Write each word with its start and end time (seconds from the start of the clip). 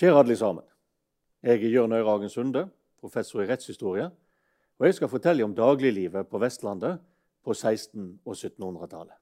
Kjære 0.00 0.16
alle 0.16 0.32
sammen. 0.36 0.64
Jeg 1.44 1.60
er 1.60 1.72
Jørn 1.74 1.92
Øyrehagen 1.92 2.30
Sunde, 2.32 2.62
professor 3.00 3.42
i 3.42 3.46
rettshistorie. 3.50 4.06
Og 4.78 4.86
jeg 4.86 4.94
skal 4.96 5.10
fortelle 5.12 5.44
om 5.44 5.52
dagliglivet 5.52 6.28
på 6.28 6.38
Vestlandet 6.40 7.02
på 7.44 7.52
1600- 7.52 8.14
og 8.24 8.32
1700-tallet. 8.32 9.18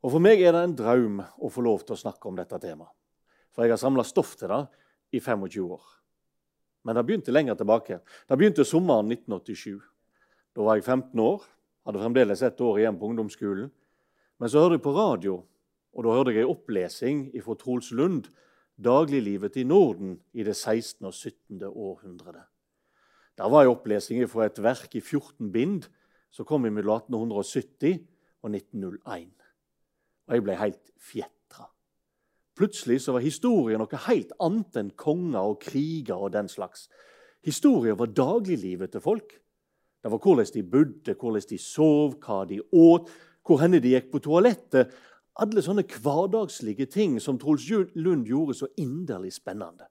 Og 0.00 0.10
For 0.14 0.24
meg 0.24 0.40
er 0.40 0.56
det 0.56 0.62
en 0.64 0.76
drøm 0.78 1.20
å 1.20 1.50
få 1.52 1.64
lov 1.66 1.84
til 1.84 1.92
å 1.92 2.00
snakke 2.00 2.24
om 2.30 2.38
dette 2.40 2.56
temaet. 2.62 2.88
For 3.52 3.66
jeg 3.66 3.74
har 3.74 3.82
samla 3.82 4.04
stoff 4.08 4.32
til 4.40 4.48
det 4.48 4.62
i 5.12 5.20
25 5.20 5.68
år. 5.68 5.84
Men 6.88 6.96
det 6.96 7.04
begynte 7.04 7.36
lenger 7.36 7.60
tilbake. 7.60 8.00
Det 8.00 8.40
begynte 8.40 8.64
sommeren 8.64 9.12
1987. 9.12 9.76
Da 10.56 10.64
var 10.64 10.80
jeg 10.80 10.88
15 10.88 11.20
år, 11.20 11.44
hadde 11.84 12.00
fremdeles 12.00 12.46
ett 12.48 12.64
år 12.64 12.80
igjen 12.80 12.96
på 12.96 13.12
ungdomsskolen. 13.12 13.68
Men 14.40 14.48
så 14.48 14.64
hørte 14.64 14.80
jeg 14.80 14.86
på 14.88 14.96
radio, 14.96 15.42
og 15.92 16.08
da 16.08 16.16
hørte 16.16 16.32
jeg 16.32 16.46
ei 16.46 16.50
opplesing 16.56 17.24
fra 17.44 17.60
Trols 17.60 17.92
Lund 17.92 18.32
dagliglivet 18.76 19.56
i 19.56 19.64
Norden 19.64 20.18
i 20.32 20.44
det 20.44 20.56
16. 20.56 21.04
og 21.06 21.14
17. 21.14 21.62
århundret. 21.64 22.44
Det 23.36 23.50
var 23.52 23.64
en 23.64 23.74
opplesning 23.74 24.28
fra 24.30 24.46
et 24.46 24.62
verk 24.62 24.94
i 24.96 25.00
14 25.00 25.52
bind 25.52 25.88
som 26.32 26.46
kom 26.48 26.64
mellom 26.64 27.00
1870 27.00 27.98
og 28.42 28.52
1901. 28.52 29.32
Og 30.26 30.34
jeg 30.34 30.44
ble 30.44 30.58
helt 30.60 30.92
fjetra. 31.00 31.68
Plutselig 32.56 33.02
var 33.08 33.24
historien 33.24 33.80
noe 33.80 34.04
helt 34.08 34.32
annet 34.40 34.78
enn 34.80 34.92
konger 34.96 35.52
og 35.52 35.60
kriger 35.64 36.16
og 36.16 36.32
den 36.36 36.48
slags. 36.48 36.88
Historien 37.44 37.98
var 37.98 38.12
dagliglivet 38.16 38.92
til 38.92 39.04
folk. 39.04 39.36
Det 40.02 40.12
var 40.12 40.22
hvordan 40.22 40.52
de 40.54 40.62
bodde, 40.62 41.14
hvordan 41.14 41.48
de 41.50 41.58
sov, 41.58 42.16
hva 42.24 42.44
de 42.48 42.60
åt, 42.72 43.10
hvor 43.46 43.60
henne 43.60 43.80
de 43.82 43.92
gikk 43.94 44.10
på 44.12 44.22
toalettet, 44.24 44.92
alle 45.42 45.62
sånne 45.62 45.84
hverdagslige 45.84 46.86
ting 46.88 47.18
som 47.20 47.38
Truls 47.38 47.66
Lund 47.94 48.28
gjorde 48.28 48.56
så 48.56 48.68
inderlig 48.80 49.34
spennende. 49.36 49.88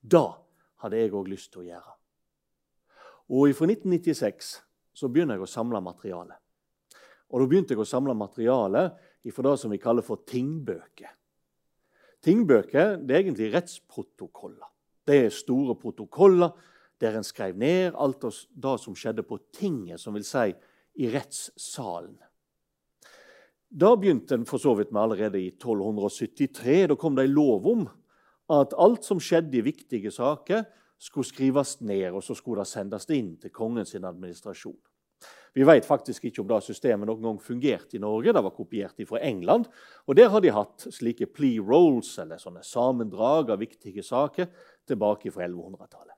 Da 0.00 0.38
hadde 0.82 1.00
jeg 1.00 1.14
òg 1.14 1.30
lyst 1.32 1.50
til 1.52 1.64
å 1.64 1.68
gjøre. 1.68 1.94
Og 3.34 3.54
Fra 3.56 3.66
1996 3.68 4.52
så 4.94 5.10
begynner 5.10 5.36
jeg 5.36 5.44
å 5.44 5.50
samle 5.50 5.80
materiale. 5.82 6.38
Og 7.28 7.40
Da 7.40 7.46
begynte 7.46 7.74
jeg 7.74 7.82
å 7.82 7.88
samle 7.88 8.14
materiale 8.14 8.90
fra 9.28 9.50
det 9.50 9.58
som 9.60 9.70
vi 9.70 9.78
kaller 9.82 10.02
for 10.02 10.22
tingbøker. 10.24 11.10
Tingbøker 12.24 12.96
det 12.96 13.14
er 13.14 13.20
egentlig 13.20 13.50
rettsprotokoller. 13.52 14.70
Det 15.04 15.24
er 15.26 15.34
store 15.34 15.74
protokoller 15.76 16.54
der 17.00 17.18
en 17.18 17.26
skrev 17.26 17.56
ned 17.56 17.92
alt 17.94 18.22
det 18.22 18.78
som 18.80 18.96
skjedde 18.96 19.22
på 19.22 19.38
tinget, 19.52 20.00
som 20.00 20.14
vil 20.14 20.24
si 20.26 20.54
i 20.98 21.10
rettssalen. 21.12 22.16
Da 23.68 23.92
begynte 24.00 24.38
en 24.38 24.46
for 24.48 24.60
så 24.60 24.72
vidt 24.78 24.92
med 24.92 25.02
allerede 25.02 25.40
i 25.40 25.50
1273. 25.52 26.86
Da 26.88 26.96
kom 26.96 27.16
det 27.16 27.26
en 27.28 27.34
lov 27.36 27.66
om 27.68 27.88
at 28.48 28.72
alt 28.80 29.04
som 29.04 29.20
skjedde 29.20 29.58
i 29.58 29.64
viktige 29.66 30.10
saker, 30.10 30.64
skulle 30.98 31.28
skrives 31.28 31.76
ned, 31.80 32.10
og 32.10 32.24
så 32.26 32.34
skulle 32.34 32.64
det 32.64 32.72
sendes 32.72 33.04
inn 33.14 33.36
til 33.38 33.52
kongens 33.54 33.94
administrasjon. 33.94 34.78
Vi 35.54 35.62
vet 35.66 35.86
faktisk 35.86 36.24
ikke 36.26 36.42
om 36.42 36.48
det 36.50 36.58
systemet 36.66 37.06
noen 37.06 37.22
gang 37.22 37.38
fungerte 37.42 37.94
i 37.94 38.00
Norge. 38.02 38.32
Det 38.34 38.42
var 38.42 38.54
kopiert 38.56 38.98
fra 39.06 39.20
England. 39.22 39.68
og 40.06 40.16
Der 40.16 40.28
har 40.28 40.40
de 40.40 40.50
hatt 40.50 40.88
slike 40.90 41.26
plea 41.26 41.62
rolls, 41.62 42.18
eller 42.18 42.38
sånne 42.38 42.64
sammendrag 42.64 43.50
av 43.50 43.60
viktige 43.60 44.02
saker, 44.02 44.48
tilbake 44.86 45.30
fra 45.30 45.46
1100-tallet. 45.46 46.16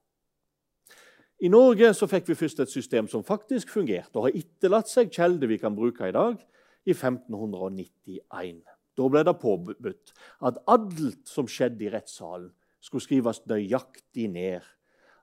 I 1.40 1.48
Norge 1.48 1.92
så 1.94 2.06
fikk 2.06 2.28
vi 2.28 2.34
først 2.34 2.60
et 2.60 2.70
system 2.70 3.08
som 3.08 3.24
faktisk 3.24 3.68
fungerte, 3.68 4.16
og 4.16 4.28
har 4.28 4.36
etterlatt 4.36 4.88
seg 4.88 5.12
kjelder 5.12 5.48
vi 5.48 5.58
kan 5.58 5.76
bruke 5.76 6.08
i 6.08 6.12
dag 6.12 6.40
i 6.86 6.94
1591. 6.94 8.62
Da 8.98 9.08
ble 9.08 9.22
det 9.24 9.36
påbudt 9.40 10.12
at 10.46 10.58
alt 10.70 11.30
som 11.30 11.48
skjedde 11.48 11.86
i 11.86 11.92
rettssalen, 11.92 12.50
skulle 12.80 13.04
skrives 13.04 13.42
nøyaktig 13.48 14.30
ned. 14.32 14.64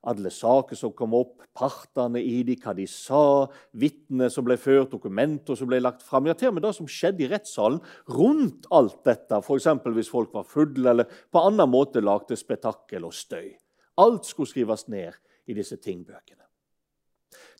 Alle 0.07 0.29
saker 0.31 0.77
som 0.77 0.93
kom 0.95 1.15
opp, 1.17 1.41
partene 1.57 2.21
i 2.21 2.43
dem, 2.45 2.59
hva 2.61 2.75
de 2.77 2.85
sa, 2.87 3.49
vitner 3.73 4.29
som 4.31 4.45
ble 4.45 4.55
ført, 4.61 4.93
dokumenter 4.93 5.57
som 5.57 5.67
ble 5.67 5.81
lagt 5.81 6.05
fram. 6.05 6.29
Ja, 6.29 6.37
til 6.37 6.51
og 6.51 6.59
med 6.59 6.67
det 6.67 6.75
som 6.77 6.87
skjedde 6.87 7.25
i 7.25 7.29
rettssalen 7.31 7.81
rundt 8.13 8.69
alt 8.71 9.01
dette, 9.09 9.41
f.eks. 9.41 9.67
hvis 9.97 10.13
folk 10.13 10.37
var 10.37 10.47
fulle 10.47 10.93
eller 10.93 11.09
på 11.33 11.43
annen 11.49 11.73
måte 11.73 12.03
lagde 12.05 12.37
spetakkel 12.39 13.09
og 13.09 13.17
støy. 13.17 13.49
Alt 13.97 14.29
skulle 14.29 14.53
skrives 14.53 14.85
ned 14.93 15.17
i 15.49 15.57
disse 15.57 15.81
tingbøkene. 15.81 16.46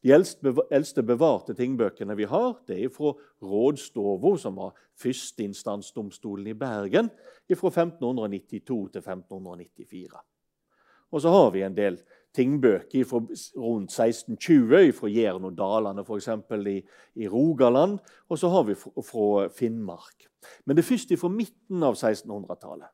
De 0.04 0.14
eldste 0.14 1.04
bevarte 1.04 1.56
tingbøkene 1.58 2.16
vi 2.18 2.28
har, 2.30 2.52
det 2.68 2.78
er 2.84 2.92
fra 2.94 3.16
Rådstova, 3.42 4.36
som 4.38 4.60
var 4.60 4.76
førsteinstansdomstolen 5.02 6.52
i 6.52 6.58
Bergen, 6.58 7.10
fra 7.56 7.72
1592 7.72 8.92
til 8.94 9.02
1594. 9.02 10.22
Og 11.12 11.24
så 11.24 11.32
har 11.32 11.52
vi 11.56 11.64
en 11.64 11.76
del 11.78 11.98
tingbøker 12.36 13.08
fra 13.08 13.22
rundt 13.58 13.94
1620, 13.96 14.94
fra 14.94 15.10
Jæren 15.10 15.48
og 15.48 15.56
Dalane 15.58 16.04
f.eks. 16.04 16.30
I, 16.68 16.78
i 17.16 17.28
Rogaland, 17.28 17.98
og 18.30 18.40
så 18.40 18.52
har 18.54 18.68
vi 18.68 18.76
fra 18.76 19.48
Finnmark. 19.56 20.28
Men 20.66 20.78
det 20.78 20.84
er 20.84 20.92
først 20.92 21.16
fra 21.20 21.32
midten 21.34 21.84
av 21.84 21.98
1600-tallet 21.98 22.94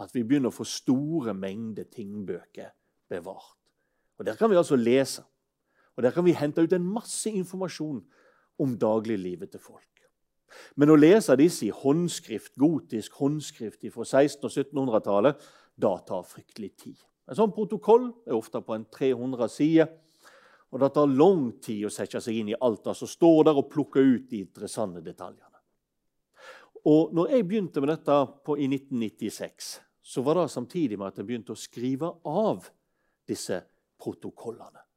at 0.00 0.14
vi 0.16 0.24
begynner 0.24 0.48
å 0.48 0.54
få 0.54 0.64
store 0.64 1.34
mengder 1.36 1.84
tingbøker 1.92 2.72
bevart. 3.10 3.56
Og 4.18 4.26
Der 4.26 4.36
kan 4.36 4.50
vi 4.50 4.56
altså 4.56 4.76
lese. 4.76 5.22
Og 6.00 6.04
Der 6.04 6.14
kan 6.16 6.24
vi 6.24 6.32
hente 6.32 6.62
ut 6.64 6.72
en 6.72 6.92
masse 6.94 7.28
informasjon 7.28 8.00
om 8.58 8.76
dagliglivet 8.80 9.50
til 9.52 9.60
folk. 9.60 9.84
Men 10.80 10.88
å 10.88 10.96
lese 10.96 11.36
disse 11.36 11.66
i 11.66 11.74
håndskrift, 11.74 12.54
gotisk 12.56 13.18
håndskrift 13.20 13.84
fra 13.92 14.06
1600- 14.08 14.48
og 14.48 14.54
1700-tallet, 14.54 15.44
da 15.76 15.92
tar 16.08 16.24
fryktelig 16.24 16.72
tid. 16.80 16.96
En 17.28 17.36
sånn 17.36 17.52
protokoll 17.52 18.08
er 18.24 18.32
ofte 18.32 18.64
på 18.64 18.78
en 18.78 18.88
300 18.88 19.52
sider. 19.52 19.92
Og 20.72 20.80
det 20.80 20.92
tar 20.96 21.12
lang 21.20 21.46
tid 21.60 21.84
å 21.84 21.92
sette 21.92 22.24
seg 22.24 22.40
inn 22.40 22.54
i 22.54 22.58
alt 22.64 22.80
det 22.88 22.96
som 22.96 23.12
står 23.12 23.50
der, 23.50 23.60
og 23.60 23.68
plukke 23.68 24.00
ut 24.00 24.28
de 24.32 24.40
interessante 24.40 25.04
detaljene. 25.04 25.60
Og 26.88 27.12
når 27.12 27.36
jeg 27.36 27.50
begynte 27.50 27.84
med 27.84 27.92
dette 27.92 28.22
på, 28.40 28.56
i 28.56 28.72
1996, 28.72 29.74
så 30.00 30.24
var 30.24 30.40
det 30.40 30.50
samtidig 30.56 30.96
med 30.96 31.12
at 31.12 31.20
jeg 31.20 31.28
begynte 31.28 31.52
å 31.52 31.60
skrive 31.60 32.14
av 32.24 32.70
disse 33.28 33.60
protokollene. 34.00 34.88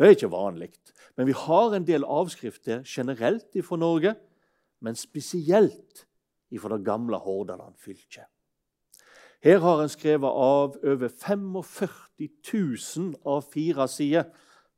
Det 0.00 0.06
er 0.06 0.16
ikke 0.16 0.30
vanlig. 0.32 0.70
Men 1.16 1.26
vi 1.28 1.32
har 1.36 1.74
en 1.76 1.84
del 1.84 2.06
avskrifter 2.08 2.80
generelt 2.88 3.52
fra 3.64 3.76
Norge, 3.76 4.14
men 4.80 4.96
spesielt 4.96 6.06
fra 6.60 6.76
det 6.76 6.84
gamle 6.86 7.18
Hordaland 7.20 7.74
fylke. 7.76 8.24
Her 9.44 9.58
har 9.58 9.82
en 9.82 9.88
skrevet 9.92 10.28
av 10.28 10.78
over 10.84 11.08
45 11.08 11.60
000 12.96 13.14
av 13.26 13.42
fire 13.52 13.88
sider. 13.88 14.24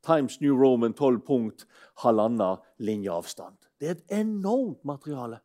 Times 0.03 0.41
New 0.41 0.59
Roman 0.59 0.93
12 0.93 1.21
punkt, 1.23 1.65
halvannen 2.03 2.59
linjeavstand. 2.77 3.55
Det 3.79 3.87
er 3.87 3.91
et 3.95 4.19
enormt 4.19 4.83
materiale. 4.85 5.39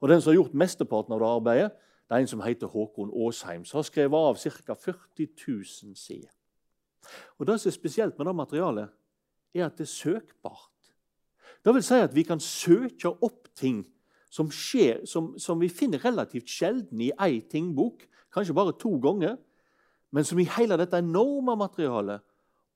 Og 0.00 0.08
Den 0.08 0.20
som 0.20 0.30
har 0.30 0.34
gjort 0.34 0.54
mesteparten 0.54 1.14
av 1.14 1.20
det 1.20 1.28
arbeidet, 1.28 1.70
det 2.08 2.16
er 2.16 2.20
en 2.20 2.26
som 2.26 2.42
heter 2.42 2.66
Håkon 2.66 3.14
Aasheim, 3.14 3.64
som 3.64 3.78
har 3.78 3.86
skrevet 3.86 4.18
av 4.18 4.34
ca. 4.34 4.74
40 4.74 5.28
000 5.48 5.96
sider. 5.96 6.30
Og 7.38 7.46
Det 7.46 7.60
som 7.60 7.68
er 7.68 7.78
spesielt 7.78 8.18
med 8.18 8.26
det 8.26 8.34
materialet, 8.34 8.88
er 9.54 9.66
at 9.66 9.78
det 9.78 9.86
er 9.86 9.92
søkbart. 9.92 10.92
Det 11.62 11.74
vil 11.74 11.84
si 11.84 11.98
at 12.00 12.14
vi 12.14 12.24
kan 12.26 12.40
søke 12.42 13.12
opp 13.12 13.50
ting 13.58 13.84
som, 14.32 14.48
skjer, 14.50 15.04
som, 15.06 15.34
som 15.38 15.60
vi 15.60 15.68
finner 15.68 16.02
relativt 16.02 16.48
sjelden 16.48 17.02
i 17.04 17.12
ei 17.20 17.42
tingbok, 17.50 18.06
kanskje 18.32 18.56
bare 18.56 18.74
to 18.80 18.94
ganger, 19.02 19.36
men 20.12 20.24
som 20.24 20.40
i 20.40 20.48
hele 20.56 20.76
dette 20.80 20.98
enorme 21.00 21.54
materialet 21.60 22.24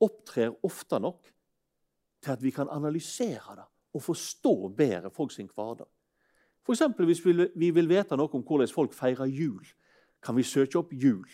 opptrer 0.05 0.53
ofte 0.67 1.01
nok 1.01 1.33
til 2.25 2.33
at 2.33 2.45
vi 2.45 2.53
kan 2.53 2.69
analysere 2.73 3.57
det 3.57 3.67
og 3.97 4.05
forstå 4.05 4.55
bedre 4.77 5.11
folk 5.11 5.33
sin 5.33 5.49
hverdag. 5.49 5.89
F.eks. 6.67 6.83
hvis 6.99 7.25
vi 7.57 7.71
vil 7.71 7.89
vite 7.89 8.17
noe 8.19 8.33
om 8.35 8.43
hvordan 8.45 8.69
folk 8.69 8.95
feirer 8.95 9.31
jul, 9.31 9.63
kan 10.21 10.37
vi 10.37 10.45
søke 10.45 10.81
opp 10.81 10.93
jul. 10.93 11.29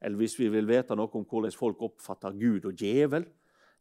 Eller 0.00 0.16
hvis 0.16 0.38
vi 0.38 0.48
vil 0.48 0.66
vite 0.66 0.96
noe 0.96 1.12
om 1.12 1.26
hvordan 1.28 1.52
folk 1.52 1.82
oppfatter 1.84 2.34
Gud 2.40 2.64
og 2.64 2.74
djevel, 2.80 3.26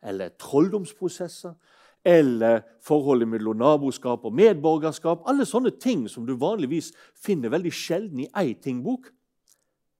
eller 0.02 0.34
trolldomsprosesser, 0.40 1.56
eller 2.04 2.62
forholdet 2.84 3.28
mellom 3.28 3.58
naboskap 3.60 4.24
og 4.26 4.36
medborgerskap. 4.36 5.26
Alle 5.28 5.46
sånne 5.48 5.74
ting 5.82 6.06
som 6.10 6.26
du 6.26 6.36
vanligvis 6.40 6.94
finner 7.20 7.52
veldig 7.52 7.74
sjelden 7.76 8.24
i 8.24 8.30
ei 8.40 8.54
tingbok, 8.56 9.10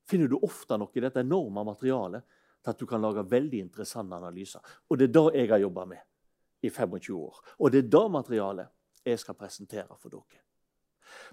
finner 0.10 0.32
du 0.32 0.40
ofte 0.42 0.78
nok 0.80 0.96
i 0.98 1.04
dette 1.04 1.22
enorme 1.22 1.66
materialet 1.68 2.24
til 2.64 2.72
at 2.72 2.80
du 2.80 2.88
kan 2.90 3.04
lage 3.04 3.28
veldig 3.30 3.60
interessante 3.62 4.16
analyser. 4.16 4.62
Og 4.90 5.00
det 5.00 5.10
er 5.10 5.16
det 5.18 5.26
jeg 5.42 5.52
har 5.52 5.64
jobba 5.64 5.86
med 5.92 6.02
i 6.66 6.70
25 6.70 7.16
år. 7.16 7.42
Og 7.60 7.72
det 7.72 7.84
er 7.84 7.92
det 7.94 8.06
materialet 8.12 8.72
jeg 9.06 9.20
skal 9.20 9.38
presentere 9.38 9.96
for 10.00 10.12
dere. 10.12 10.42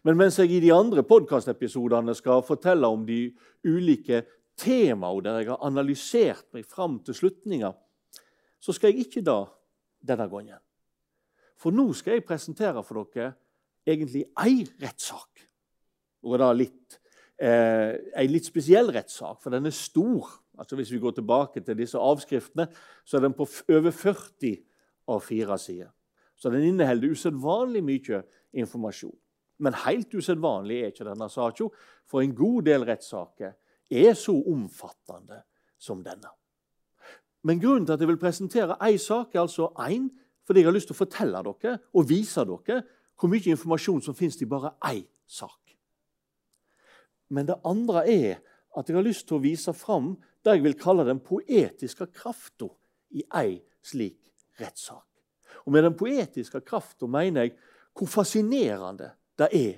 Men 0.05 0.17
mens 0.17 0.39
jeg 0.39 0.53
i 0.53 0.61
de 0.63 0.73
andre 0.73 1.03
podkastepisodene 1.05 2.15
skal 2.17 2.45
fortelle 2.47 2.89
om 2.89 3.05
de 3.07 3.29
ulike 3.67 4.23
temaene 4.57 5.25
der 5.25 5.41
jeg 5.43 5.51
har 5.51 5.67
analysert 5.67 6.47
meg 6.57 6.65
fram 6.69 7.01
til 7.05 7.17
slutninger, 7.17 7.75
så 8.61 8.75
skal 8.75 8.93
jeg 8.93 9.07
ikke 9.07 9.25
da 9.25 9.43
denne 10.07 10.29
gangen. 10.31 10.61
For 11.57 11.73
nå 11.73 11.89
skal 11.97 12.19
jeg 12.19 12.27
presentere 12.29 12.83
for 12.85 13.07
dere 13.15 13.33
egentlig 13.87 14.27
ei 14.43 14.65
rettssak. 14.83 15.45
Og 16.27 16.39
da 16.43 16.51
litt 16.57 16.99
eh, 17.41 17.97
en 18.17 18.33
litt 18.33 18.49
spesiell 18.49 18.91
rettssak, 18.95 19.41
for 19.43 19.55
den 19.55 19.69
er 19.69 19.75
stor. 19.77 20.33
Altså 20.57 20.77
Hvis 20.77 20.93
vi 20.93 21.01
går 21.03 21.17
tilbake 21.19 21.63
til 21.65 21.79
disse 21.79 22.01
avskriftene, 22.01 22.69
så 23.05 23.19
er 23.19 23.27
den 23.27 23.37
på 23.37 23.47
over 23.47 23.93
40 23.93 24.57
av 25.13 25.23
fire 25.25 25.59
sider. 25.61 25.93
Så 26.37 26.51
den 26.53 26.67
inneholder 26.69 27.15
usedvanlig 27.15 27.83
mye 27.85 28.23
informasjon. 28.57 29.15
Men 29.65 29.77
helt 29.87 30.13
usedvanlig 30.13 30.83
er 30.83 30.91
ikke 30.93 31.07
denne 31.09 31.29
saka, 31.33 31.69
for 32.05 32.21
en 32.21 32.35
god 32.37 32.67
del 32.67 32.85
rettssaker 32.85 33.55
er 33.89 34.17
så 34.19 34.35
omfattende 34.53 35.41
som 35.81 36.03
denne. 36.05 36.29
Men 37.47 37.61
grunnen 37.63 37.87
til 37.87 37.95
at 37.95 38.03
jeg 38.03 38.09
vil 38.11 38.19
presentere 38.19 38.77
én 38.83 38.99
sak, 38.99 39.35
er 39.35 39.41
altså 39.41 39.71
én 39.79 40.09
fordi 40.47 40.61
jeg 40.61 40.67
har 40.67 40.75
lyst 40.75 40.89
til 40.91 40.95
å 40.95 41.03
fortelle 41.03 41.43
dere 41.47 41.79
og 41.95 42.09
vise 42.09 42.43
dere 42.47 42.83
hvor 43.17 43.31
mye 43.31 43.53
informasjon 43.55 44.03
som 44.03 44.15
finnes 44.19 44.39
i 44.43 44.49
bare 44.51 44.75
én 44.91 45.07
sak. 45.27 45.75
Men 47.31 47.47
det 47.47 47.59
andre 47.67 48.03
er 48.11 48.43
at 48.77 48.89
jeg 48.89 48.99
har 48.99 49.07
lyst 49.07 49.27
til 49.29 49.39
å 49.39 49.43
vise 49.43 49.73
fram 49.75 50.15
det 50.45 50.57
jeg 50.57 50.65
vil 50.67 50.79
kalle 50.79 51.07
den 51.07 51.23
poetiske 51.23 52.07
krafta 52.15 52.69
i 53.15 53.25
ei 53.35 53.59
slik 53.83 54.19
rettssak. 54.61 55.07
Og 55.67 55.73
Med 55.73 55.83
den 55.83 55.97
poetiske 55.99 56.61
krafta 56.61 57.07
mener 57.07 57.47
jeg 57.47 57.57
hvor 57.97 58.11
fascinerende 58.11 59.11
det 59.39 59.49
er 59.53 59.75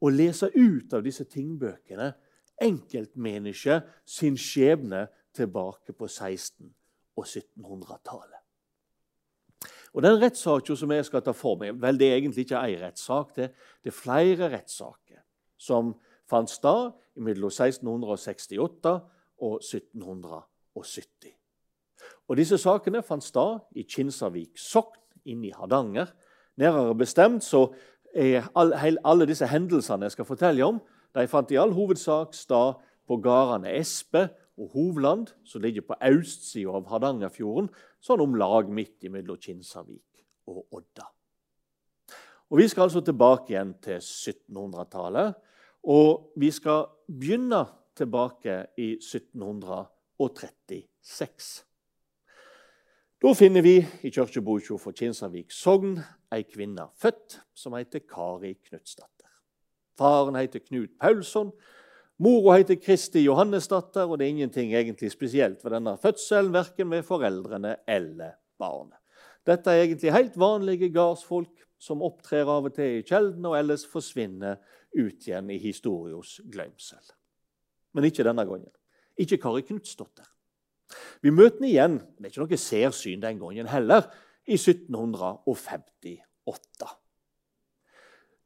å 0.00 0.08
lese 0.10 0.50
ut 0.54 0.92
av 0.92 1.04
disse 1.04 1.24
tingbøkene 1.24 2.12
enkeltmennesket 2.62 3.88
sin 4.04 4.36
skjebne 4.36 5.06
tilbake 5.34 5.92
på 5.92 6.08
1600- 6.08 6.81
og 7.16 7.26
1700-tallet. 7.26 8.40
Og 9.92 10.02
Den 10.02 10.22
rettssaken 10.22 10.76
som 10.76 10.92
jeg 10.92 11.04
skal 11.04 11.22
ta 11.24 11.34
for 11.36 11.58
meg, 11.60 11.76
vel, 11.80 11.98
det 12.00 12.08
er 12.08 12.16
egentlig 12.16 12.46
ikke 12.46 12.62
én 12.64 12.80
rettssak. 12.80 13.34
Det, 13.36 13.50
det, 13.84 13.92
er 13.92 13.96
flere 13.96 14.48
rettssaker 14.54 15.20
som 15.60 15.92
fant 16.30 16.50
sted 16.50 16.92
mellom 17.20 17.52
1668 17.52 18.94
og 19.42 19.58
1770. 19.60 21.36
Og 22.28 22.36
Disse 22.40 22.58
sakene 22.58 23.02
fant 23.04 23.24
sted 23.24 23.60
i 23.76 23.84
Kinsarvik 23.84 24.56
sokn 24.58 25.00
inne 25.28 25.50
i 25.50 25.54
Hardanger. 25.54 26.08
Nærmere 26.56 26.96
bestemt 26.96 27.44
så 27.44 27.66
er 28.14 28.48
alle 28.56 29.26
disse 29.28 29.46
hendelsene 29.46 30.08
jeg 30.08 30.16
skal 30.16 30.28
fortelle 30.28 30.64
om, 30.64 30.80
de 31.12 31.28
fant 31.28 31.50
i 31.52 31.58
all 31.60 31.72
hovedsak 31.76 32.34
sted 32.34 32.80
på 33.08 33.18
gårdene 33.20 33.74
Espe 33.76 34.28
og 34.58 34.70
Hovland, 34.74 35.26
som 35.44 35.62
ligger 35.62 35.82
på 35.86 35.94
østsida 36.04 36.70
av 36.76 36.86
Hardangerfjorden, 36.90 37.70
sånn 38.00 38.24
om 38.24 38.34
lag 38.36 38.68
midt 38.68 39.10
mellom 39.10 39.36
Kinsarvik 39.40 40.24
og 40.50 40.66
Odda. 40.70 41.06
Og 42.52 42.58
Vi 42.58 42.68
skal 42.68 42.82
altså 42.82 43.00
tilbake 43.00 43.52
igjen 43.54 43.74
til 43.80 43.96
1700-tallet. 43.96 45.34
Og 45.88 46.32
vi 46.36 46.50
skal 46.52 46.84
begynne 47.08 47.64
tilbake 47.96 48.66
i 48.76 48.92
1736. 49.00 51.64
Da 53.22 53.30
finner 53.38 53.62
vi 53.62 53.86
i 54.02 54.10
kirkeboka 54.10 54.74
for 54.82 54.92
Kinsarvik 54.92 55.50
sogn 55.54 56.02
ei 56.34 56.42
kvinne 56.42 56.88
født 56.98 57.40
som 57.54 57.72
heter 57.78 58.00
Kari 58.04 58.54
Knutsdatter. 58.68 59.30
Faren 59.98 60.34
heter 60.36 60.58
Knut 60.58 60.90
Paulsson. 61.00 61.52
Mora 62.22 62.60
heter 62.60 62.76
Kristi 62.78 63.24
Johannesdatter, 63.24 64.06
og 64.06 64.20
det 64.20 64.28
er 64.28 64.36
ingenting 64.36 64.70
egentlig 64.76 65.08
spesielt 65.10 65.64
ved 65.64 65.72
denne 65.74 65.96
fødselen, 65.98 66.52
verken 66.54 66.86
med 66.92 67.02
foreldrene 67.02 67.72
eller 67.90 68.36
barnet. 68.62 68.94
Dette 69.42 69.72
er 69.72 69.82
egentlig 69.82 70.12
helt 70.14 70.36
vanlige 70.38 70.92
gardsfolk 70.94 71.64
som 71.82 72.04
opptrer 72.06 72.46
av 72.46 72.68
og 72.68 72.76
til 72.76 73.00
i 73.00 73.02
kjeldene, 73.02 73.50
og 73.50 73.56
ellers 73.58 73.82
forsvinner 73.90 74.60
ut 74.94 75.26
igjen 75.26 75.50
i 75.50 75.58
historios 75.58 76.36
glemsel. 76.52 77.02
Men 77.90 78.06
ikke 78.06 78.22
denne 78.28 78.44
gangen. 78.46 78.70
Ikke 79.18 79.40
Kari 79.42 79.64
Knutsdotter. 79.66 80.28
Vi 81.24 81.30
møter 81.34 81.58
henne 81.58 81.72
igjen, 81.72 81.96
det 82.20 82.28
er 82.28 82.30
ikke 82.30 82.44
noe 82.44 82.60
særsyn 82.60 83.24
den 83.24 83.40
gangen 83.40 83.66
heller, 83.72 84.06
i 84.46 84.54
1758. 84.60 86.86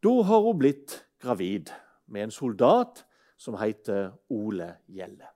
Da 0.07 0.15
har 0.31 0.41
hun 0.49 0.63
blitt 0.65 0.97
gravid 1.21 1.69
med 2.09 2.31
en 2.31 2.33
soldat 2.33 3.05
som 3.47 3.57
heter 3.61 4.11
Ole 4.35 4.73
Gjelle. 4.91 5.31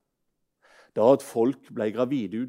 Da 0.96 1.06
at 1.14 1.22
folk 1.22 1.68
ble 1.70 1.86
gravide 1.94 2.42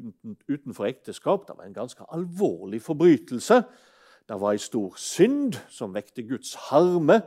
utenfor 0.50 0.88
ekteskap, 0.88 1.46
det 1.46 1.54
var 1.58 1.68
en 1.68 1.76
ganske 1.76 2.06
alvorlig 2.10 2.82
forbrytelse. 2.82 3.60
Det 4.26 4.38
var 4.40 4.56
en 4.56 4.62
stor 4.62 4.96
synd 4.98 5.58
som 5.70 5.94
vekte 5.94 6.24
Guds 6.26 6.56
harme. 6.68 7.20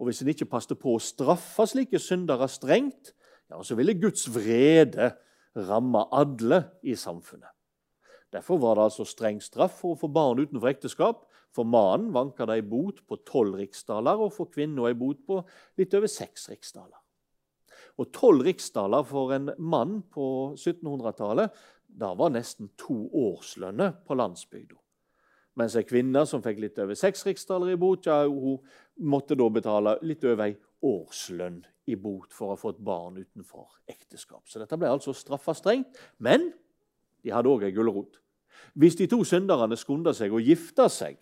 Og 0.00 0.08
hvis 0.08 0.22
en 0.22 0.32
ikke 0.32 0.48
passet 0.48 0.80
på 0.80 0.96
å 0.96 1.02
straffe 1.02 1.66
slike 1.68 2.00
syndere 2.00 2.48
strengt, 2.48 3.12
ja, 3.52 3.60
så 3.60 3.76
ville 3.76 3.98
Guds 4.00 4.24
vrede 4.32 5.12
ramme 5.68 6.06
alle 6.16 6.62
i 6.88 6.96
samfunnet. 6.96 7.52
Derfor 8.32 8.56
var 8.62 8.78
det 8.78 8.88
altså 8.88 9.04
streng 9.04 9.42
straff 9.44 9.82
for 9.82 9.92
å 9.92 10.00
få 10.00 10.08
barn 10.08 10.40
utenfor 10.40 10.72
ekteskap. 10.72 11.26
For 11.52 11.68
mannen 11.68 12.14
vanka 12.16 12.46
det 12.48 12.62
ei 12.62 12.64
bot 12.64 13.02
på 13.04 13.18
tolv 13.28 13.58
riksdaler, 13.60 14.16
og 14.16 14.32
for 14.32 14.48
kvinna 14.48 14.88
ei 14.88 14.96
bot 14.96 15.20
på 15.28 15.42
litt 15.76 15.92
over 15.98 16.08
seks 16.08 16.48
riksdaler. 16.48 17.01
Og 18.00 18.08
tolv 18.14 18.46
riksdaler 18.46 19.04
for 19.04 19.34
en 19.36 19.50
mann 19.60 20.00
på 20.12 20.26
1700-tallet 20.56 21.52
da 21.92 22.14
var 22.16 22.32
nesten 22.32 22.70
to 22.80 23.04
årslønner 23.12 23.98
på 24.06 24.16
landsbygda. 24.16 24.78
Mens 25.60 25.74
ei 25.76 25.84
kvinne 25.84 26.22
som 26.28 26.40
fikk 26.44 26.62
litt 26.62 26.78
over 26.80 26.96
seks 26.96 27.26
riksdaler 27.28 27.74
i 27.74 27.80
bot, 27.80 28.08
ja, 28.08 28.22
hun 28.24 28.62
måtte 29.04 29.36
da 29.36 29.48
betale 29.52 29.98
litt 30.00 30.24
over 30.24 30.46
ei 30.46 30.54
årslønn 30.88 31.60
i 31.92 31.98
bot 32.00 32.32
for 32.32 32.48
å 32.48 32.54
ha 32.54 32.60
fått 32.60 32.80
barn 32.80 33.18
utenfor 33.20 33.68
ekteskap. 33.90 34.46
Så 34.48 34.62
dette 34.62 34.78
ble 34.80 34.88
altså 34.88 35.12
straffa 35.16 35.54
strengt. 35.58 35.98
Men 36.22 36.48
de 37.22 37.34
hadde 37.34 37.50
òg 37.52 37.66
ei 37.66 37.74
gulrot. 37.76 38.16
Hvis 38.78 38.96
de 38.96 39.08
to 39.10 39.20
synderne 39.28 39.76
skunda 39.76 40.14
seg 40.16 40.32
og 40.32 40.46
gifta 40.46 40.88
seg, 40.92 41.18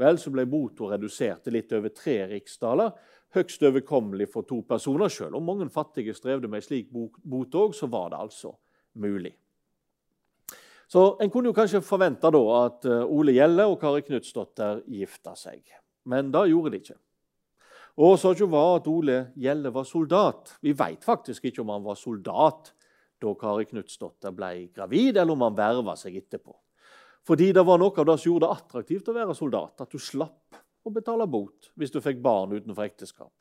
vel, 0.00 0.18
så 0.18 0.32
ble 0.34 0.44
bota 0.50 0.90
redusert 0.90 1.44
til 1.44 1.56
litt 1.56 1.72
over 1.76 1.92
tre 1.94 2.18
riksdaler. 2.34 2.92
Høgst 3.34 3.62
overkommelig 3.66 4.28
for 4.30 4.46
to 4.46 4.60
personer. 4.68 5.10
Selv 5.10 5.38
om 5.38 5.46
mange 5.46 5.66
fattige 5.70 6.14
strevde 6.14 6.48
med 6.48 6.62
en 6.62 6.66
slik 6.68 6.92
bot 6.92 7.56
òg, 7.58 7.74
så 7.74 7.88
var 7.90 8.12
det 8.12 8.20
altså 8.20 8.54
mulig. 8.94 9.34
Så 10.88 11.16
En 11.20 11.30
kunne 11.30 11.50
jo 11.50 11.56
kanskje 11.56 11.80
forvente 11.82 12.30
da 12.30 12.42
at 12.60 12.84
eh, 12.86 13.08
Ole 13.10 13.32
Gjelle 13.34 13.66
og 13.66 13.80
Kari 13.80 14.04
Knutsdotter 14.06 14.84
gifta 14.86 15.34
seg. 15.34 15.62
Men 16.06 16.30
det 16.30 16.44
gjorde 16.52 16.70
de 16.70 16.80
ikke. 16.82 16.98
Årsaken 18.04 18.50
var 18.50 18.76
at 18.76 18.88
Ole 18.90 19.18
Gjelle 19.38 19.70
var 19.74 19.86
soldat. 19.88 20.56
Vi 20.62 20.74
vet 20.76 21.04
faktisk 21.04 21.44
ikke 21.48 21.62
om 21.62 21.72
han 21.74 21.84
var 21.86 21.98
soldat 21.98 22.72
da 23.22 23.32
Kari 23.40 23.64
Knutsdotter 23.70 24.34
ble 24.34 24.68
gravid, 24.74 25.16
eller 25.16 25.32
om 25.32 25.44
han 25.46 25.56
verva 25.56 25.94
seg 25.96 26.18
etterpå. 26.18 26.54
Fordi 27.24 27.52
det 27.56 27.64
var 27.64 27.80
noe 27.80 27.94
av 27.96 28.08
det 28.10 28.18
som 28.20 28.32
gjorde 28.32 28.46
det 28.46 28.58
attraktivt 28.58 29.08
å 29.08 29.16
være 29.16 29.36
soldat. 29.38 29.80
At 29.80 29.94
du 29.94 30.02
slapp 30.02 30.58
å 30.84 30.92
betale 30.92 31.26
bot 31.30 31.72
hvis 31.78 31.92
du 31.94 32.00
fikk 32.04 32.20
barn 32.24 32.54
utenfor 32.54 32.86
ekteskap. 32.86 33.32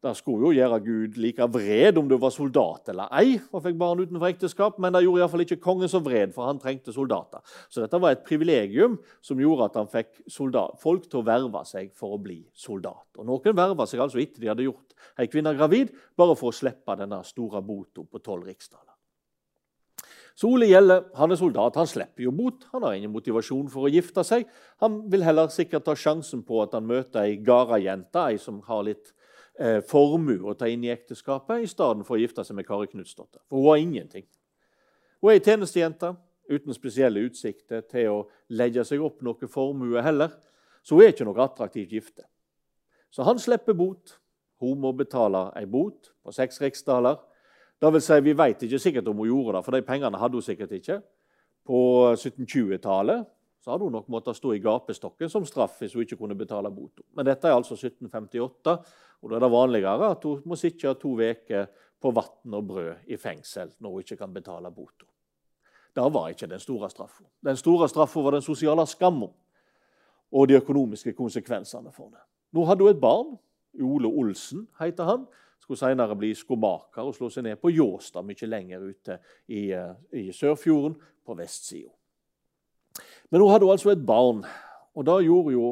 Det 0.00 0.14
skulle 0.16 0.48
jo 0.48 0.56
gjøre 0.56 0.78
Gud 0.80 1.16
like 1.20 1.44
vred 1.52 1.98
om 2.00 2.06
du 2.08 2.14
var 2.16 2.32
soldat 2.32 2.88
eller 2.88 3.10
ei 3.18 3.34
og 3.50 3.60
fikk 3.66 3.76
barn 3.80 4.00
utenfor 4.00 4.30
ekteskap, 4.30 4.78
men 4.80 4.94
det 4.96 5.02
gjorde 5.04 5.20
iallfall 5.20 5.44
ikke 5.44 5.58
kongen 5.60 5.90
så 5.92 6.00
vred, 6.00 6.32
for 6.32 6.48
han 6.48 6.60
trengte 6.62 6.94
soldater. 6.96 7.44
Så 7.68 7.84
dette 7.84 8.00
var 8.00 8.14
et 8.16 8.24
privilegium 8.24 8.96
som 9.20 9.42
gjorde 9.42 9.68
at 9.68 9.76
han 9.76 9.90
fikk 9.92 10.22
soldat, 10.24 10.80
folk 10.80 11.04
til 11.04 11.20
å 11.20 11.26
verve 11.28 11.64
seg 11.68 11.92
for 11.92 12.16
å 12.16 12.22
bli 12.22 12.38
soldat. 12.56 13.10
Og 13.20 13.28
Noen 13.28 13.58
verva 13.58 13.84
seg 13.88 14.00
altså 14.00 14.22
etter 14.24 14.40
de 14.40 14.48
hadde 14.48 14.64
gjort 14.64 14.96
ei 15.20 15.28
kvinne 15.28 15.52
gravid, 15.58 15.92
bare 16.16 16.38
for 16.38 16.48
å 16.48 16.56
slippe 16.56 16.96
denne 16.96 17.20
store 17.28 17.60
bota 17.60 18.00
på 18.00 18.24
tolv 18.24 18.48
riksdaler. 18.48 18.89
Så 20.40 20.48
Ole 20.48 20.70
Gjelle 20.70 21.02
han 21.18 21.32
er 21.34 21.36
soldat. 21.36 21.76
Han 21.76 21.88
slipper 21.88 22.24
jo 22.24 22.32
bot. 22.32 22.64
Han 22.72 22.86
har 22.86 22.94
ingen 22.96 23.12
motivasjon 23.12 23.66
for 23.68 23.84
å 23.84 23.92
gifte 23.92 24.24
seg. 24.24 24.46
Han 24.80 25.02
vil 25.12 25.24
heller 25.26 25.50
sikkert 25.52 25.84
ta 25.84 25.92
sjansen 25.98 26.40
på 26.48 26.62
at 26.62 26.72
han 26.78 26.86
møter 26.88 27.26
ei 27.26 27.34
gardajente, 27.44 28.22
ei 28.24 28.38
som 28.40 28.62
har 28.64 28.86
litt 28.86 29.12
eh, 29.60 29.82
formue 29.84 30.40
å 30.48 30.56
ta 30.56 30.70
inn 30.70 30.86
i 30.86 30.92
ekteskapet, 30.94 31.60
i 31.60 31.68
stedet 31.68 32.08
for 32.08 32.16
å 32.16 32.22
gifte 32.22 32.46
seg 32.46 32.56
med 32.56 32.68
Kari 32.68 32.88
Knutsdotter. 32.88 33.42
For 33.52 33.60
hun 33.60 33.68
har 33.68 33.82
ingenting. 33.82 34.24
Hun 35.20 35.34
er 35.34 35.36
ei 35.36 35.44
tjenestejente 35.44 36.14
uten 36.50 36.74
spesielle 36.74 37.26
utsikter 37.28 37.84
til 37.90 38.08
å 38.14 38.18
legge 38.56 38.86
seg 38.88 39.04
opp 39.04 39.20
noe 39.26 39.50
formue 39.52 40.00
heller. 40.02 40.32
Så 40.80 40.96
hun 40.96 41.04
er 41.04 41.12
ikke 41.12 41.28
noe 41.28 41.44
attraktivt 41.44 41.92
gifte. 41.92 42.24
Så 43.12 43.28
han 43.28 43.38
slipper 43.42 43.76
bot. 43.76 44.16
Hun 44.64 44.80
må 44.80 44.94
betale 44.96 45.50
ei 45.60 45.68
bot 45.68 46.14
på 46.24 46.32
seks 46.32 46.60
riksdaler. 46.64 47.20
Det 47.80 47.92
vil 47.92 48.02
si, 48.04 48.20
Vi 48.20 48.36
vet 48.36 48.62
ikke 48.62 48.78
sikkert 48.78 49.08
om 49.08 49.16
hun 49.16 49.28
gjorde 49.28 49.56
det, 49.56 49.64
for 49.64 49.72
de 49.72 49.82
pengene 49.82 50.18
hadde 50.18 50.36
hun 50.36 50.44
sikkert 50.44 50.72
ikke. 50.72 51.00
På 51.66 51.78
1720-tallet 52.12 53.24
så 53.60 53.70
hadde 53.70 53.84
hun 53.84 53.92
nok 53.92 54.08
måttet 54.08 54.36
stå 54.36 54.54
i 54.56 54.62
gapestokken 54.64 55.30
som 55.32 55.44
straff 55.46 55.78
hvis 55.80 55.94
hun 55.94 56.02
ikke 56.02 56.16
kunne 56.16 56.36
betale 56.36 56.70
bota. 56.72 57.04
Men 57.16 57.26
dette 57.28 57.48
er 57.48 57.56
altså 57.56 57.76
1758, 57.76 58.76
og 59.20 59.30
da 59.30 59.36
er 59.36 59.44
det 59.44 59.52
vanligere 59.52 60.10
at 60.10 60.24
hun 60.24 60.42
må 60.48 60.56
sitte 60.56 60.94
to 61.00 61.12
uker 61.16 61.66
på 62.00 62.12
vann 62.16 62.56
og 62.56 62.68
brød 62.68 63.12
i 63.12 63.16
fengsel 63.20 63.72
når 63.78 63.90
hun 63.90 64.06
ikke 64.06 64.16
kan 64.16 64.32
betale 64.34 64.70
bota. 64.72 65.08
Det 65.94 66.06
var 66.14 66.28
ikke 66.30 66.48
den 66.48 66.60
store 66.60 66.90
straffa. 66.90 67.24
Den 67.44 67.56
store 67.56 67.88
straffa 67.88 68.20
var 68.20 68.36
den 68.38 68.42
sosiale 68.42 68.86
skamma 68.86 69.28
og 70.32 70.48
de 70.48 70.56
økonomiske 70.56 71.12
konsekvensene 71.12 71.92
for 71.92 72.08
det. 72.12 72.22
Nå 72.52 72.64
hadde 72.64 72.84
hun 72.84 72.94
et 72.94 73.00
barn. 73.00 73.38
Ole 73.80 74.08
Olsen 74.08 74.64
heter 74.80 75.04
han, 75.06 75.26
Skulle 75.60 75.78
senere 75.78 76.16
bli 76.18 76.32
skomaker 76.34 77.06
og 77.06 77.14
slå 77.16 77.28
seg 77.32 77.46
ned 77.46 77.60
på 77.60 77.72
Jåstad, 77.72 78.26
mye 78.26 78.48
lenger 78.48 78.86
ute 78.88 79.18
i, 79.48 79.70
eh, 79.76 79.92
i 80.16 80.30
Sørfjorden, 80.34 80.96
på 81.26 81.36
vestsida. 81.36 81.92
Men 83.30 83.44
hun 83.44 83.52
hadde 83.52 83.68
altså 83.70 83.92
et 83.92 84.06
barn, 84.06 84.42
og 84.96 85.06
det 85.06 85.20
gjorde 85.28 85.52
jo 85.54 85.68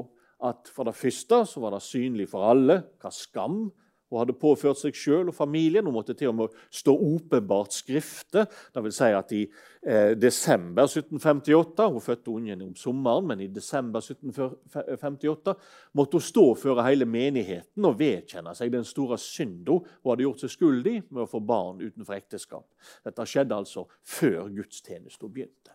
at 0.47 0.71
for 0.71 0.87
det 0.87 0.95
første 0.95 1.41
så 1.51 1.61
var 1.61 1.75
det 1.75 1.83
synlig 1.83 2.29
for 2.31 2.47
alle 2.47 2.77
hva 3.03 3.11
skam 3.11 3.65
hun 4.09 4.23
hadde 4.23 4.37
påført 4.41 4.81
seg 4.81 4.97
sjøl 4.97 5.29
og 5.29 5.37
familien. 5.37 5.85
Hun 5.85 5.97
måtte 5.99 6.17
til 6.17 6.31
og 6.31 6.37
med 6.39 6.59
stå 6.73 6.95
åpenbart. 6.95 7.77
Det 7.93 8.83
vil 8.85 8.95
si 8.95 9.09
at 9.13 9.33
i 9.37 9.43
eh, 9.45 10.15
desember 10.17 10.89
1758 10.89 11.89
Hun 11.93 12.01
fødte 12.05 12.31
ungen 12.33 12.63
om 12.63 12.75
sommeren, 12.77 13.27
men 13.29 13.41
i 13.45 13.51
desember 13.53 14.01
1758 14.01 15.55
måtte 15.93 16.17
hun 16.17 16.25
stå 16.25 16.47
før 16.57 16.83
hele 16.87 17.05
menigheten 17.05 17.85
og 17.85 17.99
vedkjenne 18.01 18.55
seg 18.57 18.73
den 18.73 18.87
store 18.89 19.19
synda 19.21 19.79
hun 19.79 20.11
hadde 20.11 20.25
gjort 20.25 20.45
seg 20.45 20.55
skyldig 20.55 20.95
med 21.11 21.25
å 21.25 21.31
få 21.31 21.41
barn 21.45 21.83
utenfor 21.83 22.17
ekteskap. 22.17 22.65
Dette 23.05 23.27
skjedde 23.29 23.59
altså 23.59 23.85
før 24.07 24.49
gudstjenesten 24.55 25.33
begynte. 25.33 25.75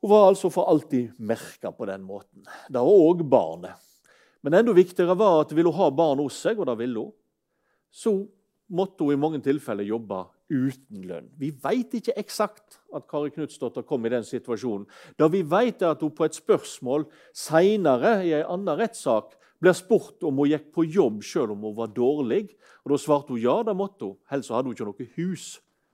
Hun 0.00 0.10
var 0.10 0.30
altså 0.30 0.50
for 0.50 0.70
alltid 0.72 1.12
merka 1.18 1.70
på 1.76 1.86
den 1.86 2.02
måten. 2.02 2.42
Det 2.68 2.80
var 2.80 3.06
òg 3.06 3.22
barnet. 3.28 3.89
Men 4.42 4.56
enda 4.56 4.72
viktigere 4.76 5.16
var 5.18 5.42
at 5.42 5.54
ville 5.56 5.68
hun 5.68 5.80
ha 5.80 5.88
barn 5.92 6.22
hos 6.22 6.38
seg, 6.40 6.60
og 6.60 6.68
det 6.70 6.78
ville 6.80 7.06
hun, 7.06 7.16
så 7.90 8.14
måtte 8.70 9.04
hun 9.04 9.16
i 9.16 9.20
mange 9.20 9.40
tilfeller 9.44 9.84
jobbe 9.84 10.22
uten 10.50 11.04
lønn. 11.06 11.28
Vi 11.38 11.50
vet 11.62 11.94
ikke 11.98 12.16
eksakt 12.18 12.80
at 12.94 13.06
Kari 13.10 13.30
Knutsdotter 13.34 13.84
kom 13.86 14.06
i 14.06 14.12
den 14.12 14.24
situasjonen. 14.26 14.86
Da 15.18 15.28
vi 15.30 15.42
vet, 15.46 15.82
at 15.86 16.02
hun 16.02 16.14
på 16.14 16.26
et 16.26 16.38
spørsmål 16.38 17.06
seinere 17.36 18.16
i 18.26 18.34
en 18.40 18.48
annen 18.56 18.80
rettssak 18.80 19.36
ble 19.60 19.74
spurt 19.76 20.24
om 20.26 20.40
hun 20.40 20.50
gikk 20.50 20.70
på 20.74 20.86
jobb 20.88 21.20
selv 21.26 21.54
om 21.54 21.68
hun 21.68 21.76
var 21.76 21.92
dårlig. 21.94 22.48
Og 22.84 22.94
Da 22.94 22.98
svarte 22.98 23.34
hun 23.34 23.42
ja, 23.42 23.60
det 23.66 23.76
måtte 23.76 24.08
hun. 24.08 24.18
Helst 24.30 24.50
hadde 24.50 24.70
hun 24.70 24.76
ikke 24.76 24.88
noe 24.88 25.10
hus 25.18 25.52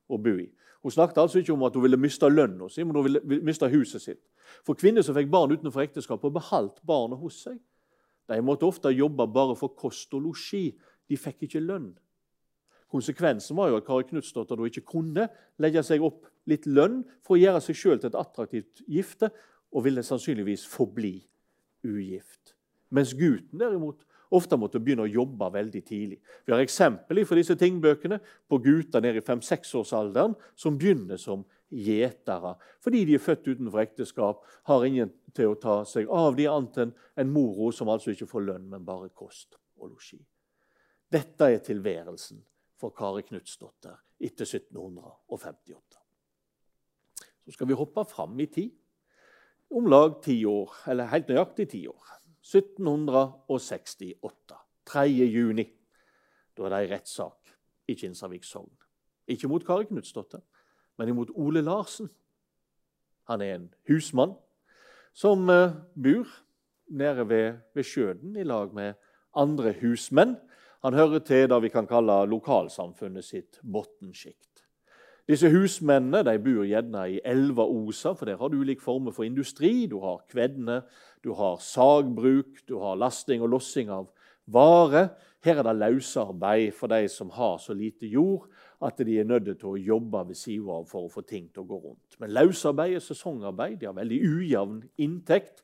å 0.08 0.20
bo 0.22 0.36
i. 0.38 0.48
Hun 0.86 0.94
snakket 0.94 1.18
altså 1.18 1.40
ikke 1.40 1.52
om 1.52 1.64
at 1.66 1.74
hun 1.74 1.82
ville 1.82 1.98
miste 1.98 2.28
lønna 2.30 2.68
si, 2.70 2.84
men 2.84 2.94
hun 2.94 3.08
ville 3.08 3.40
miste 3.42 3.66
huset 3.72 4.02
sitt. 4.02 4.22
For 4.62 4.78
kvinner 4.78 5.02
som 5.02 5.16
fikk 5.16 5.32
barn 5.32 5.50
utenfor 5.50 5.82
ekteskap 5.82 6.22
og 6.24 6.36
beholdt 6.36 6.78
barnet 6.86 7.18
hos 7.18 7.40
seg, 7.42 7.56
de 8.28 8.42
måtte 8.42 8.66
ofte 8.66 8.90
jobbe 8.90 9.26
bare 9.30 9.54
for 9.58 9.74
kost 9.78 10.14
og 10.16 10.24
losji. 10.26 10.70
De 11.06 11.18
fikk 11.20 11.46
ikke 11.46 11.62
lønn. 11.62 11.92
Konsekvensen 12.90 13.58
var 13.58 13.70
jo 13.70 13.78
at 13.80 13.86
Kari 13.86 14.06
Knutsdotter 14.08 14.60
ikke 14.66 14.84
kunne 14.86 15.28
legge 15.62 15.82
seg 15.86 16.02
opp 16.06 16.26
litt 16.50 16.66
lønn 16.70 17.00
for 17.26 17.36
å 17.36 17.40
gjøre 17.40 17.62
seg 17.62 17.78
sjøl 17.78 18.00
til 18.00 18.12
et 18.12 18.18
attraktivt 18.18 18.82
gifte, 18.86 19.30
og 19.74 19.82
ville 19.84 20.04
sannsynligvis 20.06 20.62
forbli 20.70 21.18
ugift. 21.84 22.54
Mens 22.94 23.12
gutten 23.18 23.58
derimot 23.60 24.04
ofte 24.34 24.56
måtte 24.58 24.80
begynne 24.82 25.04
å 25.04 25.10
jobbe 25.10 25.48
veldig 25.52 25.82
tidlig. 25.86 26.18
Vi 26.46 26.54
har 26.54 26.62
eksempel 26.62 27.20
fra 27.26 27.38
disse 27.38 27.56
tingbøkene 27.58 28.18
på 28.48 28.60
gutter 28.62 29.02
nede 29.04 29.20
i 29.20 29.26
5-6-årsalderen 29.26 30.36
som 30.58 30.78
begynner 30.78 31.20
som 31.20 31.44
gjetere. 31.70 32.54
Fordi 32.80 33.04
de 33.08 33.16
er 33.16 33.22
født 33.22 33.48
utenfor 33.48 33.82
ekteskap, 33.82 34.44
har 34.70 34.86
ingen 34.86 35.12
til 35.34 35.52
å 35.52 35.60
ta 35.60 35.80
seg 35.88 36.10
av 36.12 36.36
de 36.38 36.48
annet 36.50 36.80
enn 36.84 36.94
en 37.16 37.32
moro 37.32 37.70
som 37.74 37.90
altså 37.92 38.14
ikke 38.14 38.30
får 38.30 38.46
lønn, 38.46 38.70
men 38.72 38.86
bare 38.86 39.14
kost 39.14 39.58
og 39.76 39.92
losji. 39.92 40.20
Dette 41.12 41.50
er 41.52 41.60
tilværelsen 41.62 42.40
for 42.80 42.94
Kari 42.96 43.22
Knutsdotter 43.28 43.96
etter 44.18 44.48
1758. 44.48 46.00
Så 47.46 47.54
skal 47.54 47.68
vi 47.70 47.78
hoppe 47.78 48.02
fram 48.10 48.34
i 48.40 48.48
tid. 48.50 48.72
Om 49.70 49.86
lag 49.90 50.22
ti 50.22 50.44
år, 50.46 50.70
eller 50.90 51.10
helt 51.10 51.28
nøyaktig 51.30 51.68
ti 51.70 51.86
år. 51.90 52.04
1768. 52.46 54.56
3. 54.86 55.10
juni. 55.10 55.66
Da 56.56 56.66
er 56.66 56.70
det 56.72 56.80
ei 56.84 56.92
rettssak 56.94 57.38
i 57.90 57.94
Kinsarvik 57.98 58.44
sogn. 58.46 58.76
Ikke 59.30 59.50
mot 59.50 59.64
Kari 59.66 59.88
Knutsdotter, 59.90 60.42
men 60.98 61.08
imot 61.08 61.30
Ole 61.34 61.62
Larsen. 61.64 62.10
Han 63.28 63.42
er 63.42 63.54
en 63.54 63.70
husmann 63.88 64.34
som 65.16 65.48
uh, 65.48 65.74
bor 65.94 66.28
nede 66.88 67.28
ved, 67.28 67.54
ved 67.74 67.84
Skjøden 67.84 68.36
i 68.36 68.44
lag 68.44 68.74
med 68.74 68.94
andre 69.36 69.74
husmenn. 69.80 70.36
Han 70.84 70.94
hører 70.94 71.18
til 71.18 71.48
det 71.50 71.62
vi 71.62 71.72
kan 71.72 71.88
kalle 71.88 72.20
lokalsamfunnet 72.30 73.24
sitt 73.24 73.58
bunnssjikt. 73.62 74.62
Disse 75.26 75.48
husmennene 75.50 76.22
de 76.22 76.36
bor 76.38 76.62
gjerne 76.62 77.00
i 77.10 77.16
elva 77.26 77.64
Osa, 77.66 78.12
for 78.14 78.28
der 78.28 78.38
har 78.38 78.52
du 78.52 78.60
ulike 78.60 78.84
former 78.84 79.10
for 79.10 79.26
industri. 79.26 79.88
Du 79.90 79.98
har 80.04 80.20
kvedne, 80.30 80.84
du 81.24 81.32
har 81.34 81.58
sagbruk, 81.58 82.62
du 82.68 82.78
har 82.78 83.00
lasting 83.00 83.42
og 83.42 83.50
lossing 83.56 83.90
av 83.90 84.06
vare. 84.46 85.08
Her 85.42 85.58
er 85.58 85.66
det 85.66 85.74
løsarbeid 85.80 86.70
for 86.78 86.92
de 86.92 87.08
som 87.10 87.32
har 87.34 87.58
så 87.58 87.74
lite 87.74 88.06
jord 88.06 88.46
at 88.84 88.98
de 88.98 89.18
er 89.20 89.24
nødt 89.24 89.48
til 89.58 89.70
å 89.70 89.78
jobbe 89.80 90.26
ved 90.28 90.36
siden 90.36 90.68
av 90.72 90.88
for 90.90 91.06
å 91.06 91.12
få 91.12 91.22
ting 91.24 91.48
til 91.48 91.64
å 91.64 91.68
gå 91.70 91.78
rundt. 91.80 92.18
Men 92.20 92.34
løsarbeid 92.36 92.98
og 92.98 93.04
sesongarbeid. 93.06 93.78
De 93.80 93.88
har 93.88 93.96
veldig 93.96 94.18
ujevn 94.28 94.82
inntekt. 95.00 95.62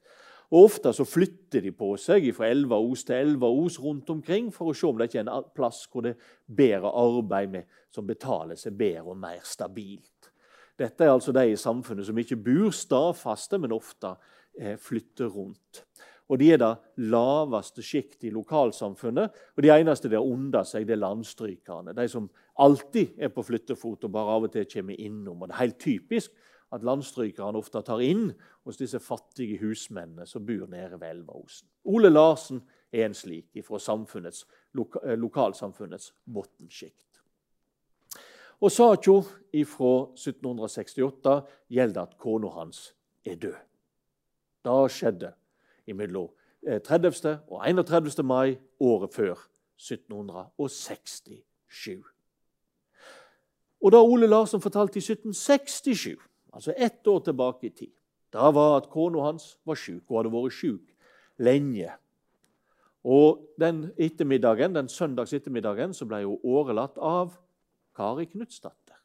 Og 0.53 0.67
Ofte 0.69 0.93
så 0.93 1.05
flytter 1.09 1.65
de 1.65 1.73
på 1.73 1.95
seg 2.01 2.27
fra 2.37 2.51
Elvaos 2.53 3.07
til 3.09 3.17
Elvaos 3.17 3.79
rundt 3.81 4.11
omkring 4.13 4.51
for 4.53 4.69
å 4.69 4.77
se 4.77 4.89
om 4.89 4.99
det 5.01 5.09
ikke 5.09 5.23
er 5.23 5.31
en 5.31 5.47
plass 5.57 5.87
hvor 5.89 6.05
det 6.05 6.13
er 6.13 6.27
bedre 6.61 6.93
arbeid 6.93 7.55
med, 7.55 7.79
som 7.93 8.09
betaler 8.09 8.61
seg 8.61 8.77
bedre 8.77 9.15
og 9.15 9.21
mer 9.21 9.41
stabilt. 9.49 10.29
Dette 10.77 11.05
er 11.05 11.13
altså 11.13 11.33
de 11.33 11.47
i 11.53 11.57
samfunnet 11.57 12.09
som 12.09 12.21
ikke 12.21 12.41
bor 12.41 12.73
stadfaste, 12.77 13.61
men 13.61 13.73
ofte 13.73 14.15
eh, 14.59 14.77
flytter 14.81 15.33
rundt. 15.33 15.85
Og 16.33 16.39
De 16.41 16.47
er 16.49 16.57
det 16.57 16.71
laveste 17.13 17.83
sjiktet 17.85 18.31
i 18.31 18.33
lokalsamfunnet, 18.33 19.35
og 19.53 19.63
de 19.63 19.69
eneste 19.75 20.09
der 20.09 20.25
under 20.25 20.65
seg, 20.65 20.87
det 20.89 20.95
er 20.97 21.03
landstrykerne. 21.03 21.93
De 21.93 22.07
som 22.09 22.31
alltid 22.57 23.19
er 23.21 23.29
på 23.29 23.45
flyttefot 23.45 24.07
og 24.09 24.15
bare 24.15 24.39
av 24.39 24.47
og 24.47 24.55
til 24.55 24.65
kommer 24.71 24.97
innom. 24.97 25.43
Og 25.43 25.49
Det 25.51 25.55
er 25.55 25.61
helt 25.61 25.81
typisk 25.81 26.33
at 26.73 26.87
landstrykerne 26.89 27.61
ofte 27.61 27.83
tar 27.85 28.01
inn 28.01 28.31
hos 28.65 28.81
disse 28.81 29.01
fattige 29.01 29.59
husmennene 29.61 30.25
som 30.27 30.47
bor 30.47 30.65
nede 30.73 30.97
ved 30.97 31.11
Elvaosen. 31.11 31.69
Ole 31.85 32.09
Larsen 32.09 32.63
er 32.93 33.05
en 33.11 33.15
slik 33.15 33.61
fra 33.67 33.79
samfunnets, 33.79 34.47
eh, 35.05 35.19
lokalsamfunnets 35.19 36.15
bunnsjikt. 36.25 37.21
Og 38.63 38.71
saka 38.73 39.21
fra 39.67 39.93
1768 40.17 41.43
gjelder 41.69 42.03
at 42.03 42.19
kona 42.19 42.49
hans 42.49 42.95
er 43.27 43.37
død. 43.37 43.57
Det 44.65 44.91
skjedde 44.91 45.35
mellom 45.87 46.29
30. 46.85 47.29
Eh, 47.29 47.37
og 47.49 47.69
31. 47.69 48.25
mai 48.25 48.59
året 48.81 49.15
før 49.15 49.35
1767. 49.77 52.05
Og 53.83 53.93
da 53.93 53.99
Ole 53.99 54.27
Larsen 54.27 54.61
fortalte 54.61 54.97
i 54.97 55.03
1767, 55.03 56.19
altså 56.55 56.75
ett 56.77 57.07
år 57.07 57.19
tilbake 57.19 57.67
i 57.67 57.71
tid, 57.71 57.93
da 58.33 58.51
var 58.51 58.77
at 58.77 58.91
kona 58.91 59.23
hans 59.23 59.59
var 59.67 59.75
sjuk. 59.75 60.03
Hun 60.09 60.17
hadde 60.17 60.33
vært 60.33 60.53
sjuk 60.55 60.93
lenge. 61.43 61.91
Og 63.05 63.43
den 63.61 63.91
ettermiddagen, 63.99 64.75
den 64.75 64.89
søndags 64.89 65.35
ettermiddagen 65.35 65.95
så 65.95 66.07
ble 66.07 66.23
hun 66.25 66.39
årelatt 66.45 66.99
av 66.99 67.35
Kari 67.97 68.29
Knutsdatter. 68.31 68.97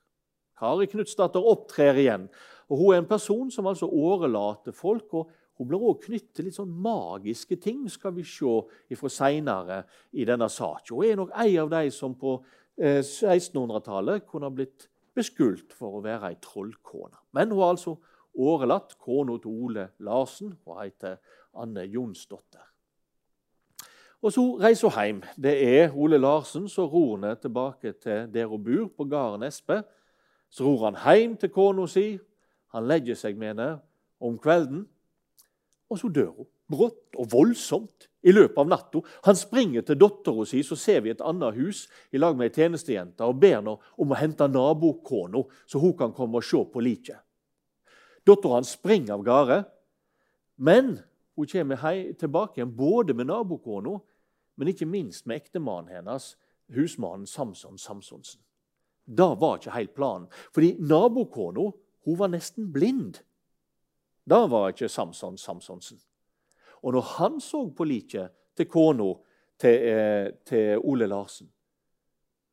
Kari 0.57 0.87
Knutsdatter 0.87 1.43
opptrer 1.43 1.97
igjen. 1.97 2.29
og 2.69 2.77
Hun 2.77 2.93
er 2.93 3.01
en 3.01 3.09
person 3.09 3.51
som 3.51 3.67
altså 3.67 3.89
årelater 3.89 4.71
folk. 4.71 5.13
og 5.13 5.31
hun 5.57 5.67
blir 5.67 5.81
også 5.81 6.05
knyttet 6.07 6.43
litt 6.45 6.57
sånn 6.57 6.73
magiske 6.83 7.57
ting, 7.61 7.87
skal 7.89 8.13
vi 8.15 8.25
se 8.27 8.97
fra 8.99 9.09
seinere 9.09 9.81
i 10.13 10.25
denne 10.27 10.49
saken. 10.49 10.93
Hun 10.95 11.07
er 11.07 11.17
nok 11.17 11.33
en 11.33 11.57
av 11.63 11.71
de 11.73 11.89
som 11.93 12.13
på 12.17 12.37
1600-tallet 12.77 14.21
eh, 14.21 14.27
kunne 14.29 14.49
ha 14.49 14.53
blitt 14.53 14.85
beskyldt 15.17 15.73
for 15.73 15.97
å 15.97 16.03
være 16.05 16.29
ei 16.29 16.37
trollkone. 16.43 17.17
Men 17.33 17.51
hun 17.51 17.63
har 17.63 17.73
altså 17.73 17.95
årelatt 18.37 18.97
kona 19.01 19.39
til 19.41 19.65
Ole 19.65 19.89
Larsen. 20.05 20.53
Hun 20.65 20.81
heter 20.83 21.17
Anne 21.57 21.87
Jonsdotter. 21.89 22.63
Og 24.21 24.33
Så 24.33 24.43
reiser 24.61 24.89
hun 24.89 25.05
hjem. 25.05 25.23
Det 25.37 25.55
er 25.63 25.95
Ole 25.95 26.17
Larsen 26.17 26.69
som 26.69 26.89
ror 26.89 27.17
ned 27.17 27.35
tilbake 27.41 27.91
til 28.01 28.29
der 28.33 28.45
hun 28.45 28.63
bor, 28.63 28.87
på 28.97 29.09
gården 29.09 29.43
Espe. 29.43 29.83
Så 30.49 30.65
ror 30.65 30.89
han 30.89 30.97
hjem 31.01 31.37
til 31.37 31.49
kona 31.49 31.87
si. 31.87 32.19
Han 32.73 32.87
legger 32.87 33.15
seg 33.15 33.37
med 33.37 33.47
henne 33.47 33.79
om 34.19 34.37
kvelden. 34.37 34.87
Og 35.87 35.99
så 36.01 36.09
dør 36.11 36.33
hun. 36.35 36.47
Brått 36.67 37.15
og 37.15 37.29
voldsomt 37.31 38.09
i 38.27 38.33
løpet 38.33 38.59
av 38.59 38.67
natta. 38.67 39.01
Han 39.23 39.37
springer 39.39 39.85
til 39.87 39.99
dattera 40.01 40.43
si, 40.47 40.59
så 40.65 40.75
ser 40.79 41.03
vi 41.05 41.13
et 41.13 41.23
annet 41.23 41.55
hus 41.55 41.85
i 42.11 42.19
lag 42.19 42.35
med 42.35 42.49
ei 42.49 42.55
tjenestejente 42.57 43.23
og 43.23 43.39
ber 43.39 43.59
henne 43.61 43.77
om 43.95 44.11
å 44.11 44.19
hente 44.19 44.49
nabokona, 44.51 45.45
så 45.63 45.79
hun 45.79 45.95
kan 45.99 46.15
komme 46.15 46.41
og 46.41 46.47
se 46.47 46.59
på 46.59 46.83
liket. 46.83 47.21
Dattera 48.27 48.59
hans 48.59 48.73
springer 48.75 49.15
av 49.15 49.23
gårde, 49.23 49.61
men 50.59 50.97
hun 51.37 51.47
kommer 51.47 51.87
tilbake 52.19 52.59
igjen 52.59 52.75
både 52.75 53.15
med 53.15 53.29
nabokona, 53.31 53.95
men 54.57 54.73
ikke 54.73 54.89
minst 54.89 55.27
med 55.29 55.39
ektemannen 55.39 55.93
hennes, 55.93 56.33
husmannen 56.75 57.29
Samson 57.29 57.77
Samsonsen. 57.79 58.41
Det 59.07 59.29
var 59.39 59.61
ikke 59.61 59.75
helt 59.77 59.93
planen, 59.95 60.27
fordi 60.51 60.73
nabokona 60.83 61.69
var 62.17 62.31
nesten 62.31 62.71
blind. 62.71 63.21
Da 64.27 64.43
var 64.51 64.73
ikke 64.73 64.89
Samson 64.91 65.37
Samsonsen. 65.37 65.99
Og 66.83 66.93
når 66.93 67.01
han 67.17 67.39
så 67.41 67.63
på 67.73 67.87
liket 67.87 68.33
til 68.57 68.67
kona 68.69 69.13
til, 69.59 69.75
eh, 69.89 70.31
til, 70.45 70.77
Ole 70.83 71.07
Larsen, 71.07 71.49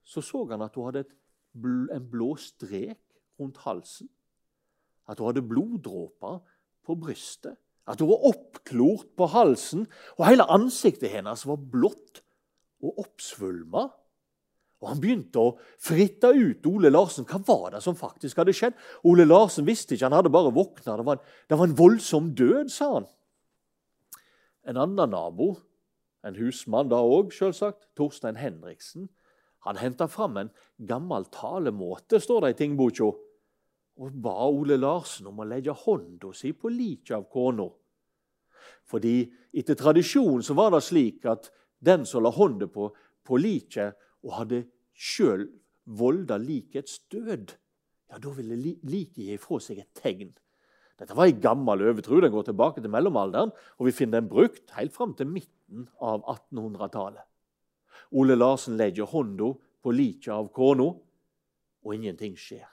så 0.04 0.20
så 0.20 0.44
han 0.50 0.62
at 0.62 0.74
hun 0.74 0.84
hadde 0.84 1.04
bl 1.52 1.90
en 1.92 2.10
blå 2.10 2.36
strek 2.36 3.00
rundt 3.40 3.58
halsen. 3.58 4.08
At 5.08 5.18
hun 5.18 5.28
hadde 5.28 5.48
bloddråper 5.48 6.40
på 6.84 6.94
brystet. 6.94 7.56
At 7.86 8.00
hun 8.00 8.08
var 8.08 8.28
oppklort 8.30 9.16
på 9.16 9.26
halsen, 9.26 9.86
og 10.16 10.26
hele 10.28 10.46
ansiktet 10.48 11.10
hennes 11.10 11.46
var 11.46 11.56
blått 11.56 12.22
og 12.82 12.98
oppsvulma. 12.98 13.88
Og 14.84 14.90
Han 14.90 15.00
begynte 15.00 15.40
å 15.40 15.54
fritte 15.80 16.34
ut 16.36 16.66
Ole 16.68 16.90
Larsen. 16.92 17.24
Hva 17.24 17.40
var 17.48 17.72
det 17.72 17.80
som 17.84 17.96
faktisk 17.96 18.36
hadde 18.36 18.52
skjedd? 18.52 18.76
Ole 19.08 19.24
Larsen 19.24 19.64
visste 19.64 19.96
ikke, 19.96 20.10
han 20.10 20.18
hadde 20.18 20.32
bare 20.32 20.52
våkna. 20.52 20.98
Det, 21.00 21.16
det, 21.48 21.56
var 21.56 21.70
en 21.70 21.78
voldsom 21.78 22.34
død, 22.36 22.68
sa 22.72 22.90
han. 22.98 23.06
En 24.68 24.80
annen 24.80 25.12
nabo, 25.12 25.54
en 26.24 26.36
husmann 26.36 26.92
da 26.92 27.00
òg, 27.00 27.32
selvsagt, 27.32 27.88
Torstein 27.96 28.36
Henriksen, 28.40 29.08
han 29.64 29.80
henta 29.80 30.10
fram 30.12 30.36
en 30.36 30.52
gammel 30.76 31.24
talemåte, 31.32 32.20
står 32.20 32.44
det 32.44 32.52
i 32.52 32.58
tingboka, 32.58 33.08
og 33.96 34.16
ba 34.20 34.34
Ole 34.52 34.76
Larsen 34.76 35.30
om 35.30 35.40
å 35.40 35.48
legge 35.48 35.72
hånda 35.84 36.34
si 36.36 36.52
på 36.52 36.68
liket 36.72 37.16
av 37.16 37.24
kona. 37.32 37.70
Fordi 38.84 39.22
etter 39.56 39.78
tradisjon 39.80 40.44
så 40.44 40.56
var 40.58 40.74
det 40.74 40.82
slik 40.84 41.24
at 41.30 41.48
den 41.84 42.04
som 42.08 42.24
la 42.24 42.32
hånda 42.34 42.68
på, 42.72 42.90
på 43.24 43.40
liket 43.40 43.96
og 44.24 44.32
hadde 44.38 44.64
sjøl 44.94 45.46
volda 45.84 46.38
likets 46.40 46.98
død, 47.12 47.52
ja, 48.10 48.18
da 48.18 48.32
ville 48.36 48.56
liket 48.56 49.20
gi 49.26 49.36
fra 49.40 49.60
seg 49.62 49.82
et 49.82 50.00
tegn. 50.00 50.32
Dette 51.00 51.16
var 51.16 51.26
ei 51.26 51.34
gammel 51.42 51.82
overtro. 51.88 52.20
Den 52.22 52.32
går 52.32 52.46
tilbake 52.48 52.82
til 52.82 52.92
mellomalderen, 52.92 53.50
og 53.78 53.88
vi 53.88 53.94
finner 53.96 54.20
den 54.20 54.30
brukt 54.30 54.70
helt 54.76 54.94
fram 54.94 55.14
til 55.18 55.26
midten 55.26 55.88
av 55.98 56.22
1800-tallet. 56.52 57.24
Ole 58.14 58.36
Larsen 58.38 58.76
legger 58.78 59.10
hånda 59.10 59.50
på 59.82 59.94
liket 59.94 60.30
av 60.32 60.52
kona, 60.54 60.92
og 61.84 61.94
ingenting 61.96 62.36
skjer. 62.38 62.68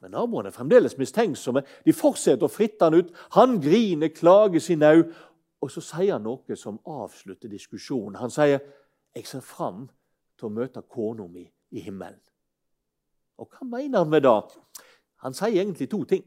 Men 0.00 0.14
naboene 0.14 0.48
er 0.48 0.54
fremdeles 0.54 0.96
mistenksomme. 0.98 1.64
De 1.84 1.92
fortsetter 1.94 2.46
å 2.46 2.52
fritte 2.52 2.86
han 2.86 2.96
ut. 2.96 3.10
Han 3.34 3.58
griner, 3.60 4.12
klager 4.14 4.62
sin 4.62 4.84
au, 4.86 5.02
og 5.58 5.72
så 5.74 5.82
sier 5.82 6.14
han 6.14 6.24
noe 6.24 6.56
som 6.56 6.78
avslutter 6.86 7.50
diskusjonen. 7.50 8.16
Han 8.22 8.30
sier, 8.30 8.62
'Jeg 9.14 9.26
ser 9.26 9.40
fram 9.40 9.88
til 10.38 10.48
å 10.48 10.54
møte 10.54 10.82
kona 10.82 11.26
mi 11.26 11.44
i 11.70 11.82
himmelen'. 11.84 12.24
Og 13.38 13.48
hva 13.50 13.66
mener 13.66 13.98
han 13.98 14.10
med 14.10 14.22
det? 14.22 14.58
Han 15.22 15.34
sier 15.34 15.62
egentlig 15.62 15.90
to 15.90 16.04
ting. 16.04 16.24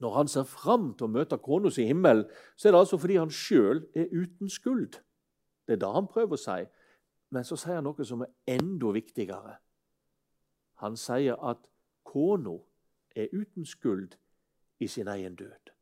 Når 0.00 0.14
han 0.14 0.28
ser 0.28 0.44
fram 0.48 0.94
til 0.94 1.04
å 1.04 1.12
møte 1.12 1.38
kona 1.38 1.70
si 1.70 1.82
i 1.82 1.90
himmelen, 1.90 2.24
så 2.56 2.68
er 2.68 2.72
det 2.72 2.80
altså 2.80 2.98
fordi 2.98 3.16
han 3.20 3.30
sjøl 3.30 3.82
er 3.94 4.08
uten 4.12 4.48
skuld. 4.48 5.00
Det 5.66 5.76
er 5.76 5.82
det 5.82 5.92
han 5.92 6.08
prøver 6.08 6.38
å 6.38 6.40
si. 6.40 6.64
Men 7.30 7.44
så 7.44 7.58
sier 7.60 7.78
han 7.78 7.84
noe 7.84 8.06
som 8.06 8.24
er 8.24 8.32
enda 8.56 8.94
viktigere. 8.96 9.58
Han 10.80 10.96
sier 10.96 11.36
at 11.50 11.68
kona 12.04 12.56
er 13.14 13.28
uten 13.32 13.66
skuld 13.68 14.16
i 14.80 14.88
sin 14.88 15.08
egen 15.08 15.36
død. 15.36 15.74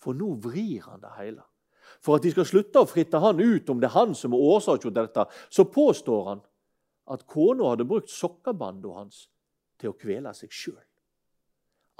For 0.00 0.16
nå 0.16 0.32
vrir 0.42 0.88
han 0.88 1.02
det 1.04 1.12
hele. 1.18 1.44
For 2.00 2.16
at 2.16 2.24
de 2.24 2.32
skal 2.32 2.48
slutte 2.48 2.80
å 2.80 2.88
fritte 2.88 3.20
han 3.22 3.40
ut 3.40 3.68
om 3.70 3.82
det 3.82 3.90
er 3.90 3.96
han 3.98 4.14
som 4.18 4.32
er 4.32 4.46
årsaken 4.54 4.88
til 4.88 4.96
dette, 4.96 5.26
så 5.50 5.66
påstår 5.68 6.24
han 6.30 6.42
at 7.12 7.26
kona 7.26 7.72
hadde 7.72 7.88
brukt 7.88 8.10
sokkabanda 8.12 8.94
hans 8.96 9.26
til 9.80 9.92
å 9.92 9.98
kvele 9.98 10.32
seg 10.36 10.54
sjøl. 10.54 10.82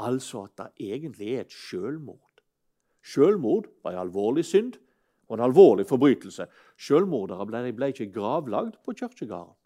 Altså 0.03 0.47
at 0.47 0.59
det 0.59 0.93
egentlig 0.95 1.35
er 1.35 1.45
et 1.45 1.55
sjølmord. 1.55 2.43
Sjølmord 3.03 3.69
var 3.83 3.97
en 3.97 4.05
alvorlig 4.07 4.45
synd 4.47 4.79
og 5.29 5.37
en 5.37 5.47
alvorlig 5.49 5.87
forbrytelse. 5.89 6.47
Sjølmordere 6.79 7.47
ble, 7.49 7.65
ble 7.75 7.91
ikke 7.93 8.13
gravlagd 8.15 8.79
på 8.85 8.95
kirkegården. 8.99 9.59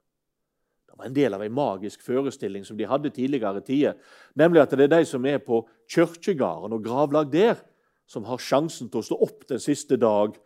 Det 0.86 0.96
var 0.96 1.10
en 1.10 1.16
del 1.16 1.36
av 1.36 1.42
en 1.44 1.56
magisk 1.56 2.04
forestilling 2.04 2.64
som 2.64 2.78
de 2.78 2.88
hadde 2.88 3.12
tidligere 3.12 3.60
tider. 3.60 3.98
Nemlig 4.38 4.62
at 4.62 4.72
det 4.72 4.86
er 4.86 4.94
de 4.94 5.08
som 5.08 5.26
er 5.28 5.42
på 5.44 5.60
kirkegården 5.92 6.72
og 6.72 6.84
gravlagt 6.84 7.34
der, 7.34 7.60
som 8.06 8.26
har 8.28 8.42
sjansen 8.42 8.90
til 8.90 9.02
å 9.02 9.06
stå 9.06 9.18
opp 9.26 9.46
den 9.50 9.62
siste 9.62 9.98
dag, 10.00 10.36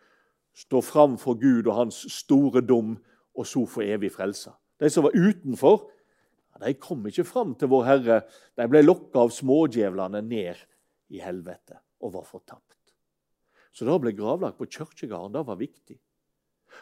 stå 0.56 0.80
fram 0.82 1.16
for 1.20 1.38
Gud 1.40 1.68
og 1.68 1.76
hans 1.76 2.02
store 2.12 2.62
dom, 2.64 2.96
og 3.36 3.46
så 3.46 3.62
få 3.68 3.84
evig 3.86 4.10
frelse. 4.12 4.52
De 4.80 4.88
som 4.90 5.04
var 5.06 5.14
utenfor, 5.16 5.84
de 6.60 6.74
kom 6.76 7.06
ikke 7.08 7.24
fram 7.24 7.54
til 7.56 7.70
vår 7.72 7.86
Herre. 7.86 8.18
De 8.58 8.66
ble 8.68 8.82
lokka 8.84 9.22
av 9.24 9.32
smådjevlene 9.32 10.20
ned 10.26 10.60
i 11.14 11.22
helvete 11.22 11.78
og 12.04 12.14
var 12.18 12.26
fortapt. 12.28 12.76
Så 13.72 13.86
da 13.86 13.96
ble 14.02 14.12
gravlagt 14.16 14.58
på 14.58 14.68
kirkegården. 14.68 15.32
Det 15.36 15.44
var 15.46 15.60
viktig. 15.60 15.96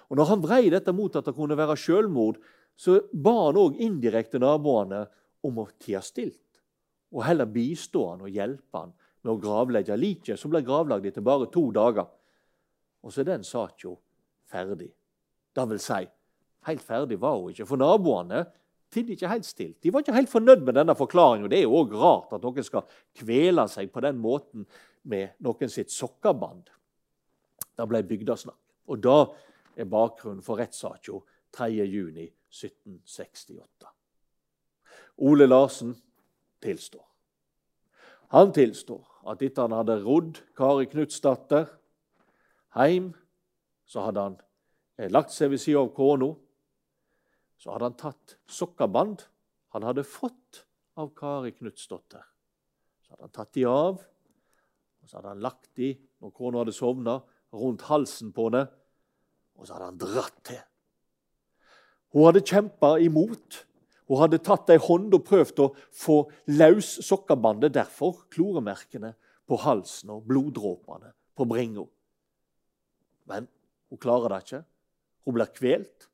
Og 0.09 0.19
når 0.19 0.31
han 0.33 0.43
vrei 0.43 0.63
dette 0.73 0.95
mot 0.97 1.15
at 1.17 1.29
det 1.29 1.37
kunne 1.37 1.59
være 1.59 1.77
selvmord, 1.79 2.41
så 2.79 3.01
ba 3.13 3.35
han 3.49 3.61
òg 3.61 3.79
indirekte 3.83 4.41
naboene 4.41 5.05
om 5.47 5.61
å 5.63 5.69
tie 5.81 6.01
stilt, 6.05 6.63
og 7.15 7.25
heller 7.27 7.49
bistå 7.51 8.05
han 8.11 8.25
og 8.27 8.35
hjelpe 8.35 8.83
han 8.83 8.93
med 9.25 9.33
å 9.33 9.41
gravlegge 9.43 9.97
liket, 9.99 10.39
som 10.39 10.53
ble 10.53 10.63
gravlagt 10.67 11.07
etter 11.09 11.25
bare 11.25 11.49
to 11.53 11.65
dager. 11.75 12.07
Og 13.03 13.13
så 13.13 13.23
er 13.23 13.33
den 13.33 13.47
saka 13.47 13.95
ferdig. 14.49 14.91
Det 15.55 15.65
vil 15.71 15.81
si, 15.83 16.03
helt 16.69 16.85
ferdig 16.85 17.19
var 17.21 17.39
hun 17.39 17.53
ikke, 17.53 17.67
for 17.69 17.81
naboene 17.81 18.45
tidde 18.93 19.13
ikke 19.15 19.33
helt 19.33 19.47
stilt. 19.47 19.79
De 19.83 19.93
var 19.93 20.01
ikke 20.05 20.17
helt 20.17 20.33
fornøyd 20.33 20.63
med 20.65 20.75
denne 20.79 20.95
forklaringa. 20.97 21.49
Det 21.51 21.59
er 21.61 21.67
jo 21.67 21.79
òg 21.83 21.91
rart 21.99 22.31
at 22.37 22.45
noen 22.45 22.65
skal 22.65 22.89
kvele 23.21 23.65
seg 23.71 23.87
på 23.93 24.01
den 24.05 24.17
måten 24.23 24.61
med 25.09 25.27
noen 25.45 25.71
sitt 25.73 25.91
sokkeband. 25.93 26.65
Det 27.79 27.87
ble 27.89 28.01
bygdesnakk. 28.09 28.63
Og 28.89 28.97
da 29.05 29.19
er 29.79 29.87
bakgrunnen 29.89 30.45
for 30.45 30.55
rettssaka 30.61 31.13
3.6.1768. 31.55 33.87
Ole 35.29 35.47
Larsen 35.47 35.93
tilstår. 36.63 37.08
Han 38.35 38.53
tilstår 38.53 39.05
at 39.29 39.43
etter 39.45 39.67
han 39.67 39.77
hadde 39.77 40.01
rodd 40.05 40.43
Kari 40.57 40.89
Knutsdatter 40.91 41.69
hjem, 42.77 43.13
så 43.89 44.05
hadde 44.05 44.25
han 44.27 44.37
eh, 44.99 45.09
lagt 45.11 45.33
seg 45.33 45.53
ved 45.53 45.63
sida 45.63 45.81
av 45.81 45.95
kona. 45.97 46.35
Så 47.59 47.73
hadde 47.73 47.89
han 47.89 47.99
tatt 47.99 48.37
sokkaband 48.53 49.25
han 49.75 49.85
hadde 49.85 50.05
fått 50.07 50.65
av 50.99 51.13
Kari 51.17 51.53
Knutsdatter. 51.57 52.25
Så 53.05 53.13
hadde 53.13 53.27
han 53.27 53.35
tatt 53.37 53.53
de 53.57 53.65
av, 53.69 54.01
og 54.01 55.09
så 55.09 55.19
hadde 55.19 55.35
han 55.35 55.45
lagt 55.45 55.71
de 55.79 55.93
når 56.23 56.33
kona 56.37 56.63
hadde 56.63 56.77
sovna, 56.77 57.19
rundt 57.55 57.85
halsen 57.89 58.33
på 58.37 58.49
henne, 58.49 58.67
og 59.57 59.67
så 59.67 59.77
hadde 59.77 59.91
han 59.91 60.01
dratt 60.01 60.41
til. 60.49 60.61
Hun 62.15 62.29
hadde 62.29 62.45
kjempa 62.45 62.95
imot. 63.05 63.63
Hun 64.09 64.23
hadde 64.23 64.41
tatt 64.41 64.71
ei 64.73 64.81
hånd 64.81 65.13
og 65.15 65.25
prøvd 65.29 65.63
å 65.63 65.69
få 65.93 66.23
løs 66.57 66.95
sokkebandet. 67.05 67.75
Derfor 67.77 68.25
kloremerkene 68.33 69.13
på 69.49 69.59
halsen 69.61 70.15
og 70.15 70.25
bloddråpene 70.29 71.13
på 71.37 71.47
bringa. 71.49 71.85
Men 73.29 73.49
hun 73.89 74.01
klarer 74.01 74.33
det 74.33 74.41
ikke. 74.47 74.63
Hun 75.29 75.37
blir 75.37 75.53
kvelt. 75.53 76.09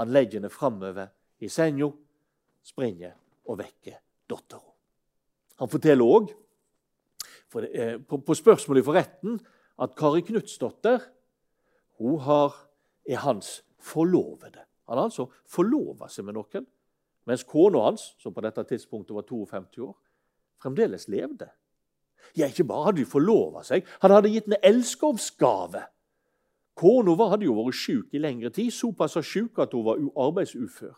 Han 0.00 0.12
legger 0.12 0.40
henne 0.40 0.52
framover 0.52 1.12
i 1.44 1.48
senga, 1.52 1.90
springer 2.64 3.14
og 3.46 3.60
vekker 3.60 4.00
dattera. 4.28 4.72
Han 5.60 5.70
forteller 5.72 6.04
òg 6.04 6.32
på, 7.48 8.18
på 8.20 8.36
spørsmålet 8.36 8.84
for 8.84 8.96
retten 8.96 9.38
at 9.80 9.94
Kari 9.96 10.24
Knutsdotter 10.26 11.04
hun 12.00 12.20
har, 12.24 12.56
er 13.08 13.22
hans 13.24 13.62
forlovede. 13.80 14.64
Han 14.88 14.98
har 14.98 15.08
altså 15.08 15.30
forlova 15.48 16.10
seg 16.12 16.26
med 16.26 16.36
noen, 16.36 16.66
mens 17.26 17.44
kona 17.44 17.82
hans, 17.88 18.14
som 18.22 18.34
på 18.34 18.44
dette 18.44 18.64
tidspunktet 18.64 19.14
var 19.16 19.26
52 19.28 19.82
år, 19.88 19.96
fremdeles 20.62 21.08
levde. 21.08 21.48
Ja, 22.36 22.48
ikke 22.48 22.64
bare 22.64 22.88
hadde 22.88 23.02
de 23.02 23.08
forlova 23.08 23.62
seg, 23.66 23.86
han 24.02 24.14
hadde 24.14 24.32
gitt 24.32 24.48
henne 24.48 24.62
elskovsgave. 24.66 25.84
Kona 26.76 27.16
hadde 27.30 27.48
jo 27.48 27.56
vært 27.56 27.78
syk 27.78 28.14
i 28.14 28.20
lengre 28.20 28.50
tid, 28.52 28.72
såpass 28.74 29.16
syk 29.24 29.58
at 29.64 29.72
hun 29.72 29.84
var 29.86 30.02
arbeidsufør. 30.26 30.96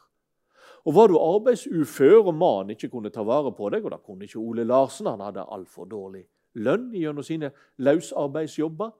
Og 0.86 0.94
Var 0.94 1.08
du 1.08 1.18
arbeidsufør 1.18 2.30
og 2.30 2.34
mannen 2.34 2.70
ikke 2.70 2.88
kunne 2.88 3.10
ta 3.10 3.22
vare 3.22 3.52
på 3.52 3.68
deg, 3.70 3.84
og 3.84 3.92
da 3.92 3.98
kunne 3.98 4.24
ikke 4.24 4.40
Ole 4.40 4.64
Larsen, 4.64 5.06
han 5.06 5.20
hadde 5.20 5.44
altfor 5.44 5.84
dårlig 5.84 6.24
lønn 6.54 6.90
gjennom 6.94 7.22
sine 7.22 7.50
løsarbeidsjobber, 7.76 8.90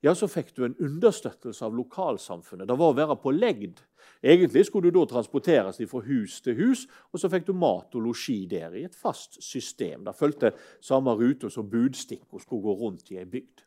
ja, 0.00 0.14
så 0.16 0.28
fikk 0.32 0.54
du 0.56 0.64
en 0.64 0.76
understøttelse 0.80 1.64
av 1.66 1.74
lokalsamfunnet. 1.76 2.68
Det 2.68 2.76
var 2.80 2.92
å 2.92 2.96
være 2.96 3.16
på 3.20 3.32
legd. 3.36 3.82
Egentlig 4.24 4.62
skulle 4.68 4.88
du 4.88 4.96
da 4.96 5.04
transporteres 5.10 5.80
fra 5.90 6.00
hus 6.06 6.38
til 6.44 6.56
hus, 6.56 6.86
og 7.12 7.20
så 7.20 7.28
fikk 7.32 7.46
du 7.50 7.52
mat 7.56 7.96
og 7.96 8.06
losji 8.06 8.38
der 8.48 8.76
i 8.76 8.86
et 8.88 8.96
fast 8.96 9.36
system. 9.44 10.06
Det 10.06 10.16
fulgte 10.16 10.54
samme 10.84 11.12
rute 11.20 11.52
som 11.52 11.68
budstikka 11.68 12.40
skulle 12.40 12.64
gå 12.64 12.76
rundt 12.80 13.12
i 13.12 13.20
ei 13.20 13.28
bygd. 13.28 13.66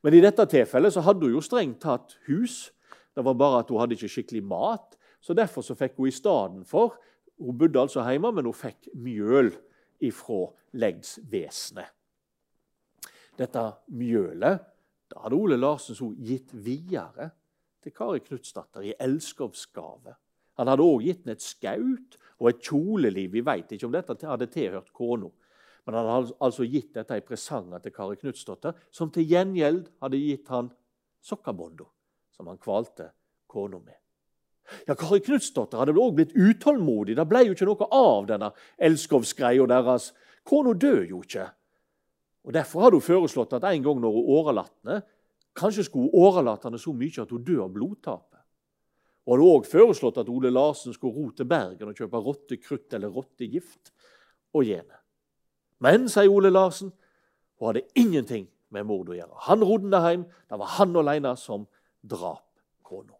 Men 0.00 0.16
i 0.16 0.24
dette 0.24 0.48
tilfellet 0.48 0.96
så 0.96 1.04
hadde 1.04 1.28
hun 1.28 1.36
jo 1.36 1.44
strengt 1.44 1.82
tatt 1.84 2.16
hus. 2.28 2.70
Det 3.12 3.24
var 3.24 3.36
bare 3.36 3.60
at 3.60 3.72
hun 3.72 3.82
hadde 3.82 3.98
ikke 3.98 4.12
skikkelig 4.16 4.44
mat. 4.48 4.96
Så 5.20 5.36
Derfor 5.36 5.60
så 5.60 5.76
fikk 5.76 6.00
hun 6.00 6.08
i 6.08 6.16
stedet 6.16 6.66
for 6.68 6.96
Hun 7.40 7.56
bodde 7.56 7.80
altså 7.80 8.02
hjemme, 8.04 8.34
men 8.36 8.44
hun 8.44 8.52
fikk 8.52 8.90
mjøl 9.00 9.48
ifra 10.04 10.42
legdsvesenet 10.76 11.88
dette 13.40 13.62
mjølet 13.96 14.66
da 15.10 15.24
hadde 15.24 15.38
Ole 15.38 15.58
Larsen 15.58 15.98
så 15.98 16.10
gitt 16.14 16.52
videre 16.54 17.30
til 17.82 17.94
Kari 17.96 18.20
Knutsdatter 18.22 18.84
i 18.86 18.94
elskovsgave. 19.00 20.14
Han 20.60 20.68
hadde 20.68 20.84
òg 20.84 21.04
gitt 21.06 21.22
henne 21.24 21.36
et 21.38 21.44
skaut 21.44 22.18
og 22.38 22.50
et 22.50 22.60
kjoleliv. 22.64 23.32
Vi 23.34 23.44
veit 23.44 23.72
ikke 23.72 23.88
om 23.88 23.94
dette 23.94 24.18
hadde 24.28 24.50
tilhørt 24.52 24.92
kona. 24.96 25.30
Men 25.86 25.96
han 25.96 26.10
hadde 26.10 26.36
altså 26.44 26.66
gitt 26.68 26.92
dette 26.94 27.16
i 27.16 27.24
presanger 27.24 27.80
til 27.82 27.94
Kari 27.96 28.18
Knutsdatter, 28.20 28.76
som 28.92 29.10
til 29.10 29.26
gjengjeld 29.26 29.88
hadde 30.04 30.20
gitt 30.20 30.52
han 30.52 30.68
sokkabånda, 31.24 31.86
som 32.36 32.50
han 32.52 32.60
kvalte 32.60 33.10
kona 33.50 33.80
med. 33.80 33.96
Ja, 34.86 34.94
Kari 34.94 35.22
Knutsdatter 35.24 35.80
hadde 35.80 35.96
òg 35.98 36.18
blitt 36.18 36.36
utålmodig. 36.36 37.16
Det 37.18 37.26
ble 37.26 37.46
jo 37.48 37.56
ikke 37.56 37.66
noe 37.66 37.88
av 37.96 38.28
denne 38.28 38.52
elskovsgreia 38.78 39.66
deres. 39.72 40.12
Kona 40.46 40.76
dør 40.78 41.02
jo 41.08 41.24
ikke. 41.24 41.48
Og 42.46 42.54
Derfor 42.56 42.86
hadde 42.86 42.98
hun 42.98 43.04
foreslått 43.04 43.52
at 43.56 43.66
en 43.68 43.82
gang 43.84 43.98
når 44.00 44.14
hun 44.16 44.30
årelater 44.38 45.02
kanskje 45.56 45.84
skulle 45.86 46.08
hun 46.08 46.28
årelate 46.28 46.78
så 46.78 46.92
mye 46.96 47.22
at 47.22 47.32
hun 47.34 47.44
dør 47.44 47.64
av 47.66 47.74
blodtapet. 47.74 48.38
Hun 49.26 49.34
hadde 49.36 49.50
òg 49.50 49.66
foreslått 49.68 50.20
at 50.22 50.30
Ole 50.32 50.52
Larsen 50.52 50.94
skulle 50.96 51.14
ro 51.14 51.30
til 51.36 51.48
Bergen 51.50 51.90
og 51.90 51.98
kjøpe 51.98 52.22
rottekrutt 52.24 52.96
eller 52.96 53.12
rottegift 53.12 53.92
og 54.56 54.64
gene. 54.64 54.96
Men, 55.80 56.08
sier 56.12 56.32
Ole 56.32 56.50
Larsen, 56.52 56.92
hun 57.60 57.70
hadde 57.70 57.86
ingenting 57.98 58.48
med 58.72 58.86
mord 58.88 59.10
å 59.10 59.16
gjøre. 59.16 59.36
Han 59.48 59.64
rodde 59.66 60.00
hjem. 60.04 60.24
Det 60.48 60.58
var 60.60 60.74
han 60.78 60.96
alene 61.02 61.34
som 61.38 61.66
drap 62.00 62.46
kona. 62.86 63.16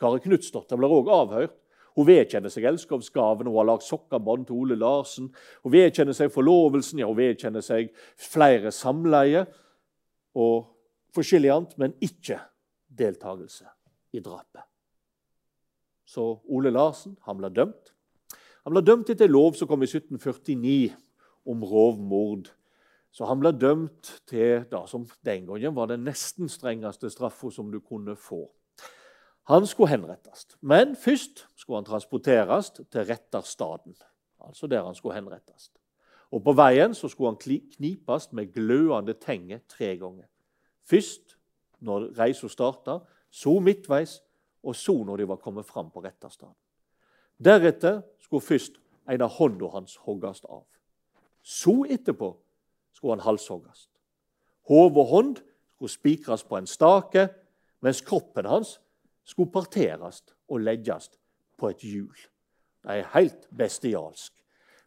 Kari 0.00 0.22
Knutsdotter 0.24 0.80
blir 0.80 0.92
òg 1.00 1.10
avhørt. 1.12 1.56
Hun 1.98 2.06
vedkjenner 2.06 2.52
seg 2.52 2.66
elskovsgaven, 2.70 3.48
hun 3.50 3.58
har 3.58 3.68
lagd 3.72 3.86
sokkebånd 3.86 4.46
til 4.48 4.60
Ole 4.62 4.78
Larsen. 4.78 5.30
Hun 5.64 5.74
vedkjenner 5.74 6.16
seg 6.16 6.32
forlovelsen, 6.34 7.02
ja, 7.02 7.08
hun 7.10 7.18
vedkjenner 7.18 7.64
seg 7.64 7.90
flere 8.20 8.72
samleie 8.74 9.44
og 10.38 10.70
forskjellig 11.16 11.50
annet, 11.52 11.76
men 11.80 11.96
ikke 12.04 12.38
deltakelse 12.98 13.66
i 14.14 14.22
drapet. 14.22 14.62
Så 16.06 16.24
Ole 16.50 16.72
Larsen 16.74 17.16
han 17.26 17.38
ble 17.38 17.50
dømt. 17.54 17.92
Han 18.66 18.74
ble 18.74 18.82
dømt 18.84 19.10
etter 19.12 19.30
lov 19.30 19.54
som 19.58 19.68
kom 19.70 19.82
i 19.84 19.88
1749 19.88 20.90
om 21.48 21.62
rovmord. 21.64 22.50
Så 23.10 23.26
han 23.26 23.40
ble 23.42 23.52
dømt 23.56 24.12
til 24.30 24.66
det 24.70 24.82
som 24.90 25.06
den 25.26 25.46
gangen 25.48 25.74
var 25.74 25.90
den 25.90 26.04
nesten 26.06 26.50
strengeste 26.50 27.10
straffa 27.10 27.50
som 27.50 27.70
du 27.72 27.80
kunne 27.82 28.14
få. 28.18 28.44
Han 29.50 29.66
skulle 29.66 29.90
henrettes. 29.90 30.46
Men 30.60 30.94
først 30.96 31.46
skulle 31.56 31.80
han 31.80 31.84
transporteres 31.84 32.70
til 32.70 33.04
retterstaden, 33.04 33.96
altså 34.40 34.66
der 34.66 34.84
han 34.84 34.94
skulle 34.94 35.14
henrettes. 35.14 35.72
Og 36.30 36.44
På 36.44 36.52
veien 36.54 36.94
så 36.94 37.08
skulle 37.08 37.32
han 37.32 37.62
knipes 37.74 38.32
med 38.32 38.52
glødende 38.54 39.14
tenger 39.18 39.58
tre 39.68 39.96
ganger. 39.96 40.26
Først 40.86 41.36
når 41.80 42.12
reisa 42.18 42.48
starta, 42.48 42.98
så 43.30 43.58
midtveis, 43.58 44.20
og 44.62 44.76
så 44.76 44.94
når 45.04 45.16
de 45.16 45.28
var 45.28 45.36
kommet 45.36 45.66
fram 45.66 45.90
på 45.90 46.00
retterstaden. 46.04 46.54
Deretter 47.44 48.02
skulle 48.20 48.44
først 48.44 48.72
en 49.10 49.22
av 49.22 49.30
hånda 49.30 49.66
hans 49.72 49.96
hogges 49.96 50.44
av. 50.44 50.66
Så 51.42 51.86
etterpå 51.90 52.36
skulle 52.92 53.16
han 53.16 53.24
halshogges. 53.24 53.88
Hode 54.68 55.00
og 55.00 55.06
hånd 55.06 55.36
skulle 55.74 55.90
spikres 55.90 56.44
på 56.44 56.56
en 56.56 56.66
stake, 56.66 57.28
mens 57.80 58.00
kroppen 58.00 58.46
hans 58.46 58.76
skulle 59.30 59.52
parteres 59.52 60.22
og 60.50 60.62
legges 60.66 61.10
på 61.58 61.70
et 61.70 61.84
hjul. 61.86 62.14
Det 62.84 62.96
er 62.96 63.10
helt 63.14 63.46
bestialsk. 63.54 64.32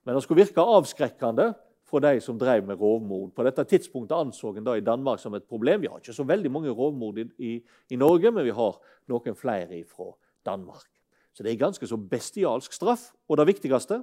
Men 0.04 0.18
det 0.18 0.24
skulle 0.26 0.44
virke 0.44 0.66
avskrekkende 0.66 1.54
for 1.88 2.04
de 2.04 2.18
som 2.24 2.40
drev 2.42 2.66
med 2.66 2.80
rovmord. 2.82 3.32
På 3.36 3.46
dette 3.46 3.64
tidspunktet 3.70 4.18
anså 4.18 4.50
en 4.52 4.66
det 4.66 4.80
i 4.82 4.86
Danmark 4.86 5.22
som 5.22 5.36
et 5.38 5.46
problem. 5.46 5.82
Vi 5.82 5.92
har 5.92 6.02
ikke 6.02 6.16
så 6.16 6.26
veldig 6.26 6.52
mange 6.52 6.74
rovmord 6.74 7.20
i, 7.22 7.28
i, 7.38 7.54
i 7.94 8.00
Norge, 8.00 8.32
men 8.32 8.46
vi 8.48 8.56
har 8.56 8.80
noen 9.12 9.38
flere 9.38 9.84
fra 9.86 10.10
Danmark. 10.46 10.90
Så 11.34 11.46
det 11.46 11.54
er 11.54 11.62
ganske 11.62 11.88
så 11.88 11.98
bestialsk 11.98 12.74
straff. 12.74 13.12
Og 13.30 13.38
det 13.38 13.48
viktigste 13.54 14.02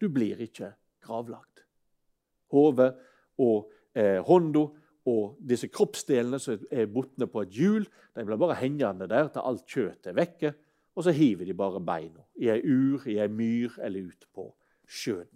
du 0.00 0.08
blir 0.12 0.40
ikke 0.44 0.70
gravlagt. 1.02 1.64
Hodet 2.52 2.92
og 3.42 3.70
eh, 3.96 4.22
hånda 4.22 4.68
og 5.06 5.36
disse 5.38 5.68
kroppsdelene 5.70 6.38
som 6.42 6.62
er 6.70 6.88
botne 6.90 7.28
på 7.30 7.44
et 7.44 7.54
hjul, 7.54 7.86
de 7.86 8.24
blir 8.26 8.40
bare 8.40 8.58
hengende 8.58 9.06
der 9.10 9.28
til 9.30 9.44
alt 9.46 9.66
kjøttet 9.70 10.10
er 10.10 10.18
vekke. 10.18 10.52
Og 10.96 11.04
så 11.04 11.12
hiver 11.12 11.44
de 11.44 11.54
bare 11.54 11.80
beina 11.84 12.24
i 12.40 12.48
ei 12.48 12.62
ur, 12.64 13.04
i 13.06 13.18
ei 13.20 13.28
myr 13.28 13.76
eller 13.84 14.08
ut 14.08 14.26
på 14.34 14.48
sjøen. 14.88 15.28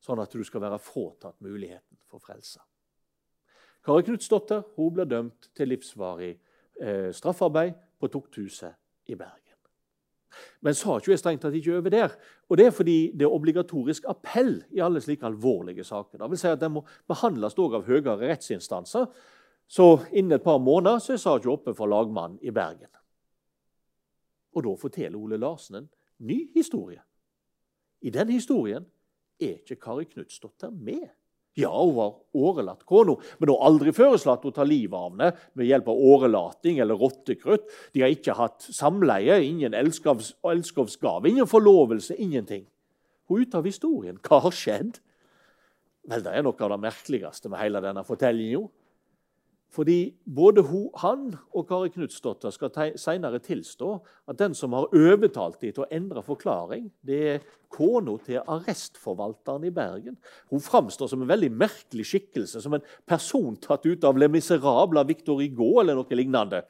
Sånn 0.00 0.22
at 0.22 0.32
du 0.32 0.44
skal 0.46 0.62
være 0.62 0.78
fratatt 0.78 1.40
muligheten 1.42 1.98
for 2.06 2.22
frelse. 2.22 2.62
Kari 3.84 4.06
Knutsdotter 4.06 4.62
ble 4.78 5.04
dømt 5.08 5.50
til 5.56 5.72
livsvarig 5.72 6.32
eh, 6.80 7.10
straffarbeid 7.12 7.74
på 8.00 8.08
tukthuset 8.12 8.78
i 9.10 9.18
Bergen. 9.18 9.43
Men 10.60 10.74
saken 10.74 11.12
er 11.12 11.20
strengt 11.20 11.42
tatt 11.44 11.54
ikke 11.54 11.78
over 11.78 11.90
der. 11.90 12.16
Og 12.48 12.56
Det 12.56 12.66
er 12.66 12.74
fordi 12.74 13.12
det 13.12 13.26
er 13.26 13.36
obligatorisk 13.36 14.04
appell 14.08 14.64
i 14.70 14.80
alle 14.80 15.00
slike 15.00 15.26
alvorlige 15.26 15.84
saker. 15.84 16.18
Det 16.18 16.30
vil 16.30 16.38
si 16.38 16.48
at 16.48 16.60
Den 16.60 16.72
må 16.72 16.84
behandles 17.08 17.58
av 17.58 17.86
høyere 17.86 18.18
rettsinstanser. 18.28 19.06
Så 19.68 19.98
innen 20.12 20.32
et 20.32 20.44
par 20.44 20.58
måneder 20.58 20.98
så 20.98 21.12
er 21.12 21.22
saken 21.22 21.50
oppe 21.50 21.74
for 21.74 21.86
lagmannen 21.86 22.38
i 22.42 22.50
Bergen. 22.50 22.90
Og 24.54 24.64
da 24.64 24.74
forteller 24.78 25.18
Ole 25.18 25.36
Larsen 25.36 25.76
en 25.76 25.88
ny 26.18 26.50
historie. 26.54 27.00
I 28.02 28.10
den 28.10 28.28
historien 28.30 28.84
er 29.40 29.58
ikke 29.58 29.80
Kari 29.80 30.04
Knutsdotter 30.04 30.70
med. 30.70 31.08
Ja, 31.54 31.70
hun 31.70 31.94
var 31.94 32.14
årelatt 32.34 32.82
kona, 32.86 33.14
men 33.38 33.48
hun 33.48 33.54
har 33.54 33.68
aldri 33.68 33.92
foreslått 33.94 34.46
å 34.48 34.52
ta 34.54 34.64
livet 34.66 34.96
av 34.98 35.12
henne 35.12 35.30
med 35.54 35.68
hjelp 35.68 35.88
av 35.92 36.00
årelating 36.10 36.80
eller 36.82 36.98
rottekrutt. 36.98 37.68
De 37.94 38.02
har 38.02 38.10
ikke 38.10 38.34
hatt 38.34 38.66
samleie, 38.74 39.38
ingen 39.46 39.76
elskovsgave, 39.78 41.30
ingen 41.30 41.46
forlovelse, 41.46 42.16
ingenting. 42.18 42.64
Hun 43.30 43.38
er 43.38 43.46
ute 43.46 43.60
av 43.60 43.68
historien. 43.70 44.18
Hva 44.18 44.40
har 44.44 44.54
skjedd? 44.54 44.98
Vel, 46.10 46.24
Det 46.24 46.32
er 46.34 46.42
noe 46.44 46.58
av 46.58 46.74
det 46.74 46.80
merkeligste 46.82 47.48
med 47.48 47.62
hele 47.62 47.80
denne 47.80 48.02
fortellingen. 48.04 48.66
Fordi 49.74 50.14
både 50.22 50.62
han 51.02 51.22
og 51.50 51.64
Kari 51.66 51.90
Knutsdotter 51.90 52.52
skal 52.54 52.92
senere 53.00 53.40
tilstå 53.42 53.88
at 54.30 54.38
den 54.38 54.54
som 54.54 54.72
har 54.76 54.92
overtalt 54.94 55.58
dem 55.58 55.72
til 55.74 55.82
å 55.82 55.88
endre 55.90 56.22
forklaring, 56.22 56.92
det 57.02 57.18
er 57.32 57.48
kona 57.74 58.14
til 58.22 58.38
arrestforvalteren 58.38 59.66
i 59.66 59.72
Bergen. 59.74 60.14
Hun 60.52 60.62
framstår 60.62 61.10
som 61.10 61.24
en 61.24 61.32
veldig 61.32 61.50
merkelig 61.58 62.06
skikkelse, 62.12 62.62
som 62.62 62.76
en 62.78 62.86
person 63.08 63.56
tatt 63.58 63.86
ut 63.88 64.06
av 64.06 64.20
Le 64.20 64.28
Miserable 64.30 65.02
av 65.02 65.10
Victor 65.10 65.42
Hugo 65.42 65.80
eller 65.82 65.98
noe 65.98 66.20
lignende. 66.20 66.62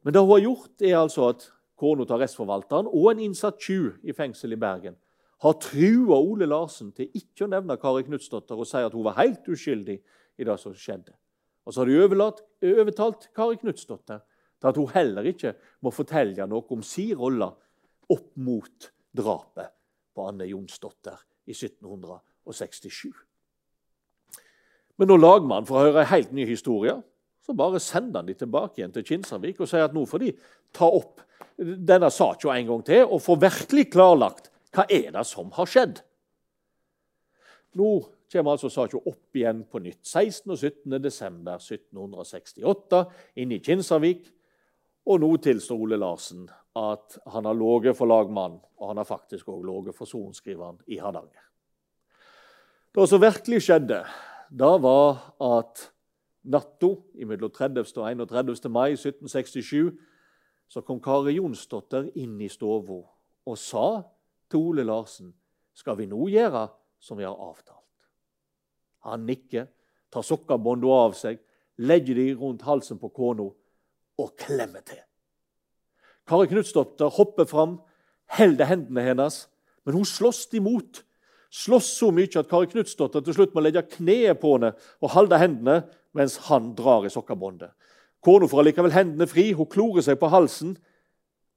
Men 0.00 0.16
det 0.16 0.24
hun 0.24 0.32
har 0.32 0.46
gjort, 0.46 0.72
er 0.80 0.96
altså 1.02 1.28
at 1.34 1.50
kona 1.76 2.06
til 2.06 2.16
arrestforvalteren 2.16 2.88
og 2.88 3.10
en 3.12 3.26
innsatt 3.28 3.60
tjuv 3.60 3.98
i 4.08 4.16
fengsel 4.16 4.56
i 4.56 4.60
Bergen 4.60 4.96
har 5.44 5.60
trua 5.60 6.16
Ole 6.16 6.48
Larsen 6.48 6.94
til 6.96 7.12
ikke 7.12 7.44
å 7.44 7.52
nevne 7.52 7.76
Kari 7.76 8.06
Knutsdotter 8.06 8.56
og 8.56 8.68
si 8.68 8.80
at 8.80 8.94
hun 8.96 9.04
var 9.04 9.18
helt 9.20 9.44
uskyldig 9.52 10.00
i 10.40 10.48
det 10.48 10.56
som 10.62 10.72
skjedde. 10.72 11.12
Og 11.66 11.74
så 11.74 11.82
har 11.82 11.90
de 11.90 12.00
overlatt, 12.00 12.42
overtalt 12.62 13.28
Kari 13.34 13.58
Knutsdotter 13.60 14.22
til 14.60 14.70
at 14.70 14.78
hun 14.78 14.92
heller 14.94 15.26
ikke 15.28 15.54
må 15.84 15.92
fortelle 15.94 16.46
noe 16.48 16.64
om 16.72 16.84
sin 16.86 17.16
rolle 17.18 17.50
opp 18.12 18.28
mot 18.38 18.90
drapet 19.16 19.72
på 20.14 20.28
Anne 20.30 20.46
Jonsdotter 20.48 21.18
i 21.46 21.54
1767. 21.54 23.10
Men 24.96 25.10
når 25.10 25.20
lagmannen 25.20 25.68
får 25.68 25.88
høre 25.88 26.04
en 26.04 26.12
helt 26.14 26.32
ny 26.36 26.46
historie, 26.48 26.94
så 27.44 27.54
bare 27.54 27.82
sender 27.82 28.22
han 28.22 28.28
de 28.30 28.34
tilbake 28.38 28.80
igjen 28.80 28.94
til 28.94 29.04
Kinsarvik 29.06 29.60
og 29.60 29.68
sier 29.70 29.86
at 29.86 29.94
nå 29.94 30.06
får 30.08 30.22
de 30.24 30.32
ta 30.74 30.88
opp 30.88 31.20
denne 31.56 32.08
saka 32.12 32.54
en 32.54 32.70
gang 32.70 32.84
til 32.86 33.04
og 33.04 33.22
få 33.22 33.36
virkelig 33.40 33.90
klarlagt 33.92 34.50
hva 34.74 34.86
er 34.92 35.12
det 35.14 35.24
som 35.28 35.52
har 35.56 35.68
skjedd. 35.70 36.00
Nå 37.76 37.90
kommer 38.32 38.56
altså 38.56 38.70
saka 38.72 38.98
opp 38.98 39.36
igjen 39.38 39.64
på 39.70 39.80
nytt 39.84 40.02
16. 40.02 40.50
og 40.50 40.58
17. 40.58 41.02
desember 41.02 41.60
1768 41.60 43.02
inne 43.42 43.58
i 43.58 43.62
Kinsarvik. 43.62 44.26
Og 45.06 45.20
nå 45.22 45.28
tilstår 45.38 45.78
Ole 45.78 45.98
Larsen 46.00 46.48
at 46.76 47.18
han 47.32 47.46
har 47.46 47.56
ligget 47.56 47.96
for 47.96 48.10
lagmannen, 48.10 48.58
og 48.76 48.88
han 48.90 48.98
har 49.00 49.08
faktisk 49.08 49.48
òg 49.48 49.62
ligget 49.64 49.96
for 49.96 50.10
sorenskriveren 50.10 50.80
i 50.90 50.98
Hardanger. 50.98 51.44
Det 52.96 53.06
som 53.08 53.22
virkelig 53.22 53.62
skjedde, 53.62 54.00
da 54.50 54.72
var 54.80 55.22
at 55.42 55.86
natta 56.46 56.90
mellom 57.14 57.50
30. 57.50 57.84
og 57.96 58.10
31. 58.10 58.70
mai 58.70 58.92
1767 58.96 59.94
så 60.68 60.82
kom 60.82 61.00
Kari 61.00 61.36
Jonsdotter 61.36 62.10
inn 62.18 62.40
i 62.42 62.48
stua 62.50 62.82
og 63.46 63.58
sa 63.58 64.02
til 64.50 64.70
Ole 64.70 64.84
Larsen 64.86 65.32
skal 65.76 65.98
vi 65.98 66.08
nå 66.10 66.28
gjøre 66.32 66.66
som 66.98 67.18
vi 67.18 67.26
har 67.26 67.36
avtalt. 67.36 67.85
Han 69.06 69.26
nikker, 69.26 69.68
tar 70.10 70.24
sokkabåndet 70.26 70.90
av 70.90 71.16
seg, 71.18 71.40
legger 71.76 72.18
de 72.18 72.30
rundt 72.40 72.64
halsen 72.66 72.98
på 72.98 73.10
kona 73.14 73.46
og 74.16 74.32
klemmer 74.40 74.84
til. 74.86 75.02
Kari 76.26 76.48
Knutsdotter 76.50 77.12
hopper 77.12 77.46
fram, 77.46 77.76
holder 78.34 78.66
hendene 78.66 79.04
hennes, 79.06 79.44
men 79.86 79.94
hun 80.00 80.08
slåss 80.08 80.48
imot. 80.58 81.04
Slåss 81.54 81.92
så 82.00 82.10
mye 82.10 82.32
at 82.40 82.48
Kari 82.50 82.66
Knutsdotter 82.72 83.22
til 83.22 83.36
slutt 83.36 83.54
må 83.54 83.62
legge 83.62 83.84
kneet 83.94 84.40
på 84.42 84.56
henne 84.56 84.72
og 85.00 85.12
holde 85.14 85.38
hendene 85.38 85.84
mens 86.16 86.38
han 86.48 86.72
drar 86.78 87.06
i 87.06 87.12
sokkabåndet. 87.12 87.70
Kona 88.24 88.48
får 88.50 88.64
allikevel 88.64 88.94
hendene 88.96 89.28
fri, 89.30 89.52
hun 89.54 89.68
klorer 89.70 90.02
seg 90.02 90.18
på 90.18 90.30
halsen, 90.32 90.74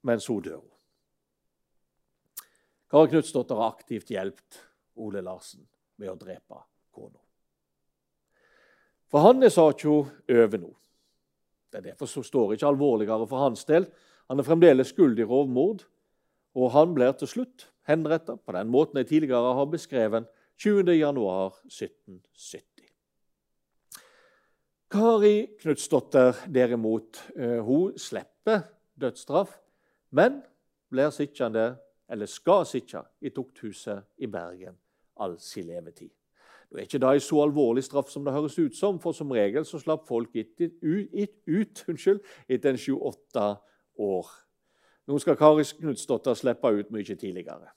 mens 0.06 0.28
hun 0.30 0.44
dør. 0.46 0.62
Kari 2.90 3.10
Knutsdotter 3.10 3.58
har 3.58 3.74
aktivt 3.74 4.12
hjulpet 4.14 4.62
Ole 5.00 5.24
Larsen 5.26 5.66
med 5.98 6.12
å 6.12 6.18
drepe 6.20 6.62
kona. 6.94 7.18
For 9.10 9.20
han 9.26 9.42
er 9.44 9.50
ikke 9.50 9.90
over 9.90 10.58
nå. 10.62 10.70
Det 11.70 11.78
er 11.78 11.82
Derfor 11.92 12.06
så 12.10 12.24
står 12.26 12.52
ikke 12.54 12.68
alvorligere 12.68 13.28
for 13.30 13.38
hans 13.44 13.66
del. 13.66 13.86
Han 14.30 14.40
er 14.40 14.44
fremdeles 14.46 14.88
skyldig 14.94 15.24
i 15.26 15.30
rovmord, 15.30 15.80
og 16.56 16.72
han 16.74 16.94
blir 16.94 17.12
til 17.18 17.28
slutt 17.28 17.72
henrettet 17.90 18.40
på 18.46 18.52
den 18.54 18.68
måten 18.70 18.98
jeg 18.98 19.08
tidligere 19.10 19.54
har 19.58 19.66
beskrevet 19.70 20.26
20.1.1770. 20.60 22.64
Kari 24.90 25.48
Knutsdotter 25.62 26.34
derimot, 26.50 27.32
eh, 27.36 27.66
hun 27.66 27.98
slipper 27.98 28.62
dødsstraff, 28.98 29.60
men 30.10 30.42
blir 30.90 31.10
sittende, 31.14 31.78
eller 32.10 32.26
skal 32.26 32.66
sitte, 32.66 33.04
i 33.22 33.30
tukthuset 33.30 34.02
i 34.18 34.26
Bergen 34.26 34.78
all 35.20 35.40
sin 35.40 35.68
levetid. 35.68 36.19
Det 36.70 36.78
er 36.78 36.86
ikke 36.86 37.02
da 37.02 37.14
en 37.18 37.24
så 37.24 37.40
alvorlig 37.42 37.84
straff 37.84 38.12
som 38.14 38.26
det 38.26 38.34
høres 38.34 38.60
ut 38.60 38.76
som, 38.78 39.00
for 39.02 39.16
som 39.18 39.32
regel 39.34 39.66
så 39.66 39.80
slapp 39.82 40.06
folk 40.08 40.36
ut, 40.36 40.62
ut, 40.62 41.40
ut 41.60 41.84
unnskyld, 41.90 42.20
etter 42.50 42.70
en 42.70 42.78
sju-åtte 42.78 43.46
år. 43.98 44.30
Nå 45.10 45.18
skal 45.18 45.38
Kari 45.40 45.66
Knutsdotter 45.66 46.38
slippe 46.38 46.70
ut 46.70 46.92
mye 46.94 47.16
tidligere. 47.16 47.72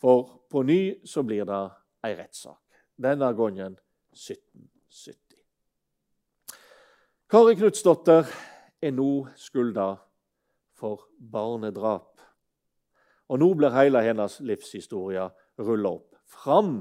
For 0.00 0.46
på 0.48 0.62
ny 0.64 0.80
så 1.04 1.20
blir 1.22 1.44
det 1.44 1.60
ei 2.08 2.14
rettssak. 2.16 2.62
Denne 2.96 3.28
gangen 3.36 3.76
1770. 4.16 5.36
Kari 7.30 7.58
Knutsdotter 7.58 8.32
er 8.80 8.94
nå 8.96 9.10
skylda 9.36 9.90
for 10.80 11.04
barnedrap. 11.20 12.08
Og 13.28 13.38
nå 13.38 13.50
blir 13.54 13.76
hele 13.76 14.00
hennes 14.02 14.38
livshistorie 14.40 15.28
rulla 15.60 15.92
opp 16.00 16.16
fram 16.30 16.80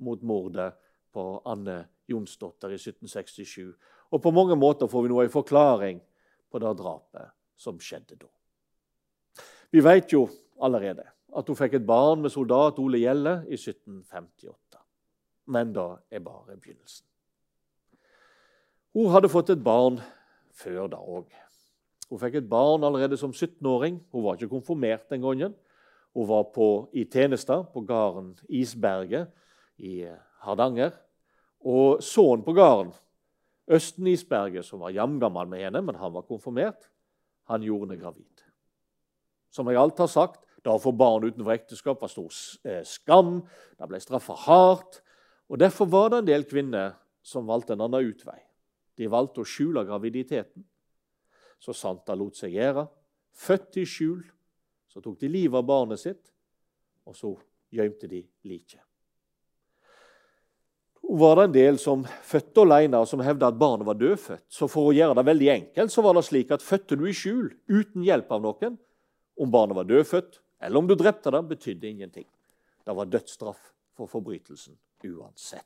mot 0.00 0.22
mordet 0.22 0.72
på 1.12 1.24
Anne 1.48 1.82
Jonsdotter 2.08 2.72
i 2.72 2.78
1767. 2.78 3.72
Og 4.12 4.22
på 4.22 4.32
mange 4.32 4.56
måter 4.56 4.88
får 4.88 5.04
vi 5.04 5.12
nå 5.12 5.20
en 5.22 5.32
forklaring 5.32 6.00
på 6.50 6.60
det 6.62 6.74
drapet 6.80 7.32
som 7.58 7.78
skjedde 7.82 8.16
da. 8.20 8.30
Vi 9.70 9.82
vet 9.84 10.12
jo 10.14 10.24
allerede 10.64 11.04
at 11.36 11.48
hun 11.48 11.58
fikk 11.58 11.76
et 11.76 11.86
barn 11.86 12.22
med 12.24 12.32
soldat 12.32 12.78
Ole 12.80 13.02
Gjelle 13.02 13.42
i 13.50 13.58
1758. 13.58 14.80
Men 15.52 15.74
det 15.76 15.88
er 16.10 16.24
bare 16.24 16.56
begynnelsen. 16.56 17.04
Hun 18.96 19.12
hadde 19.12 19.30
fått 19.30 19.52
et 19.52 19.62
barn 19.62 20.00
før 20.56 20.88
da 20.90 20.98
òg. 20.98 21.28
Hun 22.08 22.20
fikk 22.20 22.38
et 22.40 22.48
barn 22.48 22.84
allerede 22.84 23.18
som 23.20 23.34
17-åring. 23.34 24.00
Hun 24.12 24.24
var 24.24 24.38
ikke 24.38 24.54
konfirmert 24.56 25.10
den 25.12 25.22
gangen. 25.22 25.54
Hun 26.16 26.28
var 26.28 26.48
på, 26.54 26.88
i 26.96 27.04
tjeneste 27.04 27.60
på 27.72 27.84
gården 27.86 28.32
Isberget 28.48 29.28
i 29.78 30.02
Hardanger. 30.44 30.92
Og 31.66 32.02
sønnen 32.04 32.44
på 32.46 32.54
gården, 32.56 32.92
Østen 33.68 34.06
Isberget, 34.08 34.64
som 34.64 34.80
var 34.80 34.94
jamgammel 34.96 35.48
med 35.50 35.66
henne, 35.66 35.82
men 35.84 35.98
han 36.00 36.14
var 36.14 36.24
konfirmert, 36.28 36.88
han 37.50 37.64
gjorde 37.64 37.90
henne 37.90 38.00
gravid. 38.00 38.44
Som 39.52 39.68
jeg 39.68 39.80
alt 39.80 40.00
har 40.00 40.10
sagt, 40.12 40.40
da 40.64 40.74
å 40.74 40.82
få 40.82 40.92
barn 40.96 41.26
utenfor 41.28 41.54
ekteskap 41.54 42.00
var 42.02 42.10
stor 42.12 42.32
eh, 42.66 42.82
skam. 42.86 43.38
Det 43.78 43.88
ble 43.88 44.00
straffa 44.02 44.36
hardt. 44.46 45.00
Og 45.48 45.60
Derfor 45.60 45.88
var 45.88 46.10
det 46.12 46.22
en 46.22 46.28
del 46.28 46.44
kvinner 46.48 46.96
som 47.24 47.48
valgte 47.48 47.76
en 47.76 47.84
annen 47.86 48.10
utvei. 48.10 48.40
De 48.98 49.08
valgte 49.08 49.44
å 49.44 49.48
skjule 49.48 49.86
graviditeten. 49.86 50.64
Så 51.58 51.74
sant 51.74 52.04
det 52.06 52.18
lot 52.18 52.38
seg 52.38 52.56
gjøre. 52.58 52.86
Født 53.38 53.80
i 53.80 53.86
skjul. 53.88 54.20
Så 54.88 55.02
tok 55.04 55.18
de 55.20 55.30
livet 55.30 55.58
av 55.60 55.66
barnet 55.68 56.00
sitt, 56.00 56.30
og 57.06 57.16
så 57.16 57.34
gjemte 57.74 58.08
de 58.10 58.22
liket. 58.48 58.87
Var 61.08 61.36
det 61.36 61.44
en 61.46 61.54
del 61.54 61.78
som 61.80 62.02
fødte 62.04 62.60
alene 62.66 62.98
og 63.00 63.08
som 63.08 63.22
hevda 63.24 63.48
at 63.48 63.56
barnet 63.56 63.86
var 63.88 63.96
dødfødt. 63.96 64.44
Så 64.52 64.68
for 64.68 64.90
å 64.90 64.92
gjøre 64.92 65.16
det 65.16 65.24
veldig 65.24 65.48
enkelt 65.54 65.94
så 65.94 66.04
var 66.04 66.18
det 66.18 66.26
slik 66.26 66.52
at 66.52 66.64
fødte 66.64 66.98
du 67.00 67.06
i 67.08 67.14
skjul 67.16 67.48
uten 67.70 68.04
hjelp 68.04 68.28
av 68.34 68.44
noen, 68.44 68.76
om 69.40 69.50
barnet 69.50 69.78
var 69.78 69.88
dødfødt 69.88 70.40
eller 70.60 70.82
om 70.82 70.86
du 70.90 70.94
drepte 70.98 71.30
det, 71.30 71.42
betydde 71.48 71.88
ingenting. 71.88 72.26
Det 72.84 72.94
var 72.96 73.08
dødsstraff 73.08 73.72
for 73.96 74.10
forbrytelsen 74.10 74.76
uansett. 75.06 75.64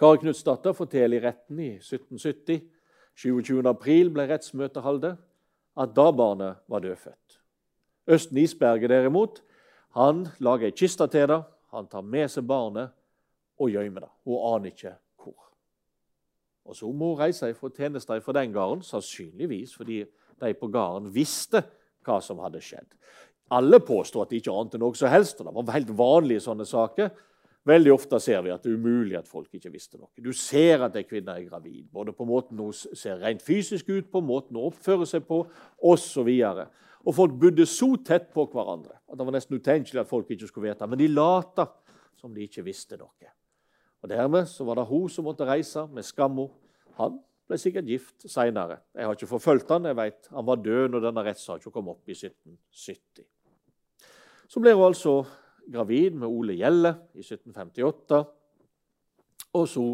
Kari 0.00 0.18
Knutsdatter 0.18 0.74
forteller 0.74 1.20
i 1.20 1.24
retten 1.24 1.60
i 1.60 1.72
1770 1.78 2.62
27. 3.20 3.60
april 3.68 4.08
ble 4.14 4.24
rettsmøtet 4.30 4.84
holdt, 4.84 5.10
at 5.76 5.92
da 5.96 6.06
barnet 6.12 6.60
var 6.70 6.82
dødfødt. 6.84 7.40
Østen 8.10 8.38
Isberget 8.40 8.90
derimot, 8.90 9.42
han 9.94 10.26
lager 10.40 10.70
ei 10.70 10.76
kiste 10.76 11.06
til 11.10 11.28
det. 11.30 11.40
Han 11.74 11.86
tar 11.90 12.02
med 12.02 12.30
seg 12.32 12.46
barnet 12.48 12.94
og 13.60 13.72
gjemmer 13.72 14.06
det. 14.06 14.12
Hun 14.26 14.44
aner 14.54 14.72
ikke 14.72 14.94
hvor. 15.20 15.36
Og 16.64 16.76
Så 16.76 16.92
må 16.92 17.14
hun 17.14 17.22
reise 17.22 17.52
fra 17.54 17.70
tjenester 17.76 18.20
fra 18.24 18.36
den 18.40 18.52
gården, 18.52 18.82
sannsynligvis 18.86 19.74
fordi 19.76 20.04
de 20.40 20.54
på 20.54 20.70
gården 20.72 21.10
visste 21.14 21.62
hva 22.06 22.20
som 22.24 22.40
hadde 22.40 22.62
skjedd. 22.64 22.88
Alle 23.50 23.80
påstår 23.82 24.24
at 24.24 24.30
de 24.30 24.38
ikke 24.38 24.54
ante 24.54 24.78
noe 24.78 24.94
som 24.94 25.10
helst. 25.10 25.40
og 25.40 25.46
Det 25.50 25.66
var 25.66 25.74
helt 25.74 25.98
vanlige 25.98 26.44
sånne 26.44 26.64
saker. 26.64 27.10
Veldig 27.68 27.92
ofte 27.92 28.20
ser 28.22 28.40
vi 28.40 28.52
at 28.54 28.62
det 28.64 28.70
er 28.72 28.78
umulig 28.80 29.18
at 29.18 29.28
folk 29.28 29.50
ikke 29.52 29.72
visste 29.72 29.98
noe. 29.98 30.08
Du 30.16 30.32
ser 30.32 30.80
at 30.86 30.94
ei 30.96 31.04
kvinne 31.04 31.34
er 31.34 31.44
gravid, 31.44 31.90
både 31.92 32.14
på 32.16 32.24
måten 32.24 32.60
hun 32.62 32.72
ser 32.72 33.20
rent 33.20 33.42
fysisk 33.44 33.90
ut 33.90 34.08
på, 34.08 34.22
måten 34.24 34.56
hun 34.56 34.70
oppfører 34.70 35.08
seg 35.08 35.26
på, 35.28 35.42
osv. 35.90 36.30
Og, 37.02 37.12
folk 37.16 37.36
bodde 37.42 37.66
så 37.68 37.90
tett 38.06 38.30
på 38.32 38.46
hverandre 38.48 38.96
at 38.96 39.18
det 39.18 39.26
var 39.26 39.36
nesten 39.36 39.60
utenkelig 39.60 40.00
at 40.00 40.08
folk 40.08 40.30
ikke 40.32 40.48
skulle 40.48 40.70
vite. 40.70 40.88
Men 40.88 41.02
de 41.02 41.10
lata 41.12 41.68
som 42.16 42.32
de 42.32 42.46
ikke 42.48 42.64
visste 42.64 42.96
noe. 43.00 43.34
Og 44.00 44.08
Dermed 44.08 44.48
så 44.48 44.64
var 44.64 44.78
det 44.80 44.88
hun 44.88 45.08
som 45.12 45.26
måtte 45.28 45.48
reise 45.48 45.84
med 45.92 46.06
skamma. 46.06 46.46
Han 46.96 47.18
ble 47.50 47.58
sikkert 47.60 47.88
gift 47.90 48.24
seinere. 48.30 48.78
Jeg 48.94 49.06
har 49.06 49.16
ikke 49.16 49.28
forfulgt 49.30 49.70
han, 49.74 49.88
jeg 49.90 49.98
vet 49.98 50.30
Han 50.30 50.46
var 50.46 50.62
død 50.62 50.88
når 50.94 51.04
denne 51.08 51.24
rettssaken 51.26 51.74
kom 51.74 51.90
opp 51.92 52.08
i 52.08 52.16
1770. 52.16 53.26
Så 54.50 54.60
ble 54.62 54.72
hun 54.74 54.88
altså 54.88 55.20
gravid 55.70 56.16
med 56.18 56.28
Ole 56.28 56.56
Gjelle 56.58 56.94
i 57.14 57.22
1758. 57.24 58.22
Og 59.54 59.68
så 59.68 59.84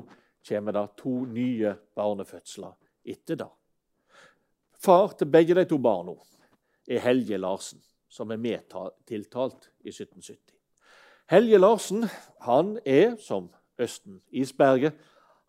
kommer 0.49 0.73
det 0.77 0.87
to 1.01 1.15
nye 1.27 1.75
barnefødsler 1.97 2.77
etter 3.05 3.41
det. 3.41 3.51
Far 4.79 5.17
til 5.19 5.31
begge 5.33 5.57
de 5.57 5.65
to 5.65 5.79
barna 5.83 6.15
er 6.87 7.03
Helge 7.03 7.39
Larsen, 7.41 7.81
som 8.09 8.31
er 8.31 8.39
medtiltalt 8.39 9.71
i 9.81 9.91
1770. 9.91 10.55
Helge 11.33 11.59
Larsen 11.59 12.05
han 12.47 12.77
er, 12.87 13.17
som 13.19 13.49
Østen 13.79 14.21
Isberget, 14.31 14.95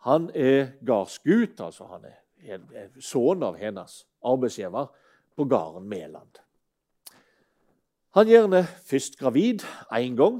han 0.05 0.29
er 0.35 0.73
gardsgut, 0.85 1.59
altså 1.59 1.87
han 1.89 2.05
er 2.07 2.89
sønn 3.01 3.43
av 3.43 3.57
hennes 3.59 4.03
arbeidsgiver 4.25 4.91
på 5.37 5.45
gården 5.49 5.87
Mæland. 5.89 6.43
Han 8.17 8.29
gjør 8.29 8.47
henne 8.47 8.63
først 8.87 9.17
gravid 9.19 9.65
én 9.93 10.15
gang. 10.17 10.39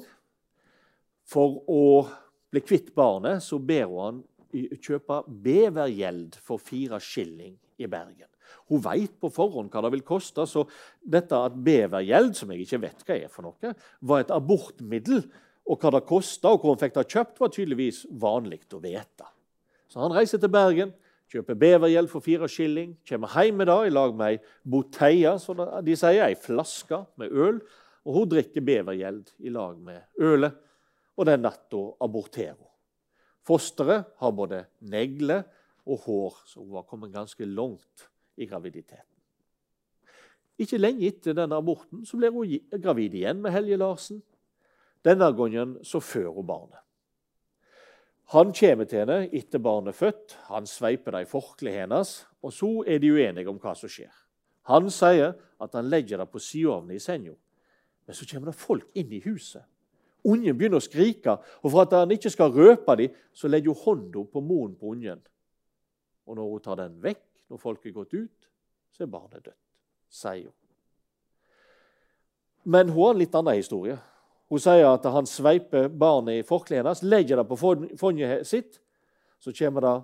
For 1.28 1.60
å 1.68 2.08
bli 2.50 2.64
kvitt 2.64 2.94
barnet 2.96 3.44
så 3.44 3.60
ber 3.60 3.90
hun 3.92 4.00
han 4.02 4.80
kjøpe 4.82 5.20
bevergjeld 5.44 6.40
for 6.42 6.62
fire 6.64 7.02
skilling 7.04 7.58
i 7.78 7.90
Bergen. 7.92 8.30
Hun 8.72 8.82
veit 8.84 9.14
på 9.20 9.30
forhånd 9.32 9.70
hva 9.72 9.84
det 9.84 9.92
vil 9.94 10.06
koste, 10.08 10.46
så 10.48 10.64
dette 11.04 11.36
at 11.36 11.56
bevergjeld, 11.64 12.34
som 12.36 12.52
jeg 12.52 12.64
ikke 12.64 12.82
vet 12.86 13.04
hva 13.04 13.18
er 13.18 13.32
for 13.32 13.46
noe, 13.46 13.74
var 14.00 14.24
et 14.24 14.34
abortmiddel, 14.34 15.22
og 15.68 15.82
hva 15.82 15.92
det 15.98 16.06
kosta, 16.08 16.54
og 16.54 16.62
hvor 16.62 16.76
hun 16.76 16.80
fikk 16.82 16.96
det 16.96 17.10
kjøpt, 17.12 17.42
var 17.42 17.52
tydeligvis 17.52 18.06
vanlig 18.22 18.62
å 18.74 18.80
vite. 18.84 19.28
Så 19.92 20.00
han 20.00 20.16
reiser 20.16 20.40
til 20.40 20.52
Bergen, 20.52 20.94
kjøper 21.32 21.60
bevergjeld 21.60 22.08
for 22.12 22.24
fire 22.24 22.48
skilling, 22.52 22.94
kommer 23.08 23.34
hjem 23.36 23.60
med 23.60 23.68
det 23.68 23.78
i 23.90 23.92
lag 23.92 24.16
med 24.16 24.38
ei 24.38 24.40
boteia, 24.64 25.36
som 25.44 25.60
de 25.60 25.98
sier, 26.00 26.24
ei 26.24 26.38
flaske 26.40 27.02
med 27.20 27.36
øl. 27.36 27.60
Og 28.08 28.22
hun 28.22 28.32
drikker 28.32 28.64
bevergjeld 28.64 29.34
i 29.44 29.52
lag 29.52 29.76
med 29.84 30.24
ølet, 30.24 30.56
og 31.18 31.28
den 31.28 31.44
natta 31.44 31.84
aborterer 32.04 32.56
hun. 32.56 32.72
Fosteret 33.48 34.08
har 34.20 34.32
både 34.36 34.64
negler 34.80 35.44
og 35.88 36.04
hår, 36.06 36.40
så 36.48 36.62
hun 36.62 36.72
var 36.76 36.88
kommet 36.88 37.14
ganske 37.16 37.48
langt 37.48 38.08
i 38.40 38.48
graviditeten. 38.48 39.04
Ikke 40.58 40.80
lenge 40.80 41.06
etter 41.06 41.36
denne 41.38 41.60
aborten 41.60 42.02
så 42.08 42.18
blir 42.18 42.34
hun 42.34 42.82
gravid 42.82 43.14
igjen 43.20 43.44
med 43.44 43.54
Helge 43.54 43.78
Larsen. 43.78 44.24
Denne 45.06 45.30
gangen 45.36 45.78
så 45.86 46.02
fører 46.04 46.34
hun 46.34 46.48
barnet. 46.48 46.82
Han 48.34 48.52
kommer 48.52 48.88
til 48.90 49.06
henne 49.06 49.30
etter 49.32 49.62
barnet 49.64 49.94
er 49.94 49.98
født, 49.98 50.34
han 50.50 50.66
sveiper 50.68 51.16
det 51.16 51.24
i 51.24 51.30
forkleet 51.30 51.86
hennes, 51.86 52.26
og 52.44 52.52
så 52.52 52.72
er 52.84 53.00
de 53.00 53.14
uenige 53.16 53.48
om 53.48 53.60
hva 53.62 53.72
som 53.78 53.92
skjer. 53.92 54.12
Han 54.68 54.90
sier 54.92 55.38
at 55.64 55.78
han 55.78 55.88
legger 55.88 56.20
det 56.20 56.28
på 56.28 56.42
sideovnen 56.44 56.98
i 56.98 57.00
senga, 57.00 57.32
men 58.04 58.18
så 58.18 58.28
kommer 58.28 58.52
det 58.52 58.60
folk 58.60 58.90
inn 59.00 59.14
i 59.16 59.22
huset. 59.24 59.64
Ungen 60.28 60.58
begynner 60.60 60.82
å 60.82 60.84
skrike, 60.84 61.38
og 61.64 61.72
for 61.72 61.86
at 61.86 61.96
han 61.96 62.12
ikke 62.12 62.34
skal 62.34 62.52
røpe 62.52 62.98
dem, 63.00 63.16
så 63.32 63.48
legger 63.48 63.72
hun 63.72 63.84
hånda 63.86 64.26
på 64.34 64.44
munnen 64.44 64.76
på 64.76 64.92
ungen. 64.92 65.24
Og 66.28 66.36
når 66.36 66.52
hun 66.52 66.66
tar 66.66 66.82
den 66.82 67.00
vekk, 67.04 67.24
når 67.48 67.64
folk 67.64 67.86
er 67.86 67.96
gått 67.96 68.18
ut, 68.18 68.50
så 68.92 69.06
er 69.06 69.12
barnet 69.14 69.46
dødt, 69.46 69.62
sier 70.12 70.50
hun. 70.50 70.56
Men 72.68 72.92
hun 72.92 73.06
har 73.06 73.16
en 73.16 73.22
litt 73.22 73.36
annen 73.40 73.56
historie. 73.56 73.96
Hun 74.48 74.62
sier 74.64 74.86
at 74.88 75.06
han 75.12 75.28
sveiper 75.28 75.90
barnet 75.90 76.40
i 76.40 76.46
forkleet 76.48 76.82
hennes, 76.82 77.04
legger 77.04 77.42
det 77.42 77.48
på 77.50 77.58
fondet 77.60 78.48
sitt. 78.48 78.80
Så 79.40 79.52
kommer 79.54 79.84
det 79.84 79.96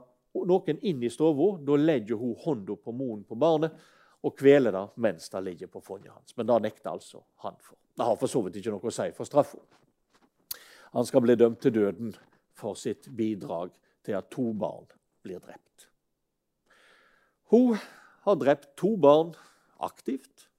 noen 0.50 0.82
inn 0.82 1.04
i 1.04 1.12
stua. 1.12 1.48
Da 1.64 1.78
legger 1.80 2.20
hun 2.20 2.36
hånda 2.44 2.76
på 2.76 2.92
munnen 2.92 3.24
på 3.28 3.40
barnet 3.40 3.78
og 4.24 4.36
kveler 4.40 4.72
det 4.72 4.84
mens 5.04 5.30
det 5.32 5.42
ligger 5.44 5.72
på 5.72 5.82
fondet 5.84 6.12
hans. 6.12 6.36
Men 6.38 6.48
det 6.48 6.60
nekter 6.68 6.92
altså 6.92 7.24
han 7.44 7.56
for. 7.60 7.78
Det 7.94 8.08
har 8.08 8.20
for 8.20 8.32
så 8.32 8.42
vidt 8.44 8.60
ikke 8.60 8.74
noe 8.74 8.92
å 8.92 8.94
si 8.94 9.10
for 9.16 9.30
straffa. 9.30 9.60
Han 10.94 11.08
skal 11.08 11.24
bli 11.26 11.36
dømt 11.40 11.62
til 11.64 11.74
døden 11.76 12.14
for 12.58 12.78
sitt 12.80 13.10
bidrag 13.18 13.74
til 14.06 14.18
at 14.18 14.30
to 14.34 14.52
barn 14.58 14.86
blir 15.26 15.42
drept. 15.42 15.88
Hun 17.54 17.78
har 18.26 18.40
drept 18.40 18.72
to 18.80 18.96
barn 18.98 19.34
aktivt. 19.84 20.50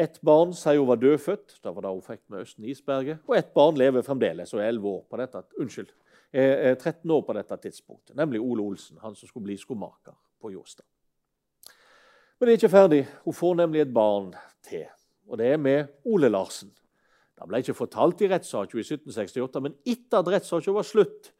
Ett 0.00 0.20
barn 0.24 0.54
sier 0.56 0.78
hun 0.80 0.88
var 0.88 1.00
dødfødt. 1.00 1.58
Det 1.60 1.72
var 1.76 1.84
det 1.84 1.90
hun 1.92 2.04
fikk 2.04 2.22
med 2.32 2.46
Østen 2.46 2.64
Isberget. 2.64 3.20
Og 3.28 3.34
et 3.36 3.50
barn 3.52 3.76
lever 3.76 4.04
fremdeles 4.06 4.54
og 4.54 4.62
er 4.62 4.70
11 4.70 4.88
år 4.88 5.02
på 5.10 5.20
dette, 5.20 5.42
unnskyld, 5.60 5.90
er 6.32 6.76
13 6.78 7.10
år 7.10 7.24
på 7.26 7.34
dette 7.36 7.58
tidspunktet, 7.66 8.14
nemlig 8.16 8.40
Ole 8.40 8.62
Olsen, 8.62 9.00
han 9.02 9.16
som 9.18 9.28
skulle 9.28 9.50
bli 9.50 9.58
skomaker 9.60 10.14
på 10.40 10.52
Jåstad. 10.54 10.86
Men 12.38 12.48
det 12.48 12.54
er 12.54 12.60
ikke 12.62 12.72
ferdig. 12.72 13.00
Hun 13.26 13.36
får 13.36 13.58
nemlig 13.58 13.82
et 13.82 13.92
barn 13.92 14.30
til. 14.64 14.86
Og 15.28 15.36
det 15.36 15.50
er 15.52 15.60
med 15.60 15.90
Ole 16.08 16.30
Larsen. 16.32 16.70
Det 17.36 17.48
ble 17.48 17.60
ikke 17.60 17.76
fortalt 17.76 18.22
i 18.24 18.30
rettssaken 18.30 18.80
i 18.80 18.86
1768, 18.86 19.60
men 19.64 19.76
etter 19.84 20.22
at 20.22 20.32
rettssaken 20.32 20.76
var 20.76 20.88
slutt, 20.88 21.32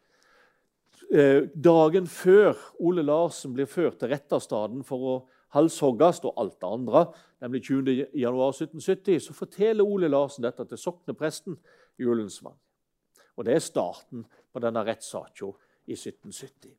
eh, 1.12 1.48
dagen 1.54 2.06
før 2.06 2.56
Ole 2.80 3.04
Larsen 3.04 3.56
blir 3.56 3.68
ført 3.68 3.98
til 4.00 4.12
retterstaden 4.12 4.84
for 4.84 5.08
å 5.08 5.16
halshogges 5.54 6.22
og 6.24 6.34
alt 6.40 6.58
det 6.60 6.68
andre, 6.68 7.04
nemlig 7.40 7.62
20.1.1770, 7.70 9.18
så 9.18 9.34
forteller 9.34 9.84
Ole 9.84 10.08
Larsen 10.08 10.44
dette 10.46 10.64
til 10.64 10.78
soknepresten 10.78 11.58
i 11.98 12.04
Ullensvang. 12.04 12.56
Og 13.36 13.44
Det 13.44 13.54
er 13.54 13.64
starten 13.64 14.26
på 14.52 14.60
denne 14.60 14.84
rettssaken 14.84 15.54
i 15.86 15.96
1770. 15.96 16.76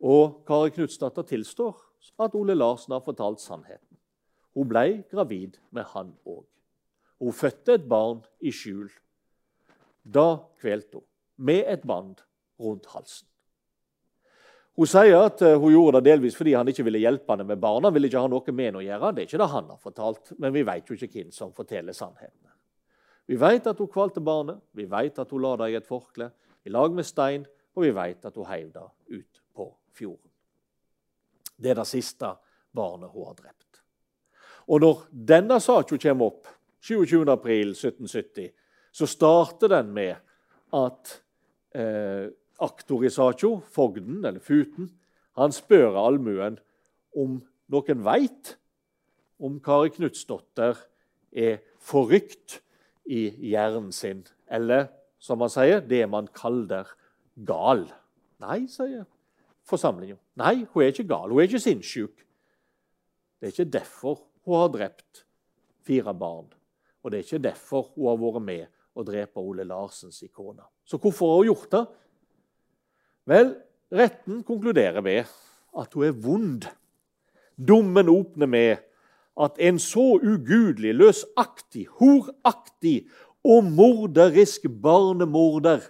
Og 0.00 0.42
Kari 0.46 0.70
Knutsdatter 0.70 1.22
tilstår 1.22 1.76
at 2.20 2.34
Ole 2.34 2.54
Larsen 2.54 2.92
har 2.92 3.04
fortalt 3.04 3.40
sannheten. 3.40 3.98
Hun 4.54 4.68
ble 4.68 5.02
gravid 5.10 5.58
med 5.70 5.84
han 5.94 6.14
òg. 6.26 6.44
Hun 7.18 7.32
fødte 7.32 7.74
et 7.74 7.88
barn 7.88 8.24
i 8.40 8.52
skjul. 8.52 8.90
Da 10.04 10.44
kvelte 10.60 11.00
hun, 11.00 11.06
med 11.36 11.64
et 11.68 11.86
band 11.86 12.22
rundt 12.60 12.86
halsen. 12.92 13.28
Hun 14.74 14.90
sier 14.90 15.20
at 15.20 15.42
eh, 15.46 15.54
hun 15.60 15.70
gjorde 15.70 16.00
det 16.00 16.10
delvis 16.10 16.36
fordi 16.38 16.56
han 16.56 16.68
ikke 16.70 16.86
ville 16.88 17.02
hjelpe 17.02 17.30
henne 17.30 17.46
med 17.46 17.60
barna. 17.62 17.92
ville 17.94 18.10
ikke 18.10 18.24
ha 18.24 18.30
noe 18.30 18.54
med 18.54 18.70
henne 18.70 18.80
å 18.80 18.84
gjøre. 18.84 19.12
Det 19.14 19.22
er 19.22 19.28
ikke 19.28 19.42
det 19.44 19.52
han 19.52 19.70
har 19.70 19.82
fortalt, 19.82 20.32
men 20.38 20.54
vi 20.54 20.64
vet 20.66 20.90
jo 20.90 20.96
ikke 20.98 21.10
hvem 21.12 21.30
som 21.34 21.54
forteller 21.54 21.94
sannheten. 21.94 22.50
Vi 23.26 23.38
vet 23.40 23.66
at 23.70 23.78
hun 23.80 23.88
kvalte 23.88 24.20
barnet, 24.20 24.58
vi 24.76 24.84
vet 24.90 25.18
at 25.18 25.30
hun 25.30 25.40
la 25.44 25.54
det 25.62 25.70
i 25.72 25.78
et 25.78 25.86
forkle 25.86 26.28
i 26.66 26.72
lag 26.72 26.92
med 26.92 27.06
stein, 27.06 27.46
og 27.74 27.86
vi 27.86 27.92
vet 27.94 28.26
at 28.26 28.36
hun 28.36 28.48
heiv 28.50 28.72
det 28.74 28.84
ut 29.14 29.40
på 29.54 29.68
fjorden. 29.96 30.30
Det 31.56 31.70
er 31.70 31.78
det 31.78 31.88
siste 31.88 32.34
barnet 32.74 33.14
hun 33.14 33.30
har 33.30 33.38
drept. 33.38 33.80
Og 34.68 34.80
når 34.80 35.06
denne 35.30 35.60
saken 35.60 36.00
kommer 36.02 36.32
opp 36.32 36.48
27.4.1770, 36.84 38.50
så 38.92 39.06
starter 39.08 39.72
den 39.72 39.92
med 39.94 40.14
at 40.74 41.14
eh, 41.74 42.28
aktor 42.62 43.04
i 43.04 43.10
saken, 43.12 43.62
fogden 43.74 44.24
eller 44.24 44.42
futen, 44.42 44.90
han 45.34 45.54
spør 45.54 45.96
allmuen 45.98 46.60
om 47.16 47.40
noen 47.72 48.04
veit 48.06 48.54
om 49.42 49.58
Kari 49.62 49.90
Knutsdotter 49.96 50.78
er 51.34 51.58
forrykt 51.82 52.60
i 53.10 53.26
hjernen 53.50 53.90
sin, 53.92 54.22
eller 54.46 54.86
som 55.18 55.42
han 55.42 55.52
sier, 55.52 55.82
det 55.82 56.04
man 56.10 56.28
kaller 56.36 56.88
gal. 57.34 57.86
Nei, 58.44 58.64
sier 58.70 59.04
forsamlingen. 59.68 60.18
Nei, 60.40 60.66
hun 60.72 60.84
er 60.84 60.92
ikke 60.92 61.08
gal. 61.08 61.32
Hun 61.32 61.40
er 61.40 61.48
ikke 61.48 61.62
sinnssyk. 61.64 62.24
Det 63.40 63.48
er 63.48 63.54
ikke 63.54 63.72
derfor 63.78 64.20
hun 64.44 64.58
har 64.60 64.72
drept 64.72 65.24
fire 65.84 66.14
barn. 66.16 66.50
Og 67.02 67.10
det 67.10 67.18
er 67.18 67.26
ikke 67.26 67.44
derfor 67.48 67.90
hun 67.94 68.10
har 68.10 68.20
vært 68.20 68.44
med 68.44 68.64
å 68.94 69.04
drepe 69.04 69.42
Ole 69.42 69.66
Larsens 69.66 70.22
kone. 70.32 70.64
Så 70.84 71.00
hvorfor 71.00 71.32
har 71.32 71.42
hun 71.42 71.50
gjort 71.50 71.70
det? 71.72 71.84
Vel, 73.30 73.54
retten 73.94 74.42
konkluderer 74.44 75.04
med 75.04 75.30
at 75.80 75.94
hun 75.96 76.08
er 76.08 76.16
vond. 76.24 76.66
Dommen 77.56 78.10
åpner 78.10 78.50
med 78.50 78.82
at 79.40 79.56
en 79.58 79.78
så 79.82 80.18
ugudelig, 80.22 80.92
løsaktig, 80.94 81.86
horaktig 81.98 83.06
og 83.44 83.64
morderisk 83.64 84.68
barnemorder 84.82 85.82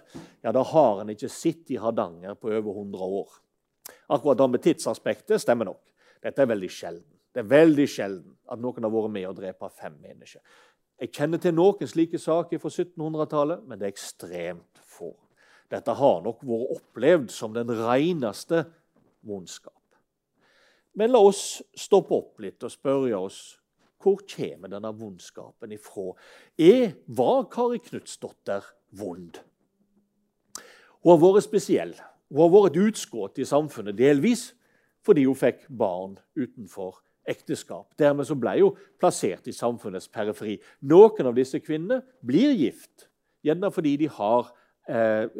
ja, 0.45 0.51
da 0.53 0.61
har 0.61 1.01
en 1.01 1.09
ikke 1.09 1.29
sett 1.31 1.71
i 1.73 1.79
Hardanger 1.81 2.35
på 2.37 2.51
over 2.51 2.71
100 2.83 3.05
år. 3.19 3.31
Akkurat 4.13 4.37
det 4.37 4.47
med 4.53 4.61
tidsaspektet 4.61 5.41
stemmer 5.41 5.65
nok. 5.65 5.81
Dette 6.21 6.43
er 6.43 6.51
veldig 6.51 6.69
sjelden. 6.69 7.11
Det 7.33 7.41
er 7.41 7.49
veldig 7.49 7.87
sjelden 7.89 8.35
at 8.53 8.61
noen 8.61 8.85
har 8.85 8.93
vært 8.93 9.13
med 9.15 9.25
å 9.27 9.33
drepe 9.35 9.69
fem 9.73 9.95
mennesker. 9.97 10.43
Jeg 11.01 11.11
kjenner 11.17 11.41
til 11.41 11.55
noen 11.57 11.89
slike 11.89 12.21
saker 12.21 12.61
fra 12.61 12.71
1700-tallet, 12.71 13.65
men 13.65 13.81
det 13.81 13.89
er 13.89 13.95
ekstremt 13.95 14.83
få. 14.85 15.11
Dette 15.71 15.95
har 15.97 16.21
nok 16.25 16.43
vært 16.45 16.75
opplevd 16.77 17.31
som 17.33 17.53
den 17.55 17.71
reneste 17.73 18.63
vondskap. 19.25 19.73
Men 20.95 21.11
la 21.11 21.19
oss 21.25 21.61
stoppe 21.75 22.15
opp 22.15 22.41
litt 22.43 22.63
og 22.63 22.71
spørre 22.71 23.17
oss 23.17 23.39
hvor 24.05 24.21
kommer 24.29 24.69
denne 24.69 24.91
vondskapen 24.93 25.71
ifra? 25.73 26.11
Er, 26.61 26.91
var 27.07 27.47
Kari 27.49 27.79
Knutsdotter 27.81 28.67
vond? 28.93 29.39
Hun 31.01 31.15
har 31.15 31.21
vært 31.23 31.47
spesiell. 31.47 31.95
Hun 32.29 32.43
har 32.43 32.53
vært 32.53 32.77
utskudd 32.81 33.41
i 33.41 33.47
samfunnet 33.49 33.97
delvis 33.97 34.51
fordi 35.05 35.25
hun 35.27 35.37
fikk 35.37 35.67
barn 35.69 36.15
utenfor 36.37 37.01
ekteskap. 37.29 37.91
Dermed 37.97 38.25
så 38.29 38.37
ble 38.37 38.55
hun 38.59 38.77
plassert 39.01 39.49
i 39.49 39.53
samfunnets 39.53 40.09
periferi. 40.09 40.59
Noen 40.85 41.29
av 41.29 41.35
disse 41.37 41.61
kvinnene 41.61 42.01
blir 42.25 42.53
gift, 42.57 43.09
gjerne 43.45 43.69
fordi 43.73 43.95
de 44.01 44.09
har 44.17 44.49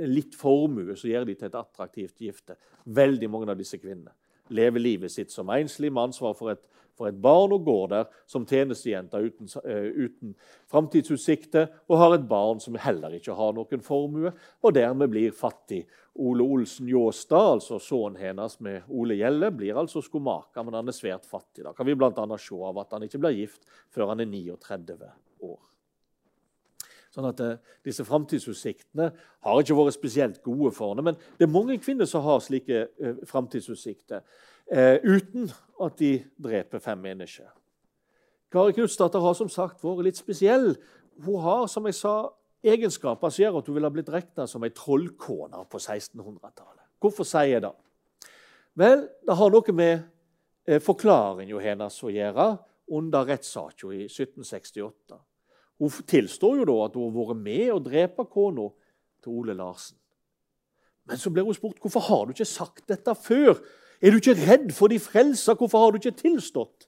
litt 0.09 0.33
formue 0.33 0.95
som 0.97 1.09
gjør 1.09 1.27
de 1.29 1.35
til 1.37 1.49
et 1.51 1.57
attraktivt 1.59 2.21
gifte. 2.25 2.55
Veldig 2.85 3.29
mange 3.29 3.51
av 3.53 3.59
disse 3.59 3.77
kvinnene 3.77 4.13
lever 4.47 4.79
livet 4.79 5.11
sitt 5.11 5.31
som 5.31 5.49
enslig 5.49 5.91
med 5.91 6.09
ansvar 6.09 6.35
for 6.37 6.53
et, 6.53 6.61
for 6.95 7.09
et 7.09 7.17
barn 7.19 7.53
og 7.55 7.65
går 7.65 7.87
der 7.91 8.05
som 8.29 8.45
tjenestejente 8.47 9.19
uten, 9.19 9.49
uh, 9.65 10.05
uten 10.05 10.35
framtidsutsikter, 10.71 11.67
og 11.89 11.99
har 11.99 12.15
et 12.15 12.27
barn 12.29 12.61
som 12.63 12.77
heller 12.79 13.17
ikke 13.17 13.35
har 13.35 13.55
noen 13.57 13.83
formue, 13.83 14.31
og 14.61 14.75
dermed 14.75 15.11
blir 15.11 15.35
fattig. 15.35 15.83
Ole 16.15 16.45
Olsen 16.45 16.87
Ljåstad, 16.87 17.57
altså 17.57 17.81
sønnen 17.83 18.21
hennes 18.21 18.59
med 18.63 18.87
Ole 18.87 19.17
Gjelle, 19.19 19.51
blir 19.51 19.75
altså 19.81 20.03
skomaker, 20.03 20.63
men 20.63 20.79
han 20.79 20.91
er 20.91 20.95
svært 20.95 21.27
fattig. 21.27 21.65
Da 21.65 21.75
kan 21.75 21.89
vi 21.89 21.97
bl.a. 21.99 22.27
se 22.39 22.61
av 22.69 22.83
at 22.85 22.95
han 22.95 23.07
ikke 23.07 23.19
blir 23.25 23.41
gift 23.41 23.67
før 23.91 24.13
han 24.13 24.23
er 24.23 24.31
39 24.31 25.11
år. 25.43 25.74
Sånn 27.15 27.29
at 27.29 27.39
uh, 27.39 27.55
Disse 27.87 28.03
framtidsutsiktene 28.03 29.09
har 29.47 29.61
ikke 29.61 29.77
vært 29.77 29.95
spesielt 29.95 30.41
gode 30.43 30.73
for 30.75 30.91
henne. 30.91 31.05
Men 31.11 31.19
det 31.39 31.47
er 31.47 31.53
mange 31.53 31.77
kvinner 31.79 32.09
som 32.09 32.25
har 32.25 32.43
slike 32.43 32.87
uh, 32.99 33.21
framtidsutsikter 33.29 34.19
uh, 34.19 34.97
uten 35.05 35.47
at 35.85 35.95
de 36.01 36.17
dreper 36.43 36.83
fem 36.83 36.99
mennesker. 36.99 37.47
Kari 38.51 38.75
Knutsdatter 38.75 39.23
har 39.23 39.35
som 39.35 39.51
sagt 39.51 39.83
vært 39.83 40.05
litt 40.09 40.19
spesiell. 40.19 40.73
Hun 41.23 41.39
har 41.43 41.65
som 41.71 41.87
jeg 41.87 41.97
sa, 41.97 42.15
egenskaper 42.65 43.31
som 43.31 43.43
gjør 43.43 43.59
at 43.59 43.69
hun 43.69 43.77
ville 43.77 43.91
blitt 43.93 44.11
regna 44.13 44.47
som 44.49 44.63
ei 44.65 44.73
trollkone 44.75 45.63
på 45.69 45.79
1600-tallet. 45.81 46.83
Hvorfor 47.03 47.27
sier 47.27 47.55
jeg 47.55 47.63
det? 47.65 47.73
Vel, 48.79 49.05
det 49.27 49.35
har 49.39 49.51
noe 49.53 49.75
med 49.75 49.93
eh, 50.67 50.81
forklaringa 50.83 51.61
hennes 51.63 51.99
å 52.03 52.11
gjøre 52.11 52.47
under 52.95 53.27
rettssaken 53.29 53.93
i 53.95 54.07
1768. 54.07 55.19
Hun 55.79 55.91
tilstår 56.07 56.61
jo 56.61 56.67
da 56.69 56.75
at 56.85 56.95
hun 56.95 57.09
har 57.09 57.15
vært 57.17 57.43
med 57.43 57.71
å 57.73 57.81
drepe 57.83 58.25
kona 58.31 58.69
til 59.23 59.39
Ole 59.41 59.55
Larsen. 59.57 59.97
Men 61.05 61.19
så 61.21 61.29
blir 61.29 61.45
hun 61.45 61.57
spurt 61.57 61.81
hvorfor 61.83 62.05
har 62.07 62.25
du 62.25 62.33
ikke 62.33 62.47
sagt 62.49 62.87
dette 62.89 63.15
før. 63.15 63.59
Er 64.01 64.11
du 64.11 64.17
ikke 64.17 64.37
redd 64.39 64.71
for 64.73 64.91
de 64.91 64.99
frelsa? 64.99 65.53
Hvorfor 65.53 65.83
har 65.83 65.91
du 65.91 65.99
ikke 65.99 66.15
tilstått? 66.17 66.87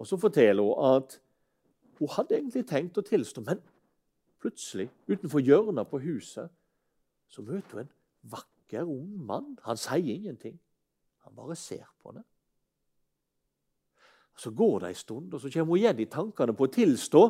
Og 0.00 0.06
Så 0.06 0.16
forteller 0.16 0.62
hun 0.62 0.94
at 0.96 1.20
hun 1.98 2.08
hadde 2.08 2.38
egentlig 2.38 2.64
tenkt 2.66 2.96
å 2.96 3.04
tilstå, 3.04 3.42
men 3.44 3.58
plutselig, 4.40 4.88
utenfor 5.04 5.42
hjørnet 5.44 5.88
på 5.90 5.98
huset, 6.00 6.48
så 7.28 7.42
møter 7.44 7.76
hun 7.76 7.82
en 7.84 7.90
vakker, 8.32 8.88
ung 8.88 9.26
mann. 9.26 9.58
Han 9.66 9.76
sier 9.76 10.14
ingenting. 10.14 10.56
Han 11.26 11.36
bare 11.36 11.56
ser 11.56 11.84
på 12.00 12.14
henne. 12.14 12.24
Så 14.36 14.50
går 14.56 14.78
det 14.78 14.88
en 14.88 14.94
stund, 14.94 15.34
og 15.34 15.40
så 15.40 15.50
kommer 15.52 15.74
hun 15.74 15.82
igjen 15.82 16.00
i 16.00 16.08
tankene 16.08 16.56
på 16.56 16.64
å 16.64 16.72
tilstå. 16.72 17.22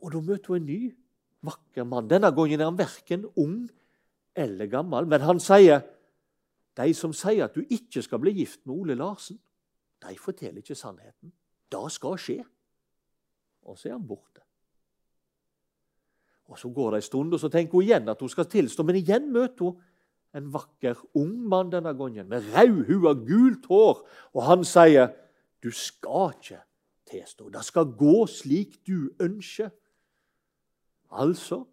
Og 0.00 0.12
da 0.12 0.20
møter 0.22 0.54
hun 0.54 0.60
en 0.60 0.66
ny, 0.66 0.80
vakker 1.42 1.86
mann. 1.86 2.08
Denne 2.10 2.30
gangen 2.34 2.60
er 2.60 2.70
han 2.70 2.78
verken 2.78 3.26
ung 3.36 3.68
eller 4.38 4.70
gammel. 4.70 5.06
Men 5.10 5.24
han 5.26 5.40
sier 5.42 5.82
de 6.78 6.94
som 6.94 7.14
sier 7.16 7.48
at 7.48 7.56
du 7.56 7.64
ikke 7.66 8.02
skal 8.04 8.20
bli 8.22 8.36
gift 8.38 8.62
med 8.66 8.76
Ole 8.76 8.94
Larsen, 8.98 9.38
de 9.98 10.14
forteller 10.18 10.62
ikke 10.62 10.78
sannheten. 10.78 11.32
Det 11.72 11.86
skal 11.92 12.18
skje. 12.22 12.38
Og 13.66 13.78
så 13.78 13.90
er 13.90 13.96
han 13.96 14.06
borte. 14.06 14.44
Og 16.48 16.58
Så 16.58 16.70
går 16.72 16.90
det 16.90 16.96
en 16.96 17.02
stund, 17.02 17.34
og 17.34 17.40
så 17.40 17.48
tenker 17.48 17.72
hun 17.72 17.82
igjen 17.82 18.08
at 18.08 18.20
hun 18.20 18.28
skal 18.28 18.46
tilstå. 18.48 18.82
Men 18.82 18.96
igjen 18.96 19.32
møter 19.32 19.64
hun 19.64 19.82
en 20.34 20.52
vakker 20.52 20.96
ung 21.14 21.34
mann 21.48 21.72
denne 21.72 21.92
gangen, 21.96 22.28
med 22.28 22.46
rødhua, 22.54 23.12
gult 23.26 23.66
hår. 23.66 24.08
Og 24.34 24.42
han 24.44 24.64
sier, 24.64 25.08
'Du 25.62 25.70
skal 25.70 26.32
ikke 26.38 26.60
tilstå. 27.10 27.48
Det 27.48 27.64
skal 27.64 27.84
gå 27.84 28.26
slik 28.26 28.86
du 28.86 29.10
ønsker.' 29.20 29.70
Altså, 31.10 31.64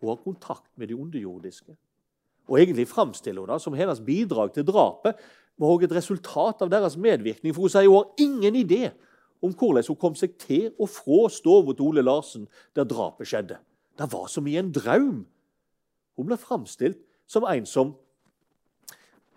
hun 0.00 0.08
har 0.08 0.20
kontakt 0.24 0.70
med 0.76 0.88
de 0.88 0.96
underjordiske. 0.96 1.76
Og 2.48 2.60
egentlig 2.60 2.88
framstiller 2.88 3.40
hun 3.40 3.48
det 3.48 3.62
som 3.62 3.76
hennes 3.76 4.00
bidrag 4.04 4.52
til 4.54 4.66
drapet 4.68 5.16
var 5.56 5.70
også 5.70 5.86
et 5.86 5.96
resultat 5.96 6.62
av 6.62 6.70
deres 6.70 6.96
medvirkning. 7.00 7.54
For 7.54 7.64
hun 7.64 7.72
sier 7.72 7.88
hun 7.88 8.02
har 8.02 8.20
ingen 8.20 8.58
idé 8.58 8.90
om 9.44 9.52
hvordan 9.52 9.86
hun 9.88 10.00
kom 10.00 10.16
seg 10.18 10.36
til 10.40 10.70
og 10.78 10.90
fra 10.92 11.28
stua 11.32 11.72
til 11.72 11.86
Ole 11.86 12.04
Larsen 12.04 12.48
der 12.76 12.88
drapet 12.88 13.30
skjedde. 13.30 13.58
Det 13.98 14.10
var 14.12 14.26
som 14.28 14.46
i 14.46 14.56
en 14.58 14.72
drøm. 14.74 15.24
Hun 16.16 16.28
ble 16.28 16.38
framstilt 16.40 17.00
som 17.26 17.46
en 17.48 17.66
som, 17.66 17.94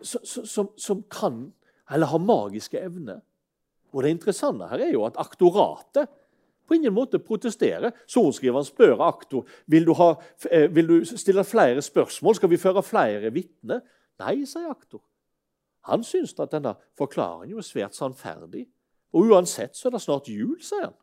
som, 0.02 0.72
som 0.76 1.04
kan 1.12 1.48
eller 1.92 2.12
har 2.12 2.20
magiske 2.20 2.80
evner. 2.80 3.22
Og 3.94 4.04
Det 4.04 4.12
interessante 4.12 4.68
her 4.68 4.84
er 4.84 4.92
jo 4.94 5.06
at 5.08 5.18
aktoratet 5.18 6.10
på 6.68 6.76
ingen 6.78 6.94
måte 6.94 7.20
protesterer. 7.24 7.96
Sorenskriveren 8.08 8.68
spør 8.68 9.04
aktor 9.08 9.48
vil 9.72 9.88
du, 9.88 9.94
ha, 9.98 10.14
eh, 10.52 10.68
vil 10.76 10.88
du 10.88 10.98
stille 11.06 11.44
flere 11.48 11.82
spørsmål. 11.82 12.36
Skal 12.36 12.52
vi 12.52 12.62
føre 12.62 12.84
flere 12.84 13.32
vitner. 13.34 13.82
Nei, 14.20 14.46
sier 14.46 14.70
aktor. 14.70 15.02
Han 15.88 16.04
syns 16.04 16.36
at 16.40 16.52
denne 16.52 16.76
forklaringen 17.00 17.58
er 17.58 17.66
svært 17.66 17.96
sannferdig. 17.96 18.66
Og 19.16 19.32
uansett 19.32 19.78
så 19.78 19.88
er 19.88 19.96
det 19.96 20.04
snart 20.04 20.28
jul, 20.28 20.58
sier 20.62 20.90
han. 20.90 20.98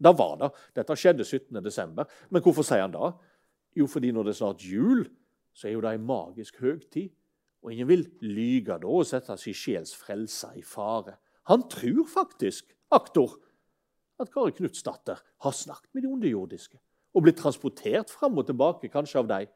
Da 0.00 0.12
var 0.16 0.36
det. 0.40 0.50
Dette 0.76 0.96
skjedde 0.96 1.24
17.12. 1.24 2.04
Men 2.30 2.42
hvorfor 2.44 2.64
sier 2.64 2.84
han 2.84 2.94
da? 2.94 3.12
Jo, 3.76 3.86
fordi 3.86 4.12
når 4.12 4.28
det 4.28 4.34
er 4.34 4.40
snart 4.40 4.64
jul, 4.64 5.04
så 5.54 5.68
er 5.68 5.76
jo 5.76 5.82
det 5.84 5.94
en 5.94 6.06
magisk 6.06 6.60
høgtid. 6.60 7.10
Og 7.62 7.72
ingen 7.72 7.88
vil 7.88 8.06
lyge 8.24 8.78
da 8.80 8.88
og 8.88 9.04
sette 9.08 9.36
sin 9.40 9.56
sjels 9.56 9.92
frelse 9.96 10.48
i 10.56 10.64
fare. 10.64 11.18
Han 11.50 11.66
tror 11.68 12.06
faktisk, 12.08 12.72
aktor, 12.92 13.36
at 14.22 14.32
Kari 14.32 14.54
Knutsdatter 14.56 15.20
har 15.44 15.56
snakket 15.56 15.90
med 15.94 16.04
de 16.04 16.12
underjordiske 16.12 16.78
og 17.14 17.24
blitt 17.24 17.40
transportert 17.40 18.10
fram 18.12 18.38
og 18.38 18.46
tilbake, 18.46 18.90
kanskje 18.92 19.18
av 19.18 19.28
dem, 19.30 19.50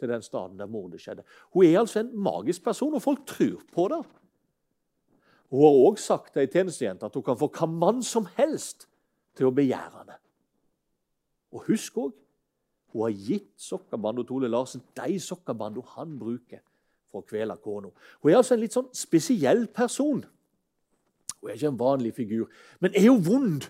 til 0.00 0.10
den 0.10 0.24
staden 0.24 0.58
der 0.58 0.66
mordet 0.66 0.98
skjedde. 1.02 1.22
Hun 1.54 1.66
er 1.66 1.78
altså 1.78 2.00
en 2.00 2.10
magisk 2.18 2.64
person, 2.64 2.96
og 2.96 3.02
folk 3.04 3.26
tror 3.28 3.60
på 3.72 3.86
det. 3.92 4.00
Hun 5.52 5.62
har 5.62 5.80
òg 5.86 6.00
sagt 6.02 6.38
ei 6.40 6.48
tjenestejente 6.50 7.06
at 7.06 7.14
hun 7.14 7.22
kan 7.22 7.38
få 7.38 7.46
hva 7.54 7.68
mann 7.70 8.02
som 8.02 8.26
helst 8.38 8.88
til 9.38 9.50
å 9.50 9.54
begjære 9.54 10.00
henne. 10.00 10.16
Og 11.54 11.68
husk 11.68 12.00
òg 12.02 12.14
hun 12.94 13.08
har 13.08 13.14
gitt 13.14 13.50
sokkebanda 13.58 14.22
Tole 14.26 14.48
Larsen 14.50 14.82
de 14.94 15.18
sokkebanda 15.22 15.82
han 15.96 16.12
bruker 16.18 16.60
for 17.10 17.22
å 17.22 17.26
kvele 17.26 17.56
kona. 17.62 17.90
Hun 18.22 18.30
er 18.30 18.38
altså 18.38 18.54
en 18.54 18.62
litt 18.62 18.74
sånn 18.74 18.90
spesiell 18.94 19.66
person. 19.74 20.22
Hun 21.40 21.50
er 21.50 21.58
ikke 21.58 21.72
en 21.72 21.80
vanlig 21.80 22.14
figur. 22.14 22.46
Men 22.82 22.94
er 22.94 23.08
hun 23.08 23.24
vond? 23.26 23.66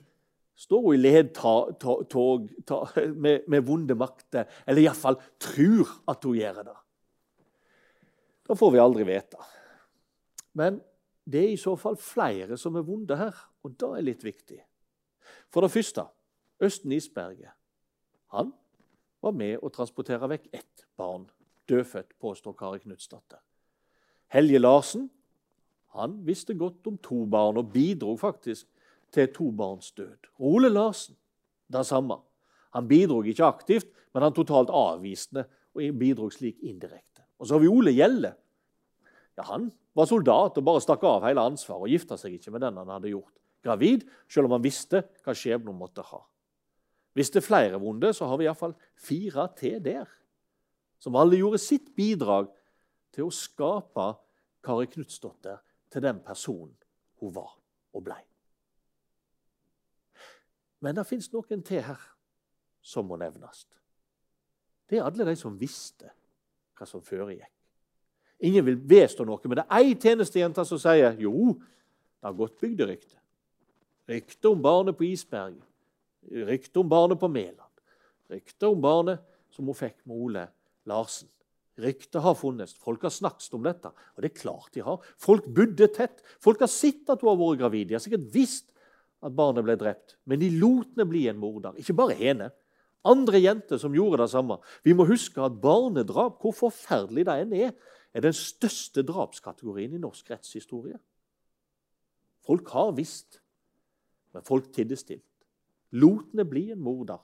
Står 0.54 0.82
hun 0.84 0.94
i 0.94 1.02
ledtog 1.02 2.48
med, 3.24 3.46
med 3.50 3.66
vonde 3.66 3.96
makter, 3.98 4.46
eller 4.66 4.84
iallfall 4.84 5.18
tror 5.42 5.90
at 6.10 6.24
hun 6.24 6.38
gjør 6.38 6.62
det? 6.70 6.76
Da 8.44 8.56
får 8.58 8.74
vi 8.74 8.82
aldri 8.82 9.06
vite. 9.08 9.40
Men 10.54 10.78
det 11.24 11.40
er 11.40 11.54
i 11.54 11.60
så 11.60 11.74
fall 11.80 11.96
flere 11.98 12.58
som 12.60 12.76
er 12.76 12.86
vonde 12.86 13.16
her, 13.18 13.34
og 13.64 13.74
det 13.80 13.90
er 13.96 14.06
litt 14.06 14.24
viktig. 14.26 14.60
For 15.50 15.64
det 15.64 15.72
første 15.72 16.04
Østen 16.62 16.92
Isberget. 16.92 17.50
Han 18.34 18.52
var 19.24 19.34
med 19.34 19.62
å 19.62 19.72
transportere 19.72 20.28
vekk 20.30 20.46
ett 20.54 20.84
barn, 20.98 21.26
dødfødt, 21.68 22.14
påstår 22.20 22.54
Kari 22.58 22.82
Knutsdatter. 22.84 23.40
Helge 24.30 24.60
Larsen 24.60 25.08
han 25.94 26.16
visste 26.26 26.56
godt 26.58 26.86
om 26.90 26.96
to 26.98 27.22
barn 27.30 27.58
og 27.60 27.70
bidro 27.70 28.16
faktisk 28.18 28.66
til 29.14 29.30
to 29.34 29.50
barns 29.54 29.92
død. 29.96 30.30
Ole 30.42 30.70
Larsen 30.72 31.16
det 31.72 31.86
samme. 31.86 32.18
Han 32.74 32.88
bidro 32.88 33.22
ikke 33.22 33.46
aktivt, 33.46 33.86
men 34.14 34.26
han 34.26 34.34
totalt 34.34 34.72
avvisende 34.74 35.46
og 35.74 35.98
bidro 35.98 36.28
slik 36.30 36.60
indirekte. 36.62 37.24
Og 37.38 37.46
så 37.46 37.56
har 37.56 37.62
vi 37.62 37.70
Ole 37.70 37.94
Gjelle. 37.94 38.34
Ja, 39.36 39.42
Han 39.42 39.72
var 39.94 40.06
soldat 40.06 40.58
og 40.58 40.64
bare 40.64 40.82
stakk 40.82 41.02
av 41.06 41.24
hele 41.26 41.42
ansvaret 41.42 41.86
og 41.86 41.90
gifta 41.90 42.18
seg 42.18 42.36
ikke 42.36 42.52
med 42.54 42.62
den 42.62 42.76
han 42.78 42.90
hadde 42.90 43.10
gjort 43.10 43.32
gravid, 43.64 44.04
selv 44.28 44.46
om 44.46 44.58
han 44.58 44.64
visste 44.64 45.02
hva 45.24 45.34
skjebnen 45.34 45.72
hun 45.72 45.80
måtte 45.80 46.04
ha. 46.04 46.20
Hvis 47.14 47.30
det 47.30 47.40
er 47.40 47.46
flere 47.46 47.80
vonde, 47.80 48.10
så 48.12 48.26
har 48.26 48.38
vi 48.38 48.46
iallfall 48.48 48.74
fire 48.98 49.46
til 49.58 49.78
der, 49.82 50.10
som 50.98 51.16
alle 51.16 51.38
gjorde 51.38 51.62
sitt 51.62 51.94
bidrag 51.96 52.50
til 53.14 53.28
å 53.28 53.34
skape 53.34 54.10
Kari 54.64 54.90
Knutsdotter 54.90 55.62
til 55.92 56.04
den 56.04 56.20
personen 56.26 56.74
hun 57.22 57.34
var 57.34 57.54
og 57.94 58.06
blei. 58.06 58.22
Men 60.84 60.98
det 60.98 61.06
fins 61.08 61.30
noen 61.32 61.62
til 61.64 61.80
her 61.86 62.00
som 62.84 63.08
må 63.08 63.16
nevnes. 63.20 63.64
Det 64.84 65.00
er 65.00 65.06
alle 65.06 65.24
de 65.24 65.34
som 65.40 65.56
visste 65.56 66.10
hva 66.76 66.86
som 66.88 67.02
foregikk. 67.04 67.48
Ingen 68.44 68.66
vil 68.66 68.80
vedstå 68.90 69.24
noe, 69.24 69.40
men 69.48 69.60
det 69.60 69.64
er 69.64 69.78
ei 69.78 69.94
tjenestejente 69.96 70.64
som 70.68 70.80
sier 70.82 71.14
jo, 71.22 71.54
det 72.20 72.28
har 72.28 72.36
gått 72.36 72.58
bygderykte. 72.60 73.16
Rykte 74.10 74.50
om 74.50 74.60
barnet 74.60 74.98
på 74.98 75.06
Isberget, 75.08 75.62
rykte 76.50 76.82
om 76.82 76.90
barnet 76.90 77.20
på 77.20 77.30
Mæland, 77.32 77.84
rykte 78.32 78.68
om 78.68 78.82
barnet 78.84 79.22
som 79.54 79.70
hun 79.70 79.78
fikk 79.78 80.02
med 80.04 80.18
Ole 80.18 80.44
Larsen. 80.90 81.30
Ryktet 81.80 82.22
har 82.22 82.36
funnes. 82.38 82.76
Folk 82.78 83.02
har 83.02 83.10
snakket 83.10 83.54
om 83.56 83.64
dette. 83.64 83.90
Og 84.14 84.22
det 84.22 84.28
er 84.28 84.38
klart 84.38 84.76
de 84.76 84.82
har. 84.86 85.00
Folk 85.18 85.48
bodde 85.56 85.88
tett. 85.90 86.20
Folk 86.42 86.60
har 86.62 86.70
sett 86.70 87.08
at 87.10 87.24
hun 87.24 87.32
har 87.32 87.40
vært 87.40 87.64
gravid. 87.64 87.88
De 87.88 87.96
har 87.96 88.04
sikkert 88.04 88.28
visst 88.34 88.68
at 89.24 89.34
barnet 89.36 89.64
ble 89.64 89.76
drept. 89.80 90.18
Men 90.28 90.42
de 90.42 90.50
lot 90.58 90.90
henne 90.92 91.08
bli 91.08 91.24
en 91.30 91.40
morder. 91.40 91.76
Ikke 91.80 91.96
bare 91.96 92.16
henne. 92.18 92.50
Andre 93.04 93.40
jenter 93.40 93.80
som 93.80 93.94
gjorde 93.96 94.22
det 94.22 94.30
samme. 94.32 94.58
Vi 94.84 94.94
må 94.96 95.06
huske 95.08 95.42
at 95.44 95.56
barnedrap, 95.60 96.38
hvor 96.40 96.54
forferdelig 96.56 97.26
det 97.28 97.36
enn 97.42 97.56
er, 97.56 97.74
er 98.14 98.24
den 98.24 98.36
største 98.36 99.04
drapskategorien 99.04 99.96
i 99.96 100.00
norsk 100.00 100.30
rettshistorie. 100.30 100.96
Folk 102.44 102.68
har 102.76 102.92
visst, 102.96 103.40
men 104.32 104.44
folk 104.44 104.70
tidde 104.72 104.96
stilt. 105.00 105.24
Lot 105.94 106.32
henne 106.32 106.46
bli 106.48 106.68
en 106.74 106.82
morder, 106.84 107.20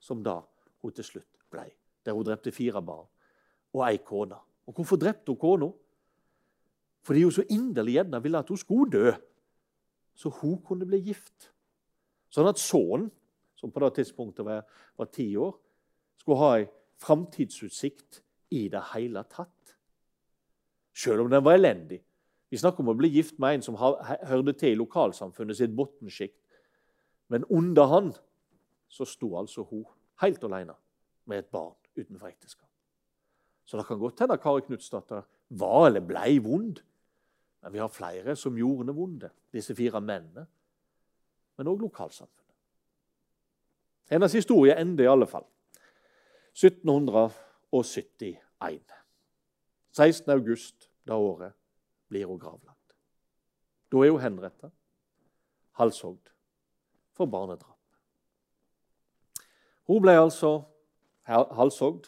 som 0.00 0.22
da 0.24 0.40
hun 0.80 0.94
til 0.96 1.06
slutt 1.06 1.44
ble. 1.52 1.66
Der 2.04 2.16
hun 2.16 2.24
drepte 2.24 2.52
fire 2.54 2.80
barn 2.84 3.08
og 3.76 3.84
ei 3.86 4.00
kone. 4.02 4.38
Og 4.66 4.74
hvorfor 4.74 4.98
drepte 4.98 5.32
hun 5.32 5.40
kona? 5.40 5.68
Fordi 7.06 7.22
hun 7.24 7.34
så 7.34 7.44
inderlig 7.48 7.98
gjerne 7.98 8.22
ville 8.22 8.40
at 8.40 8.48
hun 8.48 8.60
skulle 8.60 8.90
dø 8.92 9.12
så 10.14 10.32
hun 10.40 10.58
kunne 10.66 10.88
bli 10.88 11.00
gift. 11.10 11.50
Sånn 12.30 12.48
at 12.50 12.60
sønnen, 12.60 13.10
som 13.58 13.72
på 13.72 13.82
det 13.82 13.94
tidspunktet 13.98 14.46
var, 14.46 14.62
var 14.96 15.08
ti 15.12 15.26
år, 15.36 15.52
skulle 16.20 16.40
ha 16.40 16.52
ei 16.58 16.68
framtidsutsikt 17.00 18.20
i 18.56 18.66
det 18.72 18.82
hele 18.94 19.22
tatt. 19.28 19.74
Selv 20.96 21.24
om 21.24 21.30
den 21.32 21.44
var 21.44 21.58
elendig. 21.58 22.00
Vi 22.50 22.58
snakker 22.58 22.82
om 22.82 22.92
å 22.92 22.98
bli 22.98 23.12
gift 23.12 23.38
med 23.38 23.58
en 23.58 23.64
som 23.64 23.78
hørte 23.78 24.56
til 24.58 24.74
i 24.74 24.80
lokalsamfunnet 24.80 25.58
sitt 25.58 25.74
bunnsjikt. 25.76 26.38
Men 27.30 27.46
under 27.46 27.86
han 27.92 28.10
så 28.90 29.06
sto 29.06 29.36
altså 29.38 29.62
hun 29.70 29.84
helt 30.24 30.42
alene 30.44 30.74
med 31.30 31.44
et 31.44 31.52
barn 31.52 31.76
utenfor 31.94 32.26
ekteskap. 32.26 32.68
Så 33.64 33.78
det 33.78 33.86
kan 33.86 34.00
godt 34.00 34.18
hende 34.18 34.38
Kari 34.42 34.64
Knutsdatter 34.66 35.22
var 35.60 35.86
eller 35.86 36.02
blei 36.02 36.40
vond. 36.42 36.80
Men 37.60 37.72
vi 37.72 37.78
har 37.78 37.88
flere 37.88 38.36
som 38.36 38.58
gjorde 38.58 38.86
det 38.88 38.96
vonde, 38.96 39.30
disse 39.52 39.74
fire 39.76 40.00
mennene. 40.00 40.46
Men 41.56 41.66
òg 41.68 41.80
lokalsamfunnet. 41.84 42.36
Hennes 44.10 44.32
historie 44.34 44.74
ender 44.80 45.04
i 45.04 45.12
alle 45.12 45.26
fall 45.30 45.46
1771. 46.56 48.92
16. 49.92 50.30
august 50.30 50.90
det 51.06 51.14
året 51.14 51.52
blir 52.08 52.26
hun 52.26 52.38
gravlagt. 52.38 52.94
Da 53.92 53.96
er 54.04 54.10
hun 54.10 54.20
henrettet, 54.22 54.70
halshogd, 55.78 56.28
for 57.12 57.26
barnedrap. 57.26 57.76
Hun 59.90 60.02
ble 60.02 60.12
altså 60.18 60.62
halshogd, 61.26 62.04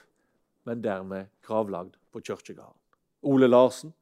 men 0.64 0.84
dermed 0.84 1.26
gravlagd 1.42 1.96
på 2.12 2.20
kirkegården. 2.20 2.78
Ole 3.22 3.48
Larsen 3.48 3.92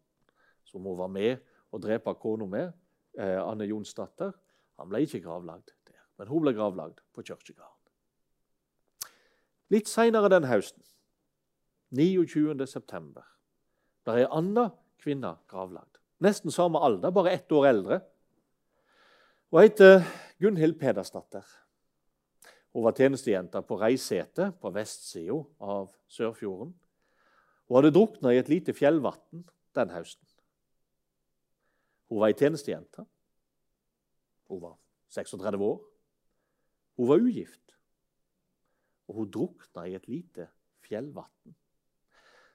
som 0.71 0.87
hun 0.87 0.99
var 0.99 1.11
med 1.12 1.41
å 1.71 1.81
drepe 1.83 2.14
kona 2.18 2.47
med, 2.47 2.73
eh, 3.18 3.39
Anne 3.43 3.66
Jonsdatter, 3.68 4.33
han 4.79 4.89
ble 4.89 5.03
ikke 5.05 5.23
gravlagd 5.25 5.75
der. 5.87 6.01
Men 6.18 6.31
hun 6.31 6.43
ble 6.45 6.55
gravlagd 6.57 7.03
på 7.14 7.25
kirkegården. 7.27 7.77
Litt 9.71 9.91
seinere 9.91 10.31
den 10.33 10.49
høsten, 10.51 10.83
29. 11.95 12.66
september, 12.66 13.27
der 14.07 14.12
er 14.12 14.25
ei 14.25 14.31
anna 14.31 14.71
kvinne 15.03 15.37
gravlagd. 15.51 15.99
Nesten 16.21 16.53
samme 16.53 16.81
alder, 16.85 17.11
bare 17.11 17.33
ett 17.33 17.53
år 17.53 17.68
eldre. 17.71 18.01
Hun 19.51 19.62
heter 19.62 20.05
Gunhild 20.41 20.79
Pedersdatter. 20.79 21.45
Hun 22.73 22.85
var 22.85 22.95
tjenestejente 22.95 23.62
på 23.66 23.79
Reisete 23.81 24.53
på 24.61 24.71
vestsida 24.75 25.41
av 25.59 25.91
Sørfjorden. 26.11 26.75
Hun 27.66 27.79
hadde 27.79 27.95
drukna 27.95 28.35
i 28.35 28.39
et 28.39 28.51
lite 28.51 28.75
fjellvann 28.77 29.45
den 29.75 29.95
høsten. 29.95 30.27
Hun 32.11 32.21
var 32.21 32.33
ei 32.33 32.37
tjenestejente. 32.37 33.05
Hun 34.51 34.63
var 34.63 34.77
36 35.15 35.63
år. 35.63 35.79
Hun 36.99 37.09
var 37.09 37.23
ugift. 37.23 37.77
Og 39.09 39.21
hun 39.21 39.31
drukna 39.31 39.87
i 39.87 39.95
et 39.99 40.09
lite 40.11 40.49
fjellvann. 40.87 41.55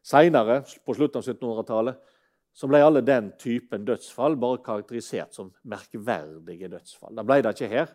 Seinere, 0.05 0.59
på 0.85 0.93
slutten 0.93 1.21
av 1.21 1.25
1700-tallet, 1.25 2.11
så 2.55 2.67
ble 2.71 2.79
alle 2.83 3.01
den 3.03 3.31
typen 3.41 3.83
dødsfall 3.87 4.37
bare 4.39 4.61
karakterisert 4.63 5.33
som 5.35 5.49
merkverdige 5.67 6.69
dødsfall. 6.71 7.15
Da 7.17 7.25
ble 7.25 7.41
det 7.43 7.55
ikke 7.55 7.71
her, 7.71 7.89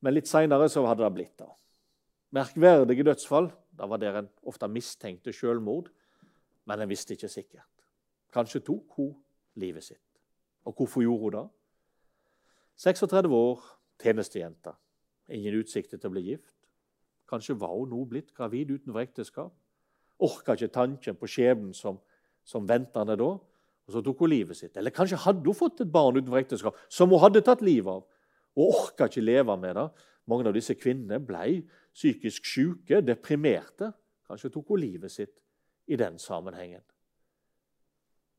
men 0.00 0.14
litt 0.14 0.30
seinere 0.30 0.68
hadde 0.70 1.02
det 1.02 1.10
blitt 1.16 1.34
det. 1.40 1.50
Merkverdige 2.36 3.04
dødsfall 3.08 3.50
da 3.76 3.88
var 3.88 4.00
det 4.00 4.12
en 4.14 4.30
ofte 4.48 4.68
mistenkte 4.68 5.32
selvmord, 5.32 5.88
men 6.68 6.80
en 6.80 6.88
visste 6.88 7.16
ikke 7.16 7.28
sikkert. 7.32 7.68
Kanskje 8.32 8.62
tok 8.64 8.96
hun 8.96 9.14
livet 9.60 9.84
sitt. 9.84 10.09
Og 10.68 10.76
hvorfor 10.76 11.04
gjorde 11.04 11.22
hun 11.22 11.36
det? 11.36 11.46
36 12.80 13.34
år, 13.36 13.64
tjenestejente. 14.02 14.72
Ingen 15.30 15.60
utsikter 15.60 15.98
til 15.98 16.10
å 16.10 16.14
bli 16.14 16.22
gift. 16.32 16.54
Kanskje 17.30 17.58
var 17.60 17.74
hun 17.76 17.92
nå 17.92 18.04
blitt 18.08 18.32
gravid 18.34 18.72
utenfor 18.72 19.02
ekteskap. 19.04 19.52
Orka 20.20 20.56
ikke 20.56 20.72
tanken 20.74 21.16
på 21.16 21.28
skjebnen 21.30 21.74
som, 21.76 22.00
som 22.44 22.66
ventende 22.68 23.16
da. 23.20 23.30
Og 23.90 23.94
så 23.94 24.02
tok 24.04 24.24
hun 24.24 24.32
livet 24.32 24.58
sitt. 24.58 24.76
Eller 24.76 24.94
kanskje 24.94 25.20
hadde 25.24 25.46
hun 25.46 25.56
fått 25.56 25.82
et 25.84 25.92
barn 25.92 26.18
utenfor 26.18 26.40
ekteskap 26.40 26.80
som 26.88 27.12
hun 27.12 27.22
hadde 27.22 27.44
tatt 27.46 27.62
livet 27.64 27.90
av, 27.90 28.06
og 28.58 28.74
orka 28.74 29.06
ikke 29.08 29.24
leve 29.24 29.56
med 29.60 29.76
det. 29.78 29.86
Mange 30.30 30.48
av 30.50 30.54
disse 30.54 30.76
kvinnene 30.78 31.20
ble 31.22 31.62
psykisk 31.94 32.46
syke, 32.46 33.00
deprimerte. 33.02 33.92
Kanskje 34.28 34.50
tok 34.54 34.74
hun 34.74 34.82
livet 34.82 35.12
sitt 35.12 35.36
i 35.90 35.98
den 35.98 36.18
sammenhengen. 36.22 36.82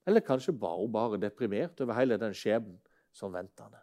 Eller 0.05 0.23
kanskje 0.25 0.53
var 0.59 0.77
hun 0.79 0.91
bare 0.91 1.19
deprimert 1.21 1.81
over 1.81 1.93
hele 1.93 2.17
den 2.17 2.33
skjebnen 2.33 2.79
som 3.13 3.33
venta 3.33 3.67
henne. 3.67 3.81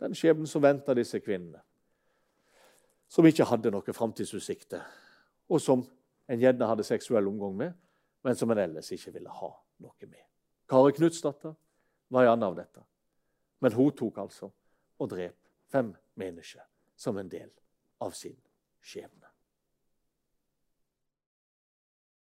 Den 0.00 0.14
skjebnen 0.16 0.48
som 0.48 0.62
venta 0.62 0.94
disse 0.96 1.20
kvinnene. 1.20 1.60
Som 3.10 3.26
ikke 3.26 3.44
hadde 3.44 3.72
noen 3.74 3.96
framtidsutsikter, 3.96 4.84
og 5.50 5.60
som 5.60 5.82
en 6.30 6.40
gjerne 6.40 6.68
hadde 6.70 6.86
seksuell 6.86 7.26
omgang 7.26 7.56
med, 7.58 7.72
men 8.22 8.36
som 8.36 8.50
en 8.52 8.62
ellers 8.62 8.92
ikke 8.94 9.12
ville 9.16 9.32
ha 9.34 9.50
noe 9.82 10.06
med. 10.06 10.22
Kari 10.70 10.94
Knutsdatter 10.94 11.56
var 12.08 12.24
en 12.24 12.32
annen 12.36 12.46
av 12.46 12.56
dette. 12.56 12.84
Men 13.60 13.74
hun 13.76 13.90
tok 13.96 14.22
altså 14.22 14.52
og 15.00 15.08
drep 15.10 15.36
fem 15.72 15.92
mennesker 16.20 16.64
som 16.96 17.18
en 17.18 17.28
del 17.28 17.50
av 18.00 18.14
sin 18.16 18.36
skjebne. 18.80 19.19